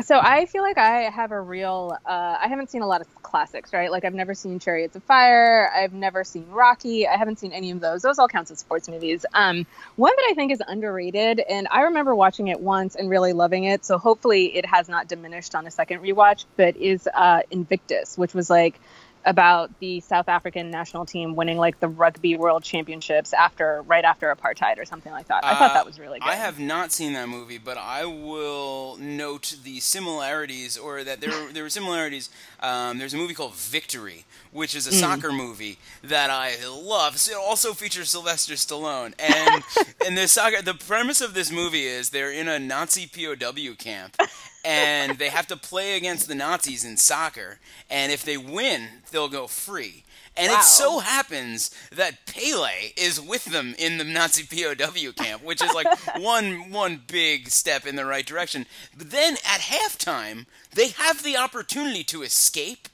so 0.00 0.18
I 0.18 0.46
feel 0.46 0.62
like 0.62 0.78
I 0.78 1.02
have 1.10 1.30
a 1.30 1.40
real 1.40 1.96
uh, 2.06 2.38
I 2.40 2.48
haven't 2.48 2.70
seen 2.70 2.82
a 2.82 2.86
lot 2.86 3.00
of 3.00 3.21
classics, 3.32 3.72
right? 3.72 3.90
Like 3.90 4.04
I've 4.04 4.14
never 4.14 4.34
seen 4.34 4.60
Chariots 4.60 4.94
of 4.94 5.02
Fire, 5.02 5.68
I've 5.74 5.94
never 5.94 6.22
seen 6.22 6.46
Rocky, 6.50 7.08
I 7.08 7.16
haven't 7.16 7.40
seen 7.40 7.50
any 7.52 7.72
of 7.72 7.80
those. 7.80 8.02
Those 8.02 8.18
all 8.20 8.28
counts 8.28 8.50
as 8.52 8.60
sports 8.60 8.88
movies. 8.88 9.26
Um, 9.34 9.66
one 9.96 10.12
that 10.14 10.26
I 10.30 10.34
think 10.34 10.52
is 10.52 10.62
underrated, 10.64 11.40
and 11.40 11.66
I 11.70 11.82
remember 11.82 12.14
watching 12.14 12.48
it 12.48 12.60
once 12.60 12.94
and 12.94 13.08
really 13.10 13.32
loving 13.32 13.64
it, 13.64 13.84
so 13.84 13.98
hopefully 13.98 14.54
it 14.54 14.66
has 14.66 14.88
not 14.88 15.08
diminished 15.08 15.54
on 15.54 15.66
a 15.66 15.70
second 15.70 16.00
rewatch, 16.00 16.44
but 16.56 16.76
is 16.76 17.08
uh, 17.12 17.40
Invictus, 17.50 18.16
which 18.16 18.34
was 18.34 18.50
like 18.50 18.78
about 19.24 19.70
the 19.80 20.00
South 20.00 20.28
African 20.28 20.70
national 20.70 21.06
team 21.06 21.34
winning 21.36 21.58
like 21.58 21.80
the 21.80 21.88
rugby 21.88 22.36
world 22.36 22.64
championships 22.64 23.32
after 23.32 23.82
right 23.82 24.04
after 24.04 24.34
apartheid 24.34 24.78
or 24.78 24.84
something 24.84 25.12
like 25.12 25.28
that. 25.28 25.44
I 25.44 25.54
thought 25.54 25.70
Uh, 25.70 25.74
that 25.74 25.86
was 25.86 25.98
really 26.00 26.18
good. 26.18 26.28
I 26.28 26.34
have 26.34 26.58
not 26.58 26.92
seen 26.92 27.12
that 27.12 27.28
movie, 27.28 27.58
but 27.58 27.76
I 27.78 28.04
will 28.04 28.96
note 28.98 29.56
the 29.62 29.80
similarities, 29.80 30.76
or 30.76 31.04
that 31.04 31.20
there 31.20 31.30
there 31.52 31.62
were 31.62 31.70
similarities. 31.70 32.30
Um, 32.60 32.98
there's 32.98 33.14
a 33.14 33.16
movie 33.16 33.34
called 33.34 33.54
Victory, 33.54 34.24
which 34.52 34.74
is 34.74 34.86
a 34.86 34.92
soccer 34.92 35.32
movie 35.32 35.78
that 36.02 36.30
I 36.30 36.56
love. 36.66 37.18
So 37.18 37.32
It 37.32 37.38
also 37.38 37.72
features 37.74 38.10
Sylvester 38.10 38.54
Stallone, 38.54 39.14
and 39.18 39.62
in 40.06 40.14
this 40.14 40.32
soccer, 40.32 40.62
the 40.62 40.74
premise 40.74 41.20
of 41.20 41.34
this 41.34 41.50
movie 41.50 41.84
is 41.84 42.10
they're 42.10 42.30
in 42.32 42.48
a 42.48 42.58
Nazi 42.58 43.06
POW 43.06 43.74
camp. 43.78 44.16
And 44.64 45.18
they 45.18 45.28
have 45.28 45.48
to 45.48 45.56
play 45.56 45.96
against 45.96 46.28
the 46.28 46.34
Nazis 46.36 46.84
in 46.84 46.96
soccer, 46.96 47.58
and 47.90 48.12
if 48.12 48.24
they 48.24 48.36
win, 48.36 48.88
they'll 49.10 49.28
go 49.28 49.46
free. 49.48 50.04
And 50.36 50.50
Wow. 50.52 50.60
it 50.60 50.64
so 50.64 50.98
happens 51.00 51.70
that 51.90 52.24
Pele 52.26 52.92
is 52.96 53.20
with 53.20 53.44
them 53.46 53.74
in 53.76 53.98
the 53.98 54.04
Nazi 54.04 54.44
POW 54.44 55.12
camp, 55.12 55.42
which 55.42 55.62
is 55.62 55.74
like 55.74 55.86
one 56.18 56.70
one 56.70 57.02
big 57.06 57.48
step 57.50 57.86
in 57.86 57.96
the 57.96 58.04
right 58.06 58.24
direction. 58.24 58.66
But 58.96 59.10
then 59.10 59.34
at 59.44 59.60
halftime, 59.60 60.46
they 60.74 60.88
have 60.88 61.22
the 61.22 61.36
opportunity 61.36 62.04
to 62.04 62.22
escape, 62.22 62.88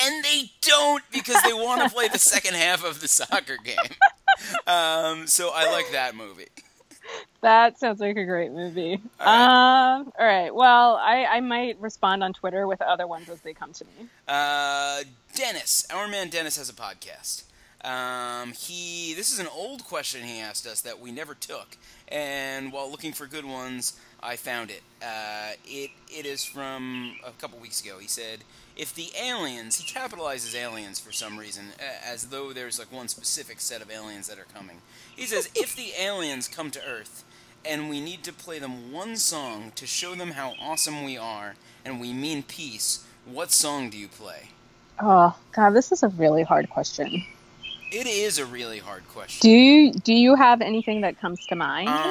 and 0.00 0.24
they 0.24 0.50
don't 0.62 1.04
because 1.12 1.40
they 1.42 1.52
want 1.52 1.82
to 1.82 1.90
play 1.94 2.08
the 2.08 2.18
second 2.18 2.54
half 2.54 2.82
of 2.84 3.00
the 3.00 3.08
soccer 3.08 3.56
game. 3.62 3.76
Um, 4.66 5.26
so 5.26 5.50
I 5.52 5.70
like 5.70 5.92
that 5.92 6.14
movie. 6.14 6.46
That 7.42 7.78
sounds 7.78 8.00
like 8.00 8.18
a 8.18 8.24
great 8.26 8.52
movie. 8.52 9.00
All 9.18 9.26
right. 9.26 9.96
Um, 9.96 10.12
all 10.18 10.26
right. 10.26 10.54
Well, 10.54 10.96
I, 10.96 11.24
I 11.24 11.40
might 11.40 11.80
respond 11.80 12.22
on 12.22 12.34
Twitter 12.34 12.66
with 12.66 12.82
other 12.82 13.06
ones 13.06 13.30
as 13.30 13.40
they 13.40 13.54
come 13.54 13.72
to 13.72 13.84
me. 13.86 14.08
Uh, 14.28 15.04
Dennis, 15.34 15.86
our 15.90 16.06
man 16.06 16.28
Dennis 16.28 16.58
has 16.58 16.68
a 16.68 16.74
podcast. 16.74 17.44
Um, 17.82 18.52
he 18.52 19.14
this 19.14 19.32
is 19.32 19.38
an 19.38 19.46
old 19.56 19.84
question 19.84 20.22
he 20.22 20.38
asked 20.38 20.66
us 20.66 20.82
that 20.82 21.00
we 21.00 21.12
never 21.12 21.32
took, 21.34 21.78
and 22.08 22.72
while 22.72 22.90
looking 22.90 23.12
for 23.14 23.26
good 23.26 23.46
ones, 23.46 23.98
I 24.22 24.36
found 24.36 24.70
it. 24.70 24.82
Uh, 25.02 25.52
it 25.64 25.90
it 26.08 26.26
is 26.26 26.44
from 26.44 27.16
a 27.24 27.30
couple 27.30 27.58
weeks 27.58 27.82
ago. 27.82 27.98
He 27.98 28.06
said, 28.06 28.40
"If 28.80 28.94
the 28.94 29.12
aliens," 29.14 29.76
he 29.76 29.84
capitalizes 29.84 30.54
aliens 30.54 30.98
for 30.98 31.12
some 31.12 31.38
reason, 31.38 31.72
as 31.78 32.28
though 32.30 32.52
there's 32.52 32.78
like 32.78 32.90
one 32.90 33.08
specific 33.08 33.60
set 33.60 33.82
of 33.82 33.90
aliens 33.90 34.26
that 34.28 34.38
are 34.38 34.46
coming. 34.54 34.78
He 35.14 35.26
says, 35.26 35.50
"If 35.54 35.76
the 35.76 35.92
aliens 35.98 36.48
come 36.48 36.70
to 36.70 36.82
Earth." 36.82 37.24
And 37.62 37.90
we 37.90 38.00
need 38.00 38.24
to 38.24 38.32
play 38.32 38.58
them 38.58 38.90
one 38.90 39.16
song 39.18 39.72
to 39.74 39.86
show 39.86 40.14
them 40.14 40.30
how 40.30 40.54
awesome 40.58 41.04
we 41.04 41.18
are 41.18 41.56
and 41.84 42.00
we 42.00 42.14
mean 42.14 42.42
peace. 42.42 43.00
What 43.26 43.52
song 43.52 43.90
do 43.90 43.98
you 43.98 44.08
play? 44.08 44.48
Oh 44.98 45.36
God, 45.52 45.70
this 45.70 45.92
is 45.92 46.02
a 46.02 46.08
really 46.08 46.42
hard 46.42 46.70
question. 46.70 47.26
It 47.90 48.06
is 48.06 48.38
a 48.38 48.46
really 48.46 48.80
hard 48.80 49.08
question. 49.08 49.40
Do 49.40 49.50
you, 49.50 49.92
do 49.94 50.14
you 50.14 50.36
have 50.36 50.62
anything 50.62 51.02
that 51.02 51.20
comes 51.20 51.46
to 51.48 51.56
mind? 51.56 52.06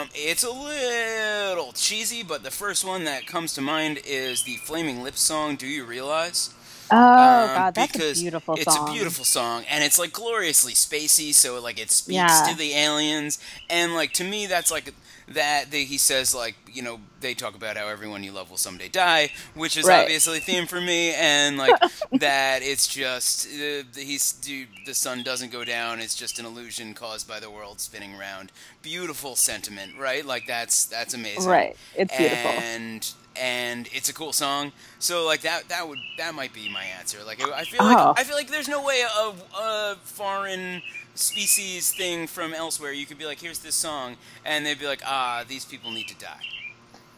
Um, 0.00 0.08
it's 0.14 0.44
a 0.44 0.50
little 0.50 1.72
cheesy, 1.72 2.22
but 2.22 2.42
the 2.44 2.52
first 2.52 2.84
one 2.84 3.04
that 3.04 3.26
comes 3.26 3.54
to 3.54 3.62
mind 3.62 4.00
is 4.04 4.44
the 4.44 4.56
Flaming 4.56 5.02
Lips 5.02 5.20
song. 5.22 5.56
Do 5.56 5.66
you 5.66 5.84
realize? 5.86 6.50
oh 6.90 7.48
Um, 7.48 7.50
God, 7.54 7.74
that's 7.76 7.98
a 7.98 8.02
beautiful 8.02 8.56
it's 8.56 8.64
song. 8.64 8.76
It's 8.76 8.76
a 8.76 8.84
beautiful 8.84 9.24
song, 9.24 9.64
and 9.70 9.84
it's 9.84 9.98
like 9.98 10.12
gloriously 10.12 10.74
spacey. 10.74 11.34
So 11.34 11.60
like 11.60 11.80
it 11.80 11.90
speaks 11.90 12.42
Yeah. 12.42 12.42
to 12.42 12.56
the 12.56 12.74
aliens, 12.74 13.38
and 13.70 13.94
like 13.94 14.12
to 14.14 14.24
me, 14.24 14.46
that's 14.46 14.70
like 14.70 14.94
that. 15.28 15.70
They, 15.70 15.84
he 15.84 15.98
says 15.98 16.34
like 16.34 16.54
you 16.72 16.82
know 16.82 17.00
they 17.20 17.34
talk 17.34 17.54
about 17.54 17.76
how 17.76 17.88
everyone 17.88 18.22
you 18.22 18.32
love 18.32 18.50
will 18.50 18.56
someday 18.56 18.88
die, 18.88 19.30
which 19.54 19.76
is 19.76 19.86
Right. 19.86 20.02
obviously 20.02 20.38
a 20.38 20.40
theme 20.40 20.66
for 20.66 20.80
me, 20.80 21.12
and 21.14 21.56
like 21.58 21.74
that 22.12 22.62
it's 22.62 22.86
just 22.86 23.46
uh, 23.48 23.82
he's 23.94 24.32
dude, 24.32 24.68
the 24.86 24.94
sun 24.94 25.22
doesn't 25.22 25.50
go 25.52 25.64
down. 25.64 26.00
It's 26.00 26.14
just 26.14 26.38
an 26.38 26.46
illusion 26.46 26.94
caused 26.94 27.26
by 27.28 27.40
the 27.40 27.50
world 27.50 27.80
spinning 27.80 28.14
around. 28.14 28.52
Beautiful 28.82 29.36
sentiment, 29.36 29.92
right? 29.98 30.24
Like 30.24 30.46
that's 30.46 30.84
that's 30.86 31.14
amazing, 31.14 31.50
Right. 31.50 31.76
It's 31.94 32.16
beautiful. 32.16 32.50
and 32.50 33.12
and 33.38 33.86
it's 33.92 34.08
a 34.08 34.14
cool 34.14 34.32
song. 34.32 34.72
So 34.98 35.26
like 35.26 35.42
that 35.42 35.68
that 35.68 35.88
would 35.88 35.98
that 36.18 36.34
might 36.34 36.52
be 36.54 36.68
my 36.70 36.84
answer. 36.98 37.18
Like 37.26 37.42
I 37.42 37.64
feel 37.64 37.82
Oh. 37.82 37.84
like 37.86 38.20
I 38.20 38.24
feel 38.24 38.36
like 38.36 38.48
there's 38.48 38.68
no 38.68 38.82
way 38.82 39.02
a, 39.02 39.32
a 39.60 39.96
foreign 40.04 40.80
species 41.16 41.92
thing 41.92 42.26
from 42.26 42.54
elsewhere 42.54 42.92
you 42.92 43.06
could 43.06 43.18
be 43.18 43.24
like 43.24 43.40
here's 43.40 43.60
this 43.60 43.74
song 43.74 44.16
and 44.44 44.64
they'd 44.64 44.78
be 44.78 44.86
like 44.86 45.02
ah 45.04 45.44
these 45.48 45.64
people 45.64 45.90
need 45.90 46.08
to 46.08 46.14
die. 46.16 46.40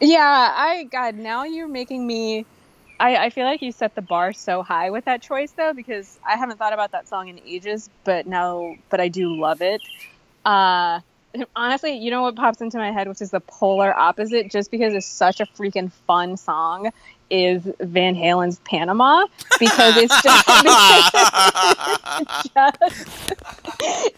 Yeah, 0.01 0.53
I 0.57 0.85
God, 0.85 1.17
now 1.17 1.45
you're 1.45 1.69
making 1.69 2.07
me 2.07 2.47
I, 3.01 3.17
I 3.27 3.31
feel 3.31 3.45
like 3.45 3.63
you 3.63 3.71
set 3.71 3.95
the 3.95 4.03
bar 4.03 4.33
so 4.33 4.63
high 4.63 4.91
with 4.91 5.05
that 5.05 5.23
choice 5.23 5.53
though, 5.53 5.73
because 5.73 6.19
I 6.27 6.37
haven't 6.37 6.59
thought 6.59 6.73
about 6.73 6.93
that 6.93 7.09
song 7.09 7.29
in 7.29 7.41
ages, 7.47 7.89
but 8.05 8.27
now 8.27 8.77
but 8.91 9.01
I 9.01 9.09
do 9.09 9.35
love 9.35 9.63
it. 9.63 9.83
Uh 10.45 11.01
honestly, 11.55 11.97
you 11.97 12.11
know 12.11 12.23
what 12.23 12.37
pops 12.37 12.61
into 12.61 12.79
my 12.79 12.91
head, 12.91 13.09
which 13.09 13.21
is 13.21 13.31
the 13.31 13.41
polar 13.41 13.97
opposite, 13.97 14.51
just 14.51 14.71
because 14.71 14.95
it's 14.95 15.07
such 15.07 15.41
a 15.41 15.47
freaking 15.47 15.93
fun 16.07 16.37
song, 16.37 16.91
is 17.31 17.67
Van 17.81 18.15
Halen's 18.15 18.59
Panama. 18.61 19.27
Because 19.59 19.97
it's 19.97 20.23
just 20.23 20.47
just 22.55 22.79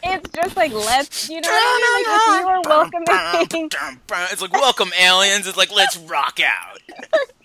it's 0.02 0.28
just 0.30 0.56
like 0.56 0.72
let's 0.72 1.28
you 1.28 1.40
know 1.40 1.48
what 1.48 1.52
I 1.52 1.96
mean? 1.96 2.04
Like 2.04 2.16
if 2.16 2.26
you 2.28 2.46
were 2.46 2.60
welcoming 2.68 3.06
It's 4.32 4.42
like 4.42 4.52
welcome 4.52 4.90
aliens. 5.00 5.46
It's 5.46 5.56
like 5.56 5.70
let's 5.72 5.96
rock 5.98 6.40
out. 6.40 6.80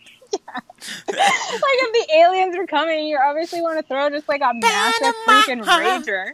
like 1.08 1.17
if 1.17 2.08
the 2.08 2.13
aliens 2.15 2.56
are 2.56 2.67
coming, 2.67 3.08
you 3.08 3.17
obviously 3.17 3.62
want 3.62 3.78
to 3.80 3.84
throw 3.84 4.10
just 4.10 4.28
like 4.30 4.41
a 4.41 4.54
massive 4.54 5.13
freaking 5.28 5.63
rager. 5.63 6.32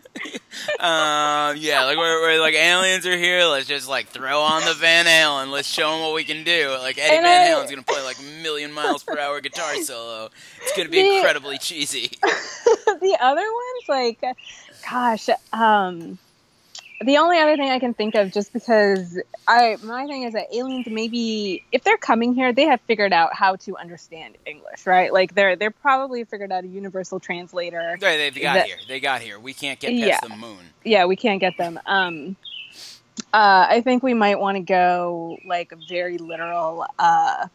Uh, 0.80 1.54
yeah, 1.58 1.86
like 1.86 1.98
we're, 1.98 2.22
we're 2.22 2.40
like 2.42 2.54
aliens 2.56 3.06
are 3.06 3.18
here. 3.18 3.46
Let's 3.46 3.68
just 3.68 3.88
like 3.88 4.08
throw 4.08 4.42
on 4.42 4.64
the 4.66 4.74
Van 4.74 5.06
Halen. 5.06 5.52
Let's 5.52 5.68
show 5.68 5.92
them 5.92 6.02
what 6.02 6.14
we 6.14 6.24
can 6.24 6.44
do. 6.44 6.76
Like 6.82 6.98
Eddie 6.98 7.16
And 7.18 7.24
Van 7.24 7.42
I- 7.42 7.50
Halen's 7.56 7.70
gonna 7.70 7.84
play 7.84 8.02
like 8.04 8.20
a 8.20 8.44
million 8.44 8.72
miles 8.72 9.04
per 9.04 9.18
hour 9.18 9.40
guitar 9.42 9.76
solo. 9.84 10.30
It's 10.62 10.76
gonna 10.76 10.90
be 10.90 11.02
The- 11.02 11.16
incredibly 11.18 11.58
cheesy. 11.58 12.12
the 12.22 13.18
other 13.22 13.42
ones, 13.42 13.90
like, 13.90 14.22
gosh, 14.90 15.30
um, 15.54 16.18
the 17.04 17.18
only 17.18 17.40
other 17.40 17.56
thing 17.58 17.70
I 17.70 17.80
can 17.80 17.94
think 17.94 18.16
of, 18.16 18.32
just 18.32 18.54
because 18.54 19.20
I 19.48 19.78
my 19.84 20.06
thing 20.08 20.24
is 20.24 20.34
that 20.34 20.48
aliens 20.54 20.88
maybe 20.90 21.64
if 21.72 21.84
they're 21.84 21.98
coming 21.98 22.34
here, 22.34 22.54
they 22.54 22.66
have 22.66 22.82
figured 22.82 23.14
out 23.14 23.34
how 23.34 23.56
to 23.58 23.76
understand 23.78 24.36
English, 24.46 24.86
right? 24.86 25.12
Like 25.12 25.34
they're 25.36 25.56
they're 25.56 25.72
probably 25.72 26.24
figured 26.24 26.52
out 26.52 26.64
a 26.64 26.68
universal 26.68 27.20
translator. 27.20 27.98
They, 28.00 28.30
they 28.30 28.42
got 28.42 28.54
That- 28.54 28.66
here. 28.68 28.78
They 28.88 29.00
got 29.00 29.22
here. 29.22 29.40
We 29.40 29.54
can't 29.54 29.80
get 29.80 29.90
past 29.92 30.06
Yeah. 30.06 30.20
the 30.28 30.36
moon. 30.36 30.60
yeah, 30.84 31.06
we 31.06 31.16
can't 31.16 31.40
get 31.40 31.58
them. 31.58 31.80
Um, 31.86 32.36
uh, 33.34 33.68
I 33.70 33.82
think 33.82 34.04
we 34.04 34.14
might 34.14 34.40
want 34.40 34.58
to 34.58 34.62
go 34.64 35.38
like 35.46 35.74
very 35.88 36.18
literal 36.18 36.86
uh, 37.00 37.48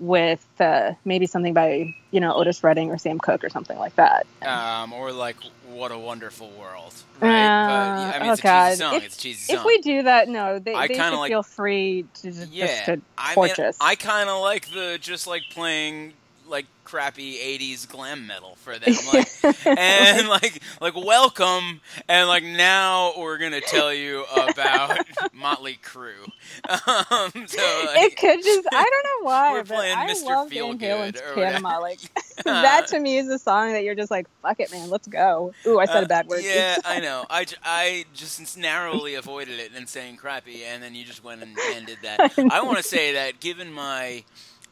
with 0.00 0.44
uh, 0.60 0.92
maybe 1.04 1.26
something 1.26 1.54
by 1.54 1.94
you 2.10 2.20
know 2.20 2.34
Otis 2.34 2.62
Redding 2.64 2.90
or 2.90 2.98
Sam 2.98 3.18
Cooke 3.18 3.44
or 3.44 3.48
something 3.48 3.78
like 3.78 3.94
that. 3.96 4.26
Um, 4.42 4.92
or 4.92 5.12
like 5.12 5.36
what 5.74 5.92
a 5.92 5.98
wonderful 5.98 6.50
world. 6.50 6.94
Right? 7.20 7.30
but 7.30 8.16
I 8.16 8.18
mean, 8.20 8.28
oh 8.28 8.32
it's 8.32 8.40
a 8.40 8.42
God. 8.42 8.68
cheesy 8.70 8.80
song. 8.80 8.94
If- 8.96 9.04
it's 9.04 9.16
a 9.16 9.20
cheesy 9.20 9.52
If 9.52 9.64
we 9.64 9.78
do 9.78 10.02
that, 10.04 10.28
no, 10.28 10.58
they, 10.58 10.74
I 10.74 10.88
they 10.88 10.94
should 10.94 11.00
like- 11.18 11.30
feel 11.30 11.42
free 11.42 12.06
to 12.14 12.30
just, 12.32 12.52
yeah, 12.52 12.66
just 12.66 12.84
to 12.86 13.00
I 13.18 13.34
mean. 13.34 13.74
I 13.80 13.94
kind 13.96 14.28
of 14.30 14.40
like 14.40 14.70
the 14.70 14.98
just 15.00 15.26
like 15.26 15.42
playing 15.50 16.12
like 16.48 16.66
crappy 16.84 17.36
'80s 17.38 17.88
glam 17.88 18.26
metal 18.26 18.56
for 18.56 18.78
them. 18.78 18.94
Like, 19.12 19.66
and 19.66 20.28
like 20.28 20.62
like 20.80 20.96
welcome 20.96 21.80
and 22.08 22.28
like 22.28 22.42
now 22.42 23.12
we're 23.18 23.38
gonna 23.38 23.60
tell 23.60 23.92
you 23.92 24.24
about 24.36 24.98
Motley 25.32 25.78
Crue. 25.82 26.24
Um, 26.68 27.46
so 27.46 27.84
like, 27.86 28.02
it 28.02 28.16
could 28.16 28.42
just 28.42 28.68
I 28.72 28.82
don't 28.82 29.22
know 29.22 29.26
why, 29.28 29.52
We're 29.52 29.64
but 29.64 29.74
playing 29.74 29.98
I 29.98 30.10
Mr. 30.10 30.24
love 30.24 30.50
Van 30.50 30.78
Halen's 30.78 31.20
Panama. 31.34 31.78
Like 31.80 31.98
that 32.44 32.86
to 32.88 32.98
me 32.98 33.18
is 33.18 33.28
a 33.28 33.38
song 33.38 33.72
that 33.72 33.84
you're 33.84 33.94
just 33.94 34.10
like, 34.10 34.26
fuck 34.42 34.60
it, 34.60 34.72
man, 34.72 34.90
let's 34.90 35.06
go. 35.06 35.52
Ooh, 35.66 35.78
I 35.78 35.86
said 35.86 36.02
Uh, 36.02 36.06
a 36.06 36.08
bad 36.08 36.26
word. 36.26 36.42
Yeah, 36.42 36.76
I 36.84 37.00
know. 37.00 37.24
I, 37.30 37.46
I 37.62 38.04
just 38.14 38.56
narrowly 38.58 39.14
avoided 39.14 39.60
it 39.60 39.72
and 39.76 39.88
saying 39.88 40.16
crappy, 40.16 40.64
and 40.64 40.82
then 40.82 40.94
you 40.94 41.04
just 41.04 41.22
went 41.22 41.42
and, 41.42 41.56
and 41.74 41.86
did 41.86 41.98
that. 42.02 42.32
I 42.50 42.62
want 42.62 42.78
to 42.78 42.82
say 42.82 43.12
that 43.14 43.40
given 43.40 43.72
my 43.72 44.24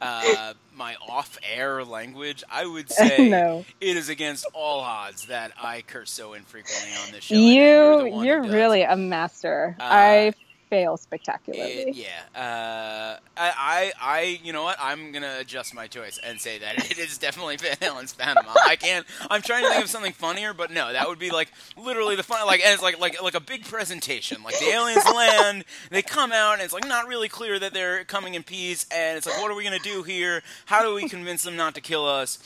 uh, 0.03 0.55
my 0.75 0.97
off-air 1.09 1.85
language, 1.85 2.43
I 2.51 2.67
would 2.67 2.91
say 2.93 3.29
no. 3.29 3.65
it 3.81 3.97
is 3.97 4.09
against 4.09 4.47
all 4.55 4.81
odds 4.81 5.27
that 5.27 5.53
I 5.63 5.83
curse 5.83 6.11
so 6.11 6.35
infrequently 6.35 6.91
on 7.07 7.13
this 7.13 7.25
show. 7.25 7.35
You 7.35 8.23
you're 8.23 8.43
really 8.43 8.83
a 8.83 8.97
master. 8.97 9.77
Uh, 9.79 9.83
I 9.83 10.35
fail 10.73 10.97
spectacularly. 10.97 11.71
It- 11.71 11.95
yeah, 11.97 12.07
uh, 12.35 13.19
I, 13.37 13.53
I, 13.59 13.93
I, 14.01 14.41
you 14.43 14.55
know 14.55 14.63
what? 14.63 14.79
I'm 14.81 15.13
gonna 15.13 15.37
adjust 15.39 15.75
my 15.75 15.87
choice 15.87 16.19
and 16.25 16.41
say 16.41 16.59
that 16.61 16.91
it 16.91 16.99
is 16.99 17.19
definitely 17.19 17.59
Van 17.59 17.77
Halen's 17.77 18.15
Panama. 18.15 18.55
I 18.65 18.77
can't. 18.77 19.05
I'm 19.31 19.43
trying 19.43 19.65
to 19.65 19.69
think 19.69 19.85
of 19.85 19.91
something 19.91 20.15
funnier, 20.15 20.55
but 20.55 20.71
no, 20.71 20.91
that 20.91 21.07
would 21.09 21.19
be 21.19 21.31
like 21.31 21.53
literally 21.77 22.17
the 22.17 22.23
fun. 22.23 22.47
Like, 22.47 22.61
and 22.65 22.73
it's 22.73 22.83
like 22.83 22.99
like 22.99 23.21
like 23.23 23.35
a 23.35 23.41
big 23.41 23.67
presentation. 23.67 24.43
Like 24.43 24.59
the 24.59 24.71
aliens 24.71 25.05
land, 25.15 25.67
they 25.91 26.01
come 26.01 26.33
out, 26.33 26.55
and 26.55 26.63
it's 26.63 26.73
like 26.73 26.89
not 26.89 27.07
really 27.07 27.29
clear 27.29 27.59
that 27.59 27.75
they're 27.75 28.05
coming 28.05 28.33
in 28.33 28.43
peace. 28.43 28.87
And 28.91 29.19
it's 29.19 29.27
like, 29.27 29.39
what 29.43 29.51
are 29.51 29.55
we 29.55 29.65
gonna 29.65 29.79
do 29.79 30.03
here? 30.03 30.43
How 30.65 30.81
do 30.81 30.95
we 30.95 31.07
convince 31.07 31.43
them 31.43 31.55
not 31.55 31.75
to 31.75 31.83
kill 31.83 32.07
us? 32.09 32.39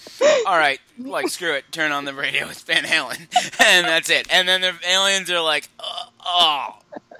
All 0.49 0.59
right, 0.59 0.81
like 0.99 1.29
screw 1.29 1.53
it. 1.55 1.71
Turn 1.71 1.93
on 1.93 2.05
the 2.05 2.13
radio. 2.13 2.49
It's 2.49 2.63
Van 2.63 2.83
Halen, 2.83 3.21
and 3.65 3.87
that's 3.87 4.11
it. 4.11 4.27
And 4.33 4.49
then 4.49 4.63
the 4.63 4.75
aliens 4.85 5.31
are 5.31 5.41
like, 5.41 5.69
uh, 5.79 6.07
oh. 6.25 6.71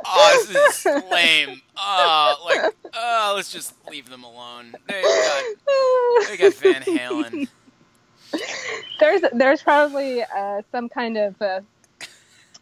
Oh, 0.05 0.47
this 0.49 0.87
is 0.87 1.03
lame. 1.11 1.61
Oh, 1.77 2.35
like, 2.45 2.75
oh, 2.95 3.33
let's 3.37 3.53
just 3.53 3.75
leave 3.89 4.09
them 4.11 4.25
alone. 4.25 4.75
They 4.87 5.03
got, 5.03 6.29
they 6.29 6.37
got 6.37 6.55
Van 6.55 6.83
Halen. 6.83 7.49
there's 9.01 9.23
there's 9.33 9.63
probably 9.63 10.23
uh, 10.23 10.63
some 10.73 10.89
kind 10.89 11.17
of 11.17 11.41
uh, 11.41 11.61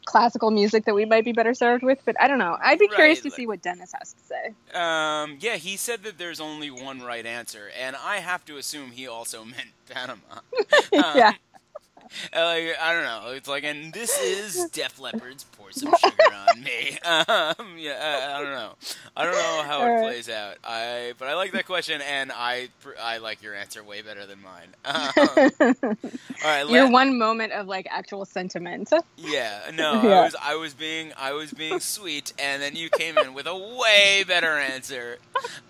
classical 0.04 0.50
music 0.50 0.84
that 0.84 0.94
we 0.94 1.04
might 1.04 1.24
be 1.24 1.32
better 1.32 1.54
served 1.54 1.82
with, 1.82 1.98
but 2.04 2.14
I 2.20 2.28
don't 2.28 2.38
know. 2.38 2.56
I'd 2.62 2.78
be 2.78 2.88
curious 2.88 3.20
to 3.20 3.28
like- 3.28 3.34
see 3.36 3.46
what 3.46 3.62
Dennis 3.62 3.92
has 3.98 4.12
to 4.12 4.22
say. 4.24 4.54
Um, 4.78 5.38
yeah, 5.40 5.56
he 5.56 5.76
said 5.76 6.02
that 6.04 6.18
there's 6.18 6.40
only 6.40 6.70
one 6.70 7.00
right 7.02 7.24
answer, 7.24 7.70
and 7.80 7.96
I 7.96 8.16
have 8.18 8.44
to 8.46 8.56
assume 8.56 8.90
he 8.90 9.06
also 9.06 9.44
meant 9.44 9.70
Panama. 9.88 10.40
Um, 10.94 11.16
yeah. 11.16 11.32
like, 12.34 12.76
I 12.80 12.92
don't 12.92 13.04
know. 13.04 13.32
It's 13.32 13.48
like, 13.48 13.64
and 13.64 13.92
this 13.92 14.18
is 14.20 14.70
Def 14.70 14.98
Leppard's 14.98 15.44
"Pour 15.44 15.70
Some 15.70 15.94
Sugar 15.98 16.34
on 16.48 16.62
Me." 16.62 16.98
Um, 17.24 17.76
yeah, 17.78 17.98
I, 18.00 18.38
I, 18.38 18.42
don't 18.42 18.52
know. 18.52 18.72
I 19.16 19.24
don't 19.24 19.34
know 19.34 19.62
how 19.66 19.86
it 19.86 20.02
plays 20.02 20.28
out. 20.28 20.56
I, 20.64 21.12
but 21.18 21.28
I 21.28 21.34
like 21.34 21.52
that 21.52 21.66
question, 21.66 22.00
and 22.02 22.32
I, 22.32 22.68
I 23.00 23.18
like 23.18 23.42
your 23.42 23.54
answer 23.54 23.82
way 23.82 24.02
better 24.02 24.26
than 24.26 24.38
mine. 24.42 24.68
Um, 24.84 25.96
all 26.44 26.50
right, 26.50 26.68
your 26.68 26.90
one 26.90 27.18
moment 27.18 27.52
of 27.52 27.66
like 27.66 27.86
actual 27.90 28.24
sentiment. 28.24 28.92
Yeah, 29.16 29.70
no, 29.74 30.02
yeah. 30.02 30.08
I 30.08 30.24
was, 30.24 30.36
I 30.40 30.56
was 30.56 30.74
being, 30.74 31.12
I 31.16 31.32
was 31.32 31.52
being 31.52 31.80
sweet, 31.80 32.32
and 32.38 32.62
then 32.62 32.76
you 32.76 32.90
came 32.90 33.18
in 33.18 33.34
with 33.34 33.46
a 33.46 33.56
way 33.56 34.24
better 34.26 34.58
answer. 34.58 35.18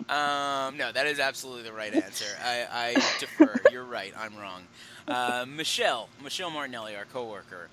Um, 0.09 0.77
no, 0.77 0.93
that 0.93 1.07
is 1.07 1.19
absolutely 1.19 1.63
the 1.65 1.73
right 1.73 1.95
answer. 1.95 2.27
I, 2.43 2.67
I 2.71 2.95
defer. 3.19 3.57
You're 3.71 3.85
right. 3.85 4.13
I'm 4.19 4.37
wrong. 4.37 4.63
Uh, 5.07 5.45
Michelle, 5.47 6.09
Michelle 6.23 6.51
Martinelli, 6.51 6.97
our 6.97 7.05
coworker, 7.05 7.69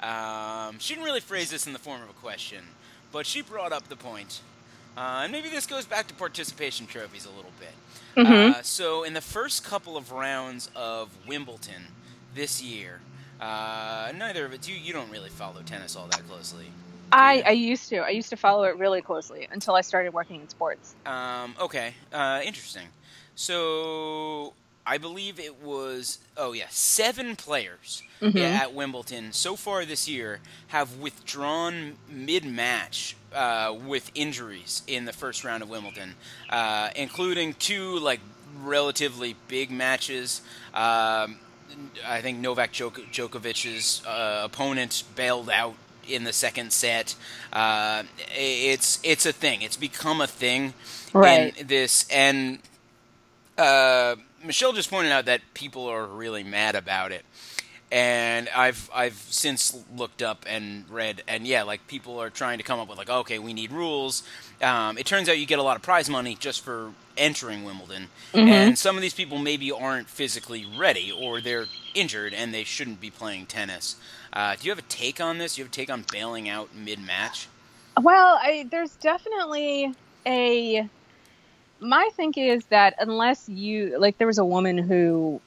um, 0.00 0.78
she 0.78 0.94
didn't 0.94 1.06
really 1.06 1.20
phrase 1.20 1.50
this 1.50 1.66
in 1.66 1.72
the 1.72 1.78
form 1.78 2.02
of 2.02 2.10
a 2.10 2.14
question, 2.14 2.62
but 3.12 3.26
she 3.26 3.42
brought 3.42 3.72
up 3.72 3.88
the 3.88 3.96
point, 3.96 4.40
uh, 4.96 5.22
and 5.22 5.32
maybe 5.32 5.48
this 5.48 5.66
goes 5.66 5.84
back 5.84 6.06
to 6.08 6.14
participation 6.14 6.86
trophies 6.86 7.26
a 7.26 7.30
little 7.30 7.52
bit. 7.58 8.24
Mm-hmm. 8.24 8.60
Uh, 8.60 8.62
so, 8.62 9.04
in 9.04 9.14
the 9.14 9.20
first 9.20 9.64
couple 9.64 9.96
of 9.96 10.12
rounds 10.12 10.70
of 10.76 11.10
Wimbledon 11.26 11.88
this 12.34 12.62
year, 12.62 13.00
uh, 13.40 14.12
neither 14.16 14.44
of 14.44 14.52
it. 14.54 14.68
You 14.68 14.74
you 14.74 14.92
don't 14.92 15.10
really 15.10 15.30
follow 15.30 15.62
tennis 15.62 15.96
all 15.96 16.06
that 16.06 16.26
closely. 16.28 16.66
I, 17.12 17.42
I 17.46 17.50
used 17.50 17.88
to. 17.90 17.98
I 17.98 18.10
used 18.10 18.30
to 18.30 18.36
follow 18.36 18.64
it 18.64 18.76
really 18.78 19.02
closely 19.02 19.46
until 19.50 19.74
I 19.74 19.80
started 19.80 20.12
working 20.12 20.40
in 20.40 20.48
sports. 20.48 20.94
Um, 21.04 21.54
okay, 21.60 21.94
uh, 22.12 22.40
interesting. 22.44 22.88
So 23.34 24.54
I 24.86 24.98
believe 24.98 25.40
it 25.40 25.60
was 25.62 26.18
oh 26.36 26.52
yeah, 26.52 26.66
seven 26.70 27.34
players 27.34 28.02
mm-hmm. 28.22 28.38
at 28.38 28.72
Wimbledon 28.72 29.32
so 29.32 29.56
far 29.56 29.84
this 29.84 30.08
year 30.08 30.38
have 30.68 30.96
withdrawn 30.98 31.96
mid-match 32.08 33.16
uh, 33.34 33.74
with 33.84 34.10
injuries 34.14 34.82
in 34.86 35.04
the 35.04 35.12
first 35.12 35.44
round 35.44 35.62
of 35.64 35.68
Wimbledon, 35.68 36.14
uh, 36.48 36.90
including 36.94 37.54
two 37.54 37.98
like 37.98 38.20
relatively 38.62 39.34
big 39.48 39.70
matches. 39.70 40.40
Um, 40.72 41.38
I 42.06 42.20
think 42.22 42.38
Novak 42.38 42.72
Djok- 42.72 43.10
Djokovic's 43.10 44.06
uh, 44.06 44.42
opponent 44.44 45.02
bailed 45.16 45.50
out 45.50 45.74
in 46.08 46.22
the 46.22 46.32
second 46.32 46.72
set. 46.72 47.16
Uh, 47.52 48.04
it's 48.36 49.00
it's 49.02 49.26
a 49.26 49.32
thing. 49.32 49.62
It's 49.62 49.76
become 49.76 50.20
a 50.20 50.28
thing 50.28 50.74
right. 51.12 51.56
in 51.58 51.66
this 51.66 52.06
and. 52.08 52.60
Uh, 53.58 54.16
Michelle 54.46 54.72
just 54.72 54.90
pointed 54.90 55.12
out 55.12 55.26
that 55.26 55.40
people 55.54 55.86
are 55.86 56.06
really 56.06 56.44
mad 56.44 56.74
about 56.74 57.12
it, 57.12 57.24
and 57.90 58.48
I've 58.54 58.90
I've 58.94 59.14
since 59.14 59.82
looked 59.94 60.22
up 60.22 60.44
and 60.48 60.88
read, 60.90 61.22
and 61.28 61.46
yeah, 61.46 61.62
like 61.62 61.86
people 61.86 62.20
are 62.20 62.30
trying 62.30 62.58
to 62.58 62.64
come 62.64 62.80
up 62.80 62.88
with 62.88 62.98
like, 62.98 63.10
okay, 63.10 63.38
we 63.38 63.52
need 63.52 63.72
rules. 63.72 64.22
Um, 64.62 64.98
it 64.98 65.06
turns 65.06 65.28
out 65.28 65.38
you 65.38 65.46
get 65.46 65.58
a 65.58 65.62
lot 65.62 65.76
of 65.76 65.82
prize 65.82 66.08
money 66.08 66.34
just 66.34 66.62
for 66.62 66.92
entering 67.16 67.64
Wimbledon, 67.64 68.08
mm-hmm. 68.32 68.48
and 68.48 68.78
some 68.78 68.96
of 68.96 69.02
these 69.02 69.14
people 69.14 69.38
maybe 69.38 69.70
aren't 69.72 70.08
physically 70.08 70.66
ready 70.78 71.12
or 71.12 71.40
they're 71.40 71.66
injured 71.94 72.34
and 72.34 72.52
they 72.52 72.64
shouldn't 72.64 73.00
be 73.00 73.10
playing 73.10 73.46
tennis. 73.46 73.96
Uh, 74.32 74.54
do 74.54 74.66
you 74.66 74.70
have 74.70 74.78
a 74.78 74.82
take 74.82 75.20
on 75.20 75.38
this? 75.38 75.54
Do 75.54 75.60
you 75.60 75.64
have 75.64 75.72
a 75.72 75.74
take 75.74 75.90
on 75.90 76.04
bailing 76.12 76.48
out 76.48 76.74
mid 76.74 76.98
match? 76.98 77.48
Well, 78.00 78.38
I, 78.42 78.66
there's 78.70 78.94
definitely 78.96 79.94
a 80.26 80.88
my 81.80 82.08
think 82.14 82.38
is 82.38 82.64
that 82.66 82.94
unless 82.98 83.48
you 83.48 83.98
like 83.98 84.18
there 84.18 84.26
was 84.26 84.38
a 84.38 84.44
woman 84.44 84.78
who 84.78 85.40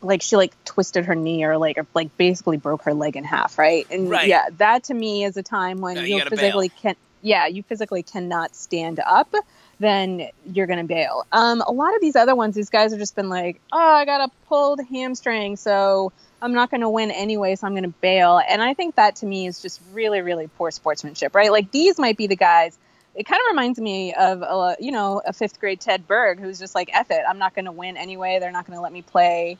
like 0.00 0.22
she 0.22 0.36
like 0.36 0.52
twisted 0.64 1.06
her 1.06 1.14
knee 1.14 1.44
or 1.44 1.58
like 1.58 1.78
or 1.78 1.86
like 1.94 2.16
basically 2.16 2.56
broke 2.56 2.82
her 2.82 2.94
leg 2.94 3.16
in 3.16 3.24
half 3.24 3.58
right 3.58 3.86
and 3.90 4.10
right. 4.10 4.28
yeah 4.28 4.48
that 4.58 4.84
to 4.84 4.94
me 4.94 5.24
is 5.24 5.36
a 5.36 5.42
time 5.42 5.80
when 5.80 5.96
you, 5.96 6.16
you 6.16 6.24
physically 6.24 6.68
can't. 6.68 6.98
yeah 7.22 7.46
you 7.46 7.62
physically 7.62 8.02
cannot 8.02 8.54
stand 8.54 9.00
up 9.04 9.32
then 9.80 10.28
you're 10.52 10.66
gonna 10.66 10.84
bail 10.84 11.26
um 11.32 11.62
a 11.66 11.72
lot 11.72 11.94
of 11.94 12.00
these 12.00 12.16
other 12.16 12.34
ones 12.34 12.54
these 12.54 12.70
guys 12.70 12.92
have 12.92 13.00
just 13.00 13.16
been 13.16 13.28
like 13.28 13.60
oh 13.72 13.78
i 13.78 14.04
got 14.04 14.20
a 14.20 14.32
pulled 14.46 14.80
hamstring 14.88 15.56
so 15.56 16.12
i'm 16.40 16.52
not 16.52 16.70
gonna 16.70 16.90
win 16.90 17.10
anyway 17.10 17.56
so 17.56 17.66
i'm 17.66 17.74
gonna 17.74 17.88
bail 17.88 18.40
and 18.48 18.62
i 18.62 18.74
think 18.74 18.94
that 18.96 19.16
to 19.16 19.26
me 19.26 19.46
is 19.46 19.60
just 19.60 19.80
really 19.92 20.20
really 20.20 20.48
poor 20.58 20.70
sportsmanship 20.70 21.34
right 21.34 21.50
like 21.50 21.70
these 21.72 21.98
might 21.98 22.16
be 22.16 22.26
the 22.28 22.36
guys 22.36 22.78
it 23.14 23.24
kind 23.24 23.40
of 23.40 23.50
reminds 23.50 23.78
me 23.80 24.14
of 24.14 24.42
a, 24.42 24.76
you 24.80 24.92
know 24.92 25.22
a 25.26 25.32
fifth 25.32 25.60
grade 25.60 25.80
Ted 25.80 26.06
Berg 26.06 26.40
who's 26.40 26.58
just 26.58 26.74
like, 26.74 26.90
"Eff 26.94 27.10
it, 27.10 27.22
I'm 27.28 27.38
not 27.38 27.54
going 27.54 27.64
to 27.66 27.72
win 27.72 27.96
anyway. 27.96 28.38
They're 28.40 28.52
not 28.52 28.66
going 28.66 28.76
to 28.76 28.82
let 28.82 28.92
me 28.92 29.02
play 29.02 29.58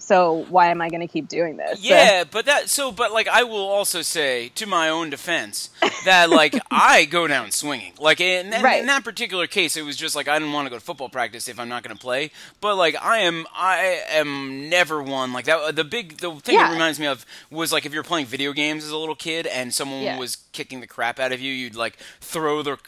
so 0.00 0.46
why 0.48 0.70
am 0.70 0.80
I 0.80 0.88
going 0.88 1.00
to 1.00 1.06
keep 1.06 1.28
doing 1.28 1.56
this? 1.56 1.80
Yeah, 1.82 2.22
so. 2.22 2.28
but 2.32 2.46
that 2.46 2.68
so 2.68 2.90
but 2.90 3.12
like 3.12 3.28
I 3.28 3.44
will 3.44 3.68
also 3.68 4.02
say 4.02 4.48
to 4.56 4.66
my 4.66 4.88
own 4.88 5.10
defense 5.10 5.70
that 6.04 6.30
like 6.30 6.56
I 6.70 7.04
go 7.04 7.26
down 7.26 7.50
swinging. 7.50 7.92
Like 7.98 8.20
in, 8.20 8.52
in, 8.52 8.62
right. 8.62 8.80
in, 8.80 8.86
that 8.86 9.04
particular 9.04 9.46
case, 9.46 9.76
it 9.76 9.82
was 9.82 9.96
just 9.96 10.16
like 10.16 10.26
I 10.26 10.38
didn't 10.38 10.54
want 10.54 10.66
to 10.66 10.70
go 10.70 10.76
to 10.76 10.84
football 10.84 11.08
practice 11.08 11.48
if 11.48 11.60
I'm 11.60 11.68
not 11.68 11.82
going 11.82 11.94
to 11.94 12.00
play. 12.00 12.30
But 12.60 12.76
like 12.76 12.96
I 13.00 13.18
am, 13.18 13.46
I 13.54 14.02
am 14.10 14.68
never 14.68 15.02
one 15.02 15.32
like 15.32 15.44
that. 15.44 15.76
The 15.76 15.84
big 15.84 16.18
the 16.18 16.34
thing 16.36 16.56
yeah. 16.56 16.70
it 16.70 16.72
reminds 16.72 16.98
me 16.98 17.06
of 17.06 17.26
was 17.50 17.72
like 17.72 17.84
if 17.86 17.92
you're 17.92 18.02
playing 18.02 18.26
video 18.26 18.52
games 18.52 18.84
as 18.84 18.90
a 18.90 18.96
little 18.96 19.14
kid 19.14 19.46
and 19.46 19.72
someone 19.72 20.02
yeah. 20.02 20.18
was 20.18 20.36
kicking 20.52 20.80
the 20.80 20.86
crap 20.86 21.20
out 21.20 21.32
of 21.32 21.40
you, 21.40 21.52
you'd 21.52 21.74
like 21.74 21.96
throw 22.20 22.62
the 22.62 22.78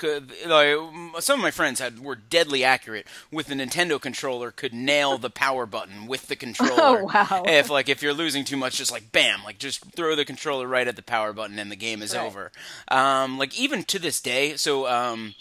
like 0.46 1.22
some 1.22 1.38
of 1.38 1.42
my 1.42 1.50
friends 1.50 1.78
had 1.78 2.00
were 2.00 2.16
deadly 2.16 2.64
accurate 2.64 3.06
with 3.30 3.46
the 3.46 3.54
Nintendo 3.54 4.00
controller, 4.00 4.50
could 4.50 4.72
nail 4.72 5.18
the 5.18 5.30
power 5.30 5.66
button 5.66 6.06
with 6.06 6.28
the 6.28 6.34
oh, 6.36 6.38
controller. 6.38 7.01
Oh, 7.01 7.01
wow. 7.14 7.42
If 7.46 7.70
like 7.70 7.88
if 7.88 8.02
you're 8.02 8.14
losing 8.14 8.44
too 8.44 8.56
much, 8.56 8.76
just 8.76 8.92
like 8.92 9.12
bam, 9.12 9.42
like 9.44 9.58
just 9.58 9.84
throw 9.94 10.16
the 10.16 10.24
controller 10.24 10.66
right 10.66 10.86
at 10.86 10.96
the 10.96 11.02
power 11.02 11.32
button 11.32 11.58
and 11.58 11.70
the 11.70 11.76
game 11.76 12.02
is 12.02 12.14
right. 12.14 12.24
over. 12.24 12.52
Um, 12.88 13.38
like 13.38 13.58
even 13.58 13.84
to 13.84 13.98
this 13.98 14.20
day, 14.20 14.56
so 14.56 14.86
um, 14.88 15.34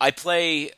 I 0.00 0.10
play. 0.10 0.70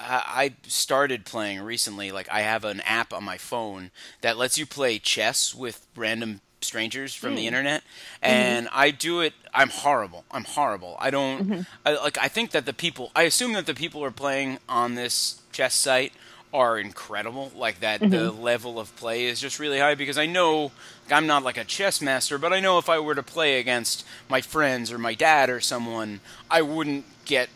I 0.00 0.54
started 0.62 1.24
playing 1.24 1.60
recently. 1.60 2.12
Like 2.12 2.28
I 2.30 2.42
have 2.42 2.64
an 2.64 2.80
app 2.82 3.12
on 3.12 3.24
my 3.24 3.36
phone 3.36 3.90
that 4.20 4.38
lets 4.38 4.56
you 4.56 4.64
play 4.64 5.00
chess 5.00 5.52
with 5.52 5.88
random 5.96 6.40
strangers 6.60 7.14
from 7.14 7.32
mm. 7.32 7.36
the 7.36 7.46
internet 7.46 7.82
and 8.20 8.66
mm-hmm. 8.66 8.78
i 8.78 8.90
do 8.90 9.20
it 9.20 9.32
i'm 9.54 9.68
horrible 9.68 10.24
i'm 10.30 10.44
horrible 10.44 10.96
i 10.98 11.10
don't 11.10 11.48
mm-hmm. 11.48 11.60
I, 11.86 11.94
like 11.94 12.18
i 12.18 12.28
think 12.28 12.50
that 12.50 12.66
the 12.66 12.72
people 12.72 13.12
i 13.14 13.22
assume 13.22 13.52
that 13.52 13.66
the 13.66 13.74
people 13.74 14.02
are 14.04 14.10
playing 14.10 14.58
on 14.68 14.94
this 14.94 15.40
chess 15.52 15.74
site 15.74 16.12
are 16.52 16.78
incredible. 16.78 17.52
Like 17.54 17.80
that, 17.80 18.00
mm-hmm. 18.00 18.10
the 18.10 18.30
level 18.30 18.78
of 18.78 18.94
play 18.96 19.26
is 19.26 19.40
just 19.40 19.58
really 19.58 19.78
high 19.78 19.94
because 19.94 20.18
I 20.18 20.26
know 20.26 20.72
I'm 21.10 21.26
not 21.26 21.42
like 21.42 21.56
a 21.56 21.64
chess 21.64 22.00
master, 22.00 22.38
but 22.38 22.52
I 22.52 22.60
know 22.60 22.78
if 22.78 22.88
I 22.88 22.98
were 22.98 23.14
to 23.14 23.22
play 23.22 23.60
against 23.60 24.04
my 24.28 24.40
friends 24.40 24.90
or 24.92 24.98
my 24.98 25.14
dad 25.14 25.50
or 25.50 25.60
someone, 25.60 26.20
I 26.50 26.62
wouldn't 26.62 27.04
get 27.24 27.48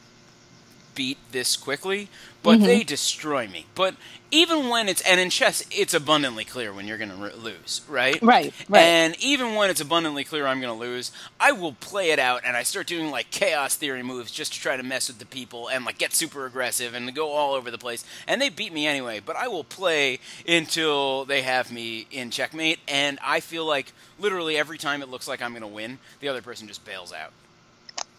beat 0.94 1.18
this 1.30 1.56
quickly. 1.56 2.08
But 2.42 2.56
mm-hmm. 2.56 2.66
they 2.66 2.82
destroy 2.82 3.46
me. 3.46 3.66
But 3.74 3.94
even 4.32 4.70
when 4.70 4.88
it's 4.88 5.02
and 5.02 5.20
in 5.20 5.30
chess 5.30 5.62
it's 5.70 5.92
abundantly 5.92 6.44
clear 6.44 6.72
when 6.72 6.88
you're 6.88 6.98
going 6.98 7.10
to 7.10 7.36
lose 7.36 7.82
right? 7.86 8.20
Right 8.22 8.52
right. 8.68 8.80
And 8.80 9.14
even 9.22 9.54
when 9.54 9.70
it's 9.70 9.80
abundantly 9.80 10.24
clear 10.24 10.46
i'm 10.46 10.60
going 10.60 10.72
to 10.72 10.80
lose 10.80 11.12
i 11.38 11.52
will 11.52 11.74
play 11.74 12.10
it 12.10 12.18
out 12.18 12.42
and 12.44 12.56
i 12.56 12.62
start 12.62 12.86
doing 12.86 13.10
like 13.10 13.30
chaos 13.30 13.76
theory 13.76 14.02
moves 14.02 14.32
just 14.32 14.54
to 14.54 14.60
try 14.60 14.76
to 14.76 14.82
mess 14.82 15.08
with 15.08 15.18
the 15.18 15.26
people 15.26 15.68
and 15.68 15.84
like 15.84 15.98
get 15.98 16.14
super 16.14 16.46
aggressive 16.46 16.94
and 16.94 17.14
go 17.14 17.30
all 17.30 17.52
over 17.54 17.70
the 17.70 17.78
place. 17.78 18.04
And 18.26 18.40
they 18.40 18.48
beat 18.48 18.72
me 18.72 18.86
anyway 18.86 19.20
but 19.24 19.36
i 19.36 19.46
will 19.46 19.64
play 19.64 20.18
until 20.48 21.24
they 21.26 21.42
have 21.42 21.70
me 21.70 22.06
in 22.10 22.30
checkmate. 22.30 22.80
And 22.88 23.18
i 23.22 23.40
feel 23.40 23.66
like 23.66 23.92
literally 24.18 24.56
every 24.56 24.78
time 24.78 25.02
it 25.02 25.08
looks 25.10 25.28
like 25.28 25.42
i'm 25.42 25.52
going 25.52 25.60
to 25.60 25.68
win 25.68 25.98
the 26.20 26.28
other 26.28 26.42
person 26.42 26.66
just 26.66 26.84
bails 26.84 27.12
out. 27.12 27.32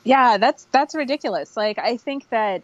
Yeah 0.03 0.37
that's 0.37 0.65
that's 0.71 0.93
ridiculous. 0.93 1.57
Like 1.57 1.79
i 1.79 1.97
think 1.97 2.29
that 2.29 2.61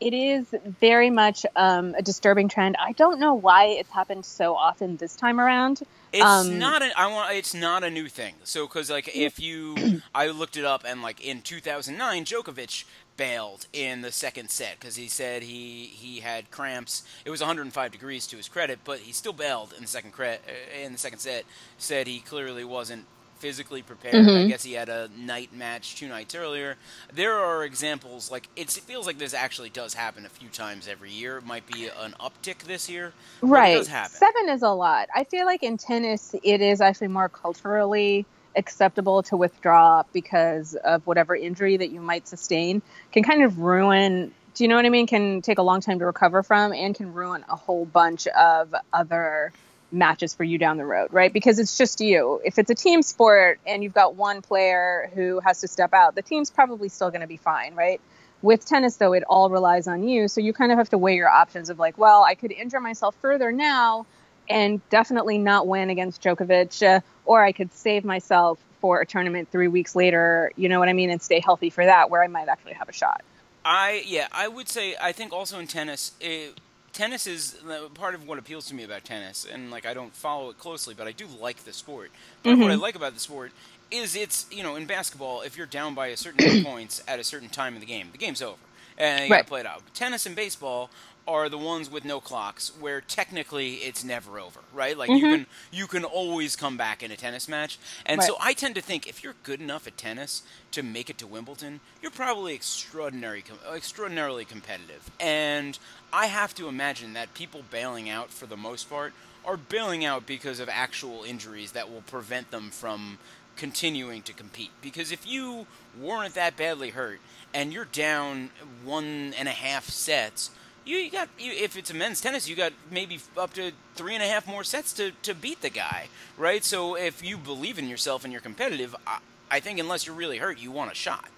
it 0.00 0.14
is 0.14 0.46
very 0.64 1.10
much 1.10 1.44
um, 1.56 1.94
a 1.96 2.02
disturbing 2.02 2.48
trend. 2.48 2.76
I 2.78 2.92
don't 2.92 3.18
know 3.18 3.34
why 3.34 3.66
it's 3.66 3.90
happened 3.90 4.24
so 4.24 4.54
often 4.54 4.96
this 4.96 5.16
time 5.16 5.40
around. 5.40 5.82
It's 6.12 6.24
um, 6.24 6.58
not 6.58 6.82
a, 6.82 6.90
I 6.98 7.06
want. 7.08 7.34
It's 7.34 7.54
not 7.54 7.84
a 7.84 7.90
new 7.90 8.08
thing. 8.08 8.34
So, 8.44 8.66
because 8.66 8.90
like 8.90 9.14
if 9.14 9.38
you, 9.38 10.00
I 10.14 10.28
looked 10.28 10.56
it 10.56 10.64
up, 10.64 10.84
and 10.86 11.02
like 11.02 11.20
in 11.20 11.42
2009, 11.42 12.24
Djokovic 12.24 12.84
bailed 13.16 13.66
in 13.72 14.00
the 14.00 14.12
second 14.12 14.48
set 14.48 14.78
because 14.78 14.96
he 14.96 15.08
said 15.08 15.42
he 15.42 15.86
he 15.86 16.20
had 16.20 16.50
cramps. 16.50 17.02
It 17.24 17.30
was 17.30 17.40
105 17.40 17.92
degrees 17.92 18.26
to 18.28 18.36
his 18.36 18.48
credit, 18.48 18.78
but 18.84 19.00
he 19.00 19.12
still 19.12 19.34
bailed 19.34 19.74
in 19.76 19.82
the 19.82 19.88
second 19.88 20.12
cre- 20.12 20.24
uh, 20.24 20.82
in 20.82 20.92
the 20.92 20.98
second 20.98 21.18
set. 21.18 21.44
Said 21.76 22.06
he 22.06 22.20
clearly 22.20 22.64
wasn't 22.64 23.04
physically 23.38 23.82
prepared. 23.82 24.14
Mm-hmm. 24.14 24.46
I 24.46 24.48
guess 24.48 24.62
he 24.62 24.72
had 24.74 24.88
a 24.88 25.08
night 25.16 25.52
match 25.54 25.96
two 25.96 26.08
nights 26.08 26.34
earlier. 26.34 26.76
There 27.12 27.34
are 27.34 27.64
examples 27.64 28.30
like 28.30 28.48
it 28.56 28.70
feels 28.70 29.06
like 29.06 29.18
this 29.18 29.34
actually 29.34 29.70
does 29.70 29.94
happen 29.94 30.26
a 30.26 30.28
few 30.28 30.48
times 30.48 30.88
every 30.88 31.10
year. 31.10 31.38
It 31.38 31.46
might 31.46 31.66
be 31.66 31.86
an 31.86 32.14
uptick 32.20 32.64
this 32.64 32.88
year, 32.88 33.12
right? 33.40 33.84
Seven 33.84 34.48
is 34.48 34.62
a 34.62 34.70
lot. 34.70 35.08
I 35.14 35.24
feel 35.24 35.46
like 35.46 35.62
in 35.62 35.76
tennis, 35.76 36.34
it 36.42 36.60
is 36.60 36.80
actually 36.80 37.08
more 37.08 37.28
culturally 37.28 38.26
acceptable 38.56 39.22
to 39.22 39.36
withdraw 39.36 40.02
because 40.12 40.74
of 40.74 41.06
whatever 41.06 41.36
injury 41.36 41.76
that 41.76 41.90
you 41.90 42.00
might 42.00 42.26
sustain 42.26 42.82
can 43.12 43.22
kind 43.22 43.44
of 43.44 43.58
ruin 43.60 44.32
do 44.58 44.64
you 44.64 44.68
know 44.68 44.74
what 44.74 44.86
I 44.86 44.88
mean? 44.88 45.06
Can 45.06 45.40
take 45.40 45.58
a 45.58 45.62
long 45.62 45.80
time 45.80 46.00
to 46.00 46.06
recover 46.06 46.42
from 46.42 46.72
and 46.72 46.92
can 46.92 47.14
ruin 47.14 47.44
a 47.48 47.54
whole 47.54 47.84
bunch 47.84 48.26
of 48.26 48.74
other 48.92 49.52
matches 49.90 50.34
for 50.34 50.44
you 50.44 50.58
down 50.58 50.76
the 50.76 50.84
road, 50.84 51.12
right? 51.12 51.32
Because 51.32 51.58
it's 51.58 51.78
just 51.78 52.00
you. 52.00 52.40
If 52.44 52.58
it's 52.58 52.70
a 52.70 52.74
team 52.74 53.02
sport 53.02 53.58
and 53.66 53.82
you've 53.82 53.94
got 53.94 54.14
one 54.14 54.42
player 54.42 55.10
who 55.14 55.40
has 55.40 55.60
to 55.60 55.68
step 55.68 55.94
out, 55.94 56.14
the 56.14 56.22
team's 56.22 56.50
probably 56.50 56.88
still 56.88 57.10
going 57.10 57.22
to 57.22 57.26
be 57.26 57.36
fine, 57.36 57.74
right? 57.74 58.00
With 58.42 58.64
tennis, 58.66 58.96
though, 58.96 59.14
it 59.14 59.24
all 59.28 59.50
relies 59.50 59.88
on 59.88 60.06
you. 60.06 60.28
So 60.28 60.40
you 60.40 60.52
kind 60.52 60.70
of 60.70 60.78
have 60.78 60.90
to 60.90 60.98
weigh 60.98 61.16
your 61.16 61.28
options 61.28 61.70
of 61.70 61.78
like, 61.78 61.98
well, 61.98 62.22
I 62.22 62.34
could 62.34 62.52
injure 62.52 62.80
myself 62.80 63.16
further 63.20 63.50
now 63.50 64.06
and 64.48 64.86
definitely 64.90 65.38
not 65.38 65.66
win 65.66 65.90
against 65.90 66.22
Djokovic, 66.22 66.82
uh, 66.86 67.00
or 67.24 67.42
I 67.42 67.52
could 67.52 67.72
save 67.72 68.04
myself 68.04 68.58
for 68.80 69.00
a 69.00 69.06
tournament 69.06 69.48
three 69.50 69.68
weeks 69.68 69.96
later, 69.96 70.52
you 70.56 70.68
know 70.68 70.78
what 70.78 70.88
I 70.88 70.92
mean, 70.92 71.10
and 71.10 71.20
stay 71.20 71.40
healthy 71.40 71.70
for 71.70 71.84
that, 71.84 72.10
where 72.10 72.22
I 72.22 72.28
might 72.28 72.48
actually 72.48 72.74
have 72.74 72.88
a 72.88 72.92
shot. 72.92 73.22
I 73.64 74.02
yeah, 74.06 74.28
I 74.32 74.48
would 74.48 74.68
say 74.68 74.94
I 75.00 75.12
think 75.12 75.32
also 75.32 75.58
in 75.58 75.66
tennis, 75.66 76.12
it, 76.20 76.58
tennis 76.98 77.28
is 77.28 77.56
part 77.94 78.16
of 78.16 78.26
what 78.26 78.40
appeals 78.40 78.66
to 78.66 78.74
me 78.74 78.82
about 78.82 79.04
tennis, 79.04 79.46
and 79.50 79.70
like 79.70 79.86
I 79.86 79.94
don't 79.94 80.12
follow 80.12 80.50
it 80.50 80.58
closely, 80.58 80.94
but 80.94 81.06
I 81.06 81.12
do 81.12 81.26
like 81.40 81.58
the 81.58 81.72
sport. 81.72 82.10
But 82.42 82.50
mm-hmm. 82.50 82.62
what 82.62 82.70
I 82.72 82.74
like 82.74 82.96
about 82.96 83.14
the 83.14 83.20
sport 83.20 83.52
is 83.90 84.16
it's 84.16 84.46
you 84.50 84.64
know 84.64 84.74
in 84.74 84.84
basketball, 84.84 85.42
if 85.42 85.56
you're 85.56 85.66
down 85.66 85.94
by 85.94 86.08
a 86.08 86.16
certain 86.16 86.64
points 86.64 87.02
at 87.06 87.20
a 87.20 87.24
certain 87.24 87.48
time 87.48 87.74
in 87.74 87.80
the 87.80 87.86
game, 87.86 88.08
the 88.10 88.18
game's 88.18 88.42
over, 88.42 88.58
and 88.98 89.26
you 89.26 89.30
right. 89.30 89.38
got 89.38 89.42
to 89.44 89.48
play 89.48 89.60
it 89.60 89.66
out. 89.66 89.82
Tennis 89.94 90.26
and 90.26 90.34
baseball 90.34 90.90
are 91.28 91.50
the 91.50 91.58
ones 91.58 91.90
with 91.90 92.06
no 92.06 92.20
clocks 92.20 92.72
where 92.80 93.02
technically 93.02 93.74
it's 93.74 94.02
never 94.02 94.40
over, 94.40 94.60
right? 94.72 94.96
Like 94.96 95.10
mm-hmm. 95.10 95.24
you 95.24 95.36
can 95.36 95.46
you 95.70 95.86
can 95.86 96.04
always 96.04 96.56
come 96.56 96.78
back 96.78 97.02
in 97.02 97.12
a 97.12 97.16
tennis 97.16 97.48
match. 97.48 97.78
And 98.06 98.18
right. 98.18 98.26
so 98.26 98.36
I 98.40 98.54
tend 98.54 98.74
to 98.76 98.80
think 98.80 99.06
if 99.06 99.22
you're 99.22 99.34
good 99.42 99.60
enough 99.60 99.86
at 99.86 99.98
tennis 99.98 100.42
to 100.72 100.82
make 100.82 101.10
it 101.10 101.18
to 101.18 101.26
Wimbledon, 101.26 101.80
you're 102.00 102.10
probably 102.10 102.54
extraordinary 102.54 103.44
extraordinarily 103.72 104.46
competitive. 104.46 105.10
And 105.20 105.78
I 106.12 106.26
have 106.26 106.54
to 106.54 106.66
imagine 106.66 107.12
that 107.12 107.34
people 107.34 107.62
bailing 107.70 108.08
out 108.08 108.30
for 108.30 108.46
the 108.46 108.56
most 108.56 108.88
part 108.88 109.12
are 109.44 109.58
bailing 109.58 110.06
out 110.06 110.26
because 110.26 110.60
of 110.60 110.68
actual 110.70 111.24
injuries 111.24 111.72
that 111.72 111.90
will 111.90 112.02
prevent 112.02 112.50
them 112.50 112.70
from 112.70 113.18
continuing 113.56 114.22
to 114.22 114.32
compete. 114.32 114.70
Because 114.80 115.12
if 115.12 115.26
you 115.26 115.66
weren't 116.00 116.34
that 116.34 116.56
badly 116.56 116.90
hurt 116.90 117.20
and 117.52 117.70
you're 117.70 117.84
down 117.84 118.50
one 118.82 119.34
and 119.38 119.46
a 119.46 119.52
half 119.52 119.88
sets, 119.90 120.50
you, 120.96 121.10
got 121.10 121.28
you, 121.38 121.52
if 121.52 121.76
it's 121.76 121.90
a 121.90 121.94
men's 121.94 122.20
tennis, 122.20 122.48
you 122.48 122.56
got 122.56 122.72
maybe 122.90 123.20
up 123.36 123.52
to 123.54 123.72
three 123.94 124.14
and 124.14 124.22
a 124.22 124.26
half 124.26 124.46
more 124.46 124.64
sets 124.64 124.92
to, 124.94 125.12
to 125.22 125.34
beat 125.34 125.60
the 125.60 125.70
guy, 125.70 126.08
right? 126.36 126.64
So 126.64 126.94
if 126.94 127.22
you 127.24 127.36
believe 127.36 127.78
in 127.78 127.88
yourself 127.88 128.24
and 128.24 128.32
you're 128.32 128.42
competitive, 128.42 128.96
I, 129.06 129.18
I 129.50 129.60
think 129.60 129.78
unless 129.78 130.06
you're 130.06 130.16
really 130.16 130.38
hurt, 130.38 130.58
you 130.58 130.70
want 130.70 130.90
a 130.90 130.94
shot. 130.94 131.28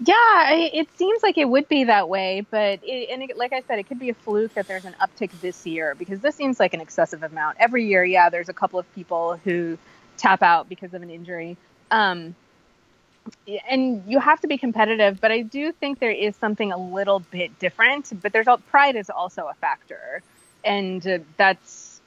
Yeah, 0.00 0.52
it 0.52 0.88
seems 0.96 1.24
like 1.24 1.38
it 1.38 1.48
would 1.48 1.68
be 1.68 1.84
that 1.84 2.08
way, 2.08 2.46
but 2.48 2.78
it, 2.84 3.08
and 3.10 3.22
it, 3.22 3.36
like 3.36 3.52
I 3.52 3.62
said, 3.66 3.80
it 3.80 3.88
could 3.88 3.98
be 3.98 4.10
a 4.10 4.14
fluke 4.14 4.54
that 4.54 4.68
there's 4.68 4.84
an 4.84 4.94
uptick 5.00 5.30
this 5.40 5.66
year 5.66 5.96
because 5.96 6.20
this 6.20 6.36
seems 6.36 6.60
like 6.60 6.72
an 6.72 6.80
excessive 6.80 7.24
amount. 7.24 7.56
Every 7.58 7.84
year, 7.84 8.04
yeah, 8.04 8.30
there's 8.30 8.48
a 8.48 8.52
couple 8.52 8.78
of 8.78 8.94
people 8.94 9.40
who 9.42 9.76
tap 10.16 10.40
out 10.40 10.68
because 10.68 10.94
of 10.94 11.02
an 11.02 11.10
injury. 11.10 11.56
Um, 11.90 12.36
and 13.68 14.02
you 14.06 14.18
have 14.18 14.40
to 14.40 14.46
be 14.46 14.58
competitive, 14.58 15.20
but 15.20 15.30
I 15.30 15.42
do 15.42 15.72
think 15.72 15.98
there 15.98 16.10
is 16.10 16.36
something 16.36 16.72
a 16.72 16.78
little 16.78 17.20
bit 17.20 17.58
different. 17.58 18.12
But 18.22 18.32
there's 18.32 18.46
pride 18.70 18.96
is 18.96 19.10
also 19.10 19.46
a 19.46 19.54
factor, 19.54 20.22
and 20.64 21.06
uh, 21.06 21.18
that's 21.36 22.00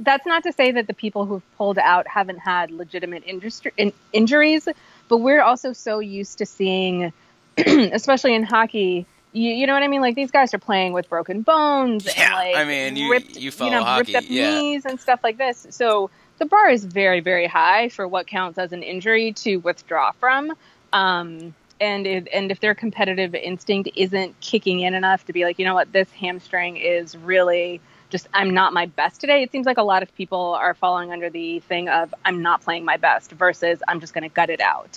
that's 0.00 0.26
not 0.26 0.42
to 0.44 0.52
say 0.52 0.72
that 0.72 0.86
the 0.86 0.94
people 0.94 1.26
who've 1.26 1.56
pulled 1.56 1.78
out 1.78 2.06
haven't 2.06 2.38
had 2.38 2.70
legitimate 2.70 3.22
industry, 3.26 3.72
in, 3.76 3.92
injuries, 4.12 4.68
but 5.08 5.18
we're 5.18 5.42
also 5.42 5.72
so 5.72 6.00
used 6.00 6.38
to 6.38 6.46
seeing, 6.46 7.12
especially 7.58 8.34
in 8.34 8.42
hockey. 8.42 9.06
You, 9.32 9.52
you 9.52 9.66
know 9.66 9.74
what 9.74 9.82
I 9.82 9.88
mean? 9.88 10.00
Like 10.00 10.14
these 10.14 10.30
guys 10.30 10.54
are 10.54 10.58
playing 10.58 10.92
with 10.92 11.08
broken 11.08 11.42
bones 11.42 12.06
yeah, 12.06 12.24
and 12.24 12.34
like 12.34 12.56
I 12.56 12.64
mean, 12.64 12.96
you, 12.96 13.10
ripped, 13.10 13.36
you, 13.36 13.50
follow 13.50 13.70
you 13.70 13.76
know, 13.76 13.84
hockey, 13.84 14.12
ripped 14.12 14.24
up 14.24 14.30
yeah. 14.30 14.58
knees 14.58 14.84
and 14.84 15.00
stuff 15.00 15.20
like 15.22 15.38
this. 15.38 15.66
So 15.70 16.10
the 16.38 16.46
bar 16.46 16.70
is 16.70 16.84
very, 16.84 17.20
very 17.20 17.46
high 17.46 17.88
for 17.88 18.06
what 18.08 18.26
counts 18.26 18.58
as 18.58 18.72
an 18.72 18.82
injury 18.82 19.32
to 19.32 19.56
withdraw 19.58 20.12
from. 20.12 20.52
Um, 20.92 21.54
and 21.80 22.06
if, 22.06 22.26
and 22.32 22.50
if 22.50 22.60
their 22.60 22.74
competitive 22.74 23.34
instinct 23.34 23.90
isn't 23.96 24.38
kicking 24.40 24.80
in 24.80 24.94
enough 24.94 25.26
to 25.26 25.32
be 25.32 25.44
like, 25.44 25.58
you 25.58 25.64
know 25.64 25.74
what, 25.74 25.92
this 25.92 26.10
hamstring 26.12 26.76
is 26.76 27.16
really 27.16 27.80
just 28.10 28.28
I'm 28.32 28.54
not 28.54 28.72
my 28.72 28.86
best 28.86 29.20
today. 29.20 29.42
It 29.42 29.50
seems 29.50 29.66
like 29.66 29.78
a 29.78 29.82
lot 29.82 30.02
of 30.04 30.14
people 30.14 30.54
are 30.54 30.74
falling 30.74 31.10
under 31.10 31.30
the 31.30 31.58
thing 31.60 31.88
of 31.88 32.14
I'm 32.24 32.42
not 32.42 32.62
playing 32.62 32.84
my 32.84 32.96
best 32.96 33.32
versus 33.32 33.82
I'm 33.88 33.98
just 33.98 34.14
going 34.14 34.22
to 34.22 34.32
gut 34.32 34.50
it 34.50 34.60
out. 34.60 34.96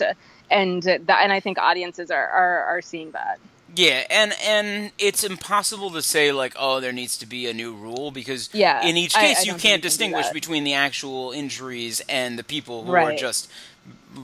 And 0.51 0.83
that, 0.83 1.09
and 1.09 1.33
I 1.33 1.39
think 1.39 1.57
audiences 1.57 2.11
are, 2.11 2.27
are, 2.27 2.63
are 2.65 2.81
seeing 2.81 3.11
that. 3.11 3.39
Yeah, 3.75 4.05
and 4.09 4.33
and 4.43 4.91
it's 4.97 5.23
impossible 5.23 5.91
to 5.91 6.01
say 6.01 6.31
like, 6.31 6.53
oh, 6.57 6.79
there 6.79 6.93
needs 6.93 7.17
to 7.17 7.25
be 7.25 7.47
a 7.47 7.53
new 7.53 7.73
rule 7.73 8.11
because 8.11 8.49
yeah, 8.53 8.85
in 8.85 8.95
each 8.97 9.13
case 9.13 9.39
I, 9.39 9.41
I 9.41 9.53
you 9.53 9.59
can't 9.59 9.81
distinguish 9.81 10.29
between 10.29 10.63
the 10.63 10.73
actual 10.73 11.31
injuries 11.31 12.01
and 12.07 12.39
the 12.39 12.43
people 12.43 12.85
who 12.85 12.91
right. 12.93 13.13
are 13.13 13.17
just 13.17 13.49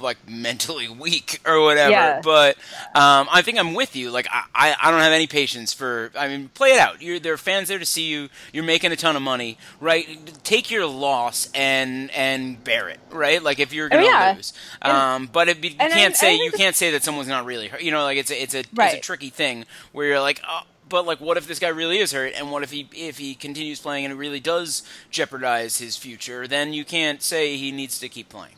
like 0.01 0.17
mentally 0.27 0.89
weak 0.99 1.39
or 1.45 1.61
whatever. 1.61 1.91
Yeah. 1.91 2.21
But 2.23 2.57
um, 2.95 3.27
I 3.31 3.41
think 3.41 3.59
I'm 3.59 3.73
with 3.73 3.95
you. 3.95 4.11
Like 4.11 4.27
I, 4.31 4.75
I 4.81 4.91
don't 4.91 5.01
have 5.01 5.13
any 5.13 5.27
patience 5.27 5.73
for. 5.73 6.11
I 6.17 6.27
mean, 6.27 6.49
play 6.49 6.69
it 6.69 6.79
out. 6.79 7.01
You're 7.01 7.19
there 7.19 7.33
are 7.33 7.37
fans 7.37 7.67
there 7.67 7.79
to 7.79 7.85
see 7.85 8.03
you. 8.03 8.29
You're 8.51 8.63
making 8.63 8.91
a 8.91 8.95
ton 8.95 9.15
of 9.15 9.21
money, 9.21 9.57
right? 9.79 10.07
Take 10.43 10.71
your 10.71 10.85
loss 10.85 11.49
and 11.53 12.11
and 12.11 12.63
bear 12.63 12.89
it, 12.89 12.99
right? 13.11 13.41
Like 13.41 13.59
if 13.59 13.73
you're 13.73 13.89
gonna 13.89 14.03
oh, 14.03 14.05
yeah. 14.05 14.33
lose. 14.35 14.53
Um, 14.81 15.29
but 15.31 15.49
it, 15.49 15.63
you 15.63 15.75
can't 15.75 16.15
say 16.15 16.35
you 16.35 16.51
can't 16.51 16.75
say 16.75 16.91
that 16.91 17.03
someone's 17.03 17.27
not 17.27 17.45
really 17.45 17.67
hurt. 17.67 17.81
You 17.81 17.91
know, 17.91 18.03
like 18.03 18.17
it's 18.17 18.31
a, 18.31 18.41
it's 18.41 18.55
a 18.55 18.63
right. 18.73 18.93
it's 18.93 18.97
a 18.97 19.01
tricky 19.01 19.29
thing 19.29 19.65
where 19.91 20.07
you're 20.07 20.21
like. 20.21 20.41
Oh, 20.47 20.61
but 20.89 21.07
like 21.07 21.19
what 21.19 21.37
if 21.37 21.47
this 21.47 21.57
guy 21.57 21.69
really 21.69 21.97
is 21.97 22.11
hurt 22.11 22.33
and 22.35 22.51
what 22.51 22.61
if 22.61 22.69
he 22.69 22.87
if 22.93 23.17
he 23.17 23.33
continues 23.33 23.79
playing 23.79 24.05
and 24.05 24.11
it 24.11 24.17
really 24.17 24.39
does 24.39 24.83
jeopardize 25.09 25.79
his 25.79 25.97
future 25.97 26.47
then 26.47 26.71
you 26.71 26.85
can't 26.85 27.23
say 27.23 27.57
he 27.57 27.71
needs 27.71 27.97
to 27.97 28.07
keep 28.07 28.29
playing 28.29 28.53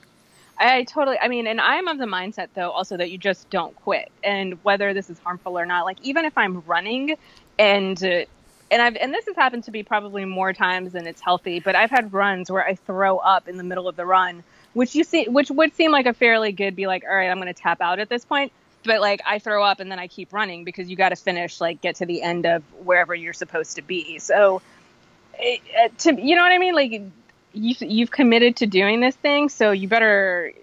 I 0.58 0.84
totally, 0.84 1.18
I 1.20 1.28
mean, 1.28 1.48
and 1.48 1.60
I'm 1.60 1.88
of 1.88 1.98
the 1.98 2.06
mindset 2.06 2.48
though 2.54 2.72
also 2.72 2.98
that 2.98 3.12
you 3.12 3.18
just 3.18 3.50
don't 3.50 3.76
quit. 3.84 4.12
And 4.24 4.64
whether 4.64 4.94
this 4.94 5.10
is 5.10 5.20
harmful 5.20 5.60
or 5.60 5.66
not, 5.66 5.86
like 5.86 5.98
even 6.02 6.26
if 6.26 6.38
I'm 6.38 6.62
running 6.62 7.16
and, 7.60 8.02
uh, 8.04 8.26
and 8.72 8.82
I've, 8.82 8.96
and 8.96 9.14
this 9.14 9.26
has 9.28 9.36
happened 9.36 9.66
to 9.66 9.72
be 9.72 9.84
probably 9.84 10.26
more 10.26 10.54
times 10.54 10.94
than 10.94 11.08
it's 11.08 11.22
healthy, 11.22 11.60
but 11.60 11.76
I've 11.76 11.92
had 11.92 12.14
runs 12.14 12.50
where 12.50 12.66
I 12.66 12.76
throw 12.76 13.18
up 13.18 13.48
in 13.48 13.58
the 13.58 13.64
middle 13.64 13.88
of 13.88 13.96
the 13.96 14.06
run, 14.06 14.44
which 14.74 14.96
you 14.96 15.04
see, 15.04 15.26
which 15.26 15.52
would 15.52 15.76
seem 15.76 15.92
like 15.92 16.06
a 16.06 16.14
fairly 16.14 16.52
good, 16.52 16.76
be 16.76 16.88
like, 16.88 17.04
all 17.04 17.16
right, 17.16 17.30
I'm 17.30 17.40
to 17.42 17.54
tap 17.54 17.82
out 17.82 18.00
at 18.00 18.10
this 18.10 18.26
point. 18.26 18.52
But 18.84 19.02
like 19.02 19.22
I 19.26 19.40
throw 19.40 19.64
up 19.64 19.80
and 19.80 19.92
then 19.92 20.00
I 20.00 20.08
keep 20.08 20.32
running 20.32 20.64
because 20.64 20.90
you 20.90 20.96
got 20.96 21.10
to 21.10 21.16
finish, 21.16 21.60
like 21.60 21.82
get 21.82 21.96
to 21.98 22.06
the 22.06 22.22
end 22.22 22.46
of 22.46 22.64
wherever 22.84 23.14
you're 23.14 23.34
supposed 23.34 23.76
to 23.76 23.82
be. 23.82 24.20
So, 24.20 24.62
it, 25.38 25.62
uh, 25.84 25.90
to, 26.00 26.22
you 26.22 26.36
know 26.36 26.44
what 26.44 26.52
I 26.52 26.58
mean? 26.60 26.76
Like, 26.76 27.02
you've, 27.56 27.82
you've 27.82 28.12
committed 28.12 28.58
to 28.58 28.68
doing 28.68 29.00
this 29.00 29.16
thing, 29.16 29.50
so 29.50 29.72
you 29.72 29.88
better 29.88 30.54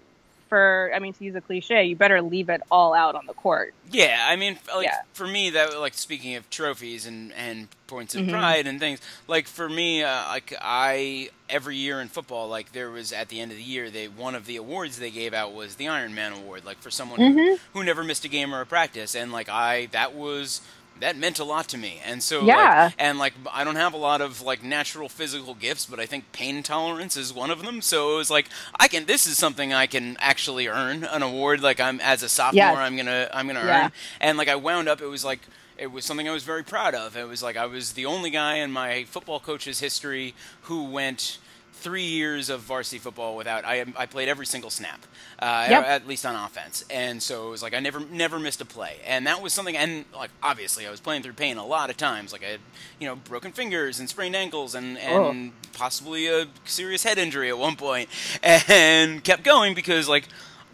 for 0.53 0.91
I 0.93 0.99
mean 0.99 1.13
to 1.13 1.23
use 1.23 1.33
a 1.33 1.41
cliche, 1.41 1.85
you 1.85 1.95
better 1.95 2.21
leave 2.21 2.47
it 2.47 2.61
all 2.69 2.93
out 2.93 3.15
on 3.15 3.25
the 3.25 3.33
court. 3.33 3.73
Yeah, 3.89 4.23
I 4.29 4.35
mean 4.35 4.59
like 4.75 4.85
yeah. 4.85 5.01
for 5.13 5.25
me 5.25 5.49
that 5.49 5.79
like 5.79 5.95
speaking 5.95 6.35
of 6.35 6.47
trophies 6.51 7.07
and 7.07 7.33
and 7.33 7.69
points 7.87 8.13
of 8.13 8.21
mm-hmm. 8.21 8.29
pride 8.29 8.67
and 8.67 8.79
things, 8.79 9.01
like 9.27 9.47
for 9.47 9.67
me 9.67 10.03
uh, 10.03 10.27
like 10.27 10.53
I 10.61 11.29
every 11.49 11.77
year 11.77 11.99
in 11.99 12.07
football 12.07 12.49
like 12.49 12.71
there 12.71 12.91
was 12.91 13.11
at 13.11 13.29
the 13.29 13.39
end 13.39 13.49
of 13.49 13.57
the 13.57 13.63
year 13.63 13.89
they 13.89 14.07
one 14.07 14.35
of 14.35 14.45
the 14.45 14.57
awards 14.57 14.99
they 14.99 15.09
gave 15.09 15.33
out 15.33 15.55
was 15.55 15.73
the 15.77 15.87
Iron 15.87 16.13
Man 16.13 16.33
award 16.33 16.65
like 16.65 16.77
for 16.77 16.91
someone 16.91 17.19
mm-hmm. 17.19 17.37
who, 17.37 17.57
who 17.73 17.83
never 17.83 18.03
missed 18.03 18.23
a 18.23 18.29
game 18.29 18.53
or 18.53 18.61
a 18.61 18.65
practice 18.67 19.15
and 19.15 19.31
like 19.31 19.49
I 19.49 19.87
that 19.87 20.13
was 20.13 20.61
that 21.03 21.17
meant 21.17 21.37
a 21.37 21.43
lot 21.43 21.67
to 21.67 21.77
me. 21.77 22.01
And 22.05 22.23
so, 22.23 22.45
yeah. 22.45 22.85
Like, 22.85 22.95
and 22.97 23.19
like, 23.19 23.33
I 23.51 23.65
don't 23.65 23.75
have 23.75 23.93
a 23.93 23.97
lot 23.97 24.21
of 24.21 24.41
like 24.41 24.63
natural 24.63 25.09
physical 25.09 25.53
gifts, 25.53 25.85
but 25.85 25.99
I 25.99 26.05
think 26.05 26.31
pain 26.31 26.63
tolerance 26.63 27.17
is 27.17 27.33
one 27.33 27.51
of 27.51 27.61
them. 27.61 27.81
So 27.81 28.13
it 28.13 28.17
was 28.17 28.31
like, 28.31 28.47
I 28.79 28.87
can, 28.87 29.05
this 29.05 29.27
is 29.27 29.37
something 29.37 29.73
I 29.73 29.85
can 29.85 30.15
actually 30.21 30.67
earn 30.67 31.03
an 31.03 31.21
award. 31.21 31.61
Like 31.61 31.81
I'm, 31.81 31.99
as 31.99 32.23
a 32.23 32.29
sophomore, 32.29 32.57
yes. 32.57 32.77
I'm 32.77 32.95
gonna, 32.95 33.29
I'm 33.33 33.47
gonna 33.47 33.65
yeah. 33.65 33.85
earn. 33.85 33.91
And 34.21 34.37
like, 34.37 34.47
I 34.47 34.55
wound 34.55 34.87
up, 34.87 35.01
it 35.01 35.07
was 35.07 35.25
like, 35.25 35.41
it 35.77 35.91
was 35.91 36.05
something 36.05 36.29
I 36.29 36.31
was 36.31 36.43
very 36.43 36.63
proud 36.63 36.95
of. 36.95 37.17
It 37.17 37.27
was 37.27 37.43
like 37.43 37.57
I 37.57 37.65
was 37.65 37.93
the 37.93 38.05
only 38.05 38.29
guy 38.29 38.55
in 38.55 38.71
my 38.71 39.03
football 39.03 39.41
coach's 39.41 39.79
history 39.79 40.33
who 40.63 40.85
went 40.85 41.37
three 41.83 42.05
years 42.05 42.49
of 42.49 42.61
varsity 42.61 42.97
football 42.97 43.35
without 43.35 43.65
I, 43.65 43.85
I 43.97 44.05
played 44.05 44.29
every 44.29 44.45
single 44.45 44.69
snap, 44.69 45.05
uh, 45.37 45.67
yep. 45.69 45.85
at 45.85 46.07
least 46.07 46.25
on 46.25 46.33
offense, 46.33 46.85
and 46.89 47.21
so 47.21 47.47
it 47.47 47.51
was 47.51 47.61
like 47.61 47.73
I 47.73 47.79
never 47.79 47.99
never 47.99 48.39
missed 48.39 48.61
a 48.61 48.65
play, 48.65 48.97
and 49.05 49.27
that 49.27 49.41
was 49.41 49.53
something. 49.53 49.75
And 49.75 50.05
like 50.15 50.31
obviously, 50.41 50.87
I 50.87 50.91
was 50.91 51.01
playing 51.01 51.23
through 51.23 51.33
pain 51.33 51.57
a 51.57 51.65
lot 51.65 51.89
of 51.89 51.97
times. 51.97 52.31
Like 52.31 52.43
I 52.43 52.47
had 52.47 52.61
you 52.99 53.07
know 53.07 53.17
broken 53.17 53.51
fingers 53.51 53.99
and 53.99 54.09
sprained 54.09 54.35
ankles 54.35 54.73
and 54.73 54.97
and 54.97 55.51
oh. 55.51 55.51
possibly 55.73 56.27
a 56.27 56.47
serious 56.63 57.03
head 57.03 57.17
injury 57.17 57.49
at 57.49 57.57
one 57.57 57.75
point, 57.75 58.09
and 58.43 59.23
kept 59.23 59.43
going 59.43 59.75
because 59.75 60.07
like 60.07 60.29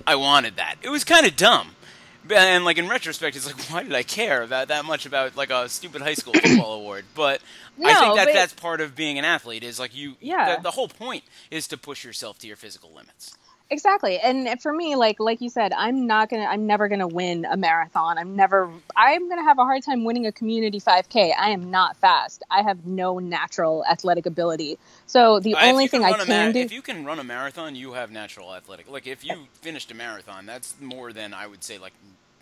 I 0.06 0.16
wanted 0.16 0.58
that. 0.58 0.76
It 0.84 0.90
was 0.90 1.04
kind 1.04 1.26
of 1.26 1.36
dumb 1.36 1.72
Uh, 2.30 2.34
and 2.34 2.66
like 2.66 2.78
in 2.78 2.88
retrospect, 2.88 3.36
it's 3.36 3.46
like, 3.46 3.60
why 3.72 3.84
did 3.84 3.94
I 3.94 4.04
care 4.04 4.42
about 4.42 4.70
that 4.70 4.86
much 4.86 5.06
about 5.06 5.36
like 5.36 5.50
a 5.50 5.70
stupid 5.70 6.02
high 6.02 6.14
school 6.14 6.34
football 6.34 6.74
award? 6.80 7.06
But 7.16 7.42
no, 7.78 7.90
I 7.90 7.94
think 7.96 8.16
that 8.16 8.34
that's 8.34 8.54
part 8.54 8.82
of 8.82 8.96
being 8.96 9.18
an 9.18 9.26
athlete. 9.26 9.64
Is 9.64 9.80
like 9.80 9.96
you, 9.96 10.16
yeah. 10.20 10.58
The, 10.58 10.64
the, 10.64 10.72
whole 10.72 10.88
point 10.88 11.24
is 11.50 11.68
to 11.70 11.78
push 11.78 12.04
yourself 12.04 12.40
to 12.40 12.48
your 12.48 12.56
physical 12.56 12.92
limits. 12.94 13.36
Exactly. 13.72 14.18
And 14.20 14.60
for 14.62 14.74
me, 14.74 14.96
like 14.96 15.20
like 15.20 15.42
you 15.42 15.50
said, 15.50 15.74
I'm 15.74 16.08
not 16.08 16.30
gonna 16.30 16.46
I'm 16.46 16.66
never 16.66 16.88
gonna 16.88 17.08
win 17.08 17.46
a 17.46 17.56
marathon. 17.56 18.18
I'm 18.18 18.36
never 18.36 18.70
I'm 18.96 19.30
gonna 19.30 19.44
have 19.44 19.60
a 19.60 19.64
hard 19.64 19.84
time 19.84 20.04
winning 20.06 20.26
a 20.26 20.32
community 20.32 20.80
5K. 20.80 21.34
I 21.40 21.50
am 21.50 21.70
not 21.70 21.96
fast. 21.98 22.42
I 22.50 22.64
have 22.64 22.88
no 22.88 23.20
natural 23.20 23.86
athletic 23.90 24.26
ability. 24.26 24.80
So 25.06 25.40
the 25.40 25.56
only 25.56 25.86
thing 25.86 26.04
I 26.04 26.14
can 26.14 26.28
mar- 26.46 26.52
do 26.52 26.60
If 26.60 26.72
you 26.72 26.82
can 26.82 27.06
run 27.06 27.20
a 27.20 27.24
marathon, 27.24 27.76
you 27.76 27.94
have 27.94 28.10
natural 28.10 28.56
athletic. 28.56 28.90
Like 28.90 29.06
if 29.06 29.24
you 29.24 29.46
finished 29.54 29.92
a 29.92 29.96
marathon, 29.96 30.48
that's 30.48 30.74
more 30.82 31.14
than 31.14 31.36
I 31.36 31.46
would 31.46 31.64
say 31.64 31.78
like 31.78 31.94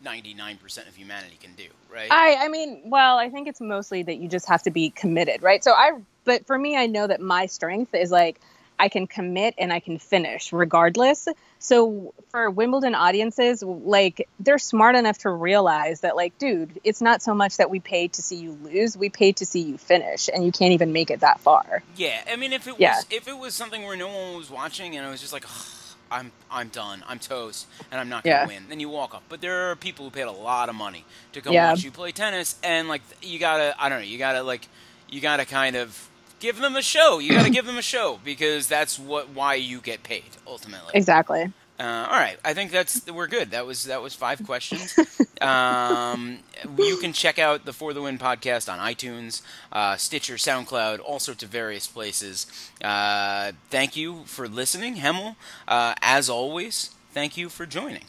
99% 0.06 0.88
of 0.88 0.96
humanity 0.96 1.38
can 1.42 1.54
do, 1.56 1.68
right? 1.92 2.08
I 2.10 2.38
I 2.40 2.48
mean, 2.48 2.84
well, 2.86 3.18
I 3.18 3.30
think 3.30 3.50
it's 3.50 3.60
mostly 3.60 4.02
that 4.04 4.16
you 4.16 4.30
just 4.30 4.48
have 4.48 4.64
to 4.64 4.72
be 4.72 4.92
committed, 4.92 5.44
right? 5.44 5.62
So 5.62 5.74
I 5.74 5.92
but 6.24 6.48
for 6.48 6.58
me, 6.58 6.78
I 6.78 6.88
know 6.88 7.06
that 7.08 7.20
my 7.20 7.48
strength 7.48 7.94
is 7.94 8.12
like 8.12 8.40
I 8.80 8.90
can 8.90 9.08
commit 9.08 9.56
and 9.58 9.74
I 9.74 9.80
can 9.80 9.98
finish 9.98 10.54
regardless. 10.54 11.28
So 11.60 12.14
for 12.30 12.50
Wimbledon 12.52 12.94
audiences, 12.96 13.64
like 13.64 14.28
they're 14.40 14.60
smart 14.60 14.96
enough 14.96 15.18
to 15.20 15.30
realize 15.30 16.02
that 16.02 16.16
like, 16.16 16.38
dude, 16.38 16.80
it's 16.84 17.02
not 17.02 17.22
so 17.22 17.34
much 17.34 17.58
that 17.58 17.70
we 17.70 17.80
paid 17.80 18.14
to 18.14 18.22
see 18.22 18.36
you 18.36 18.52
lose, 18.62 18.96
we 18.98 19.10
paid 19.10 19.38
to 19.38 19.46
see 19.46 19.62
you 19.62 19.78
finish 19.78 20.30
and 20.32 20.46
you 20.46 20.52
can't 20.52 20.74
even 20.74 20.94
make 20.94 21.10
it 21.10 21.22
that 21.22 21.40
far. 21.40 21.82
Yeah, 21.96 22.22
I 22.32 22.36
mean, 22.36 22.54
if 22.54 22.68
it 22.68 22.76
Yeah. 22.80 22.96
was 22.96 23.06
if 23.10 23.28
it 23.28 23.38
was 23.38 23.54
something 23.56 23.84
where 23.84 23.98
no 23.98 24.08
one 24.08 24.38
was 24.38 24.50
watching 24.50 24.96
and 24.96 25.06
I 25.06 25.10
was 25.10 25.22
just 25.22 25.34
like, 25.34 25.46
"Ugh, 25.46 25.66
I'm 26.12 26.32
I'm 26.52 26.68
done, 26.70 27.04
I'm 27.08 27.20
toast, 27.20 27.66
and 27.92 28.00
I'm 28.00 28.10
not 28.10 28.24
gonna 28.24 28.36
Yeah. 28.38 28.46
win, 28.48 28.66
then 28.70 28.80
you 28.80 28.90
walk 28.90 29.16
off. 29.16 29.24
But 29.28 29.42
there 29.42 29.72
are 29.72 29.76
people 29.76 30.06
who 30.06 30.12
paid 30.12 30.22
a 30.28 30.32
lot 30.32 30.70
of 30.70 30.76
money 30.76 31.04
to 31.34 31.42
go 31.42 31.52
Yeah. 31.52 31.72
watch 31.72 31.84
you 31.84 31.92
play 31.92 32.12
tennis, 32.12 32.56
and 32.64 32.88
like 32.88 33.02
you 33.24 33.40
gotta, 33.40 33.76
I 33.80 33.90
don't 33.90 34.00
know, 34.02 34.06
you 34.06 34.18
gotta 34.20 34.44
like, 34.44 34.68
you 35.10 35.20
gotta 35.20 35.46
kind 35.46 35.76
of 35.76 36.08
give 36.40 36.60
them 36.60 36.76
a 36.76 36.82
show. 36.82 37.20
You 37.20 37.32
gotta 37.34 37.50
give 37.50 37.66
them 37.66 37.78
a 37.78 37.82
show 37.82 38.20
because 38.24 38.68
that's 38.68 38.98
what 39.00 39.30
why 39.30 39.56
you 39.56 39.80
get 39.82 40.04
paid 40.04 40.26
ultimately. 40.46 40.92
Exactly. 40.94 41.52
Uh, 41.80 42.08
all 42.10 42.18
right, 42.20 42.38
I 42.44 42.56
think 42.56 42.72
that's 42.72 43.06
we're 43.06 43.28
good. 43.28 43.52
That 43.52 43.68
was 43.68 43.84
that 43.84 44.02
was 44.02 44.16
five 44.16 44.44
questions. 44.44 44.98
um, 45.42 46.40
you 46.78 46.98
can 46.98 47.14
check 47.14 47.38
out 47.38 47.66
the 47.66 47.74
For 47.74 47.94
the 47.94 48.02
Win 48.02 48.18
podcast 48.18 48.72
on 48.72 48.80
iTunes, 48.80 49.44
uh, 49.72 49.96
Stitcher, 49.96 50.36
SoundCloud, 50.36 51.00
all 51.06 51.20
sorts 51.20 51.44
of 51.44 51.50
various 51.50 51.86
places. 51.86 52.48
Uh, 52.84 53.52
thank 53.70 53.96
you 53.96 54.24
for 54.26 54.48
listening, 54.48 54.96
Hemal. 54.96 55.36
Uh, 55.68 55.94
as 56.02 56.30
always, 56.32 56.96
thank 57.12 57.38
you 57.38 57.48
for 57.48 57.68
joining. 57.68 58.06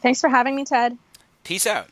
Thanks 0.00 0.22
for 0.22 0.30
having 0.30 0.56
me, 0.56 0.64
Ted. 0.64 0.96
Peace 1.44 1.66
out. 1.66 1.88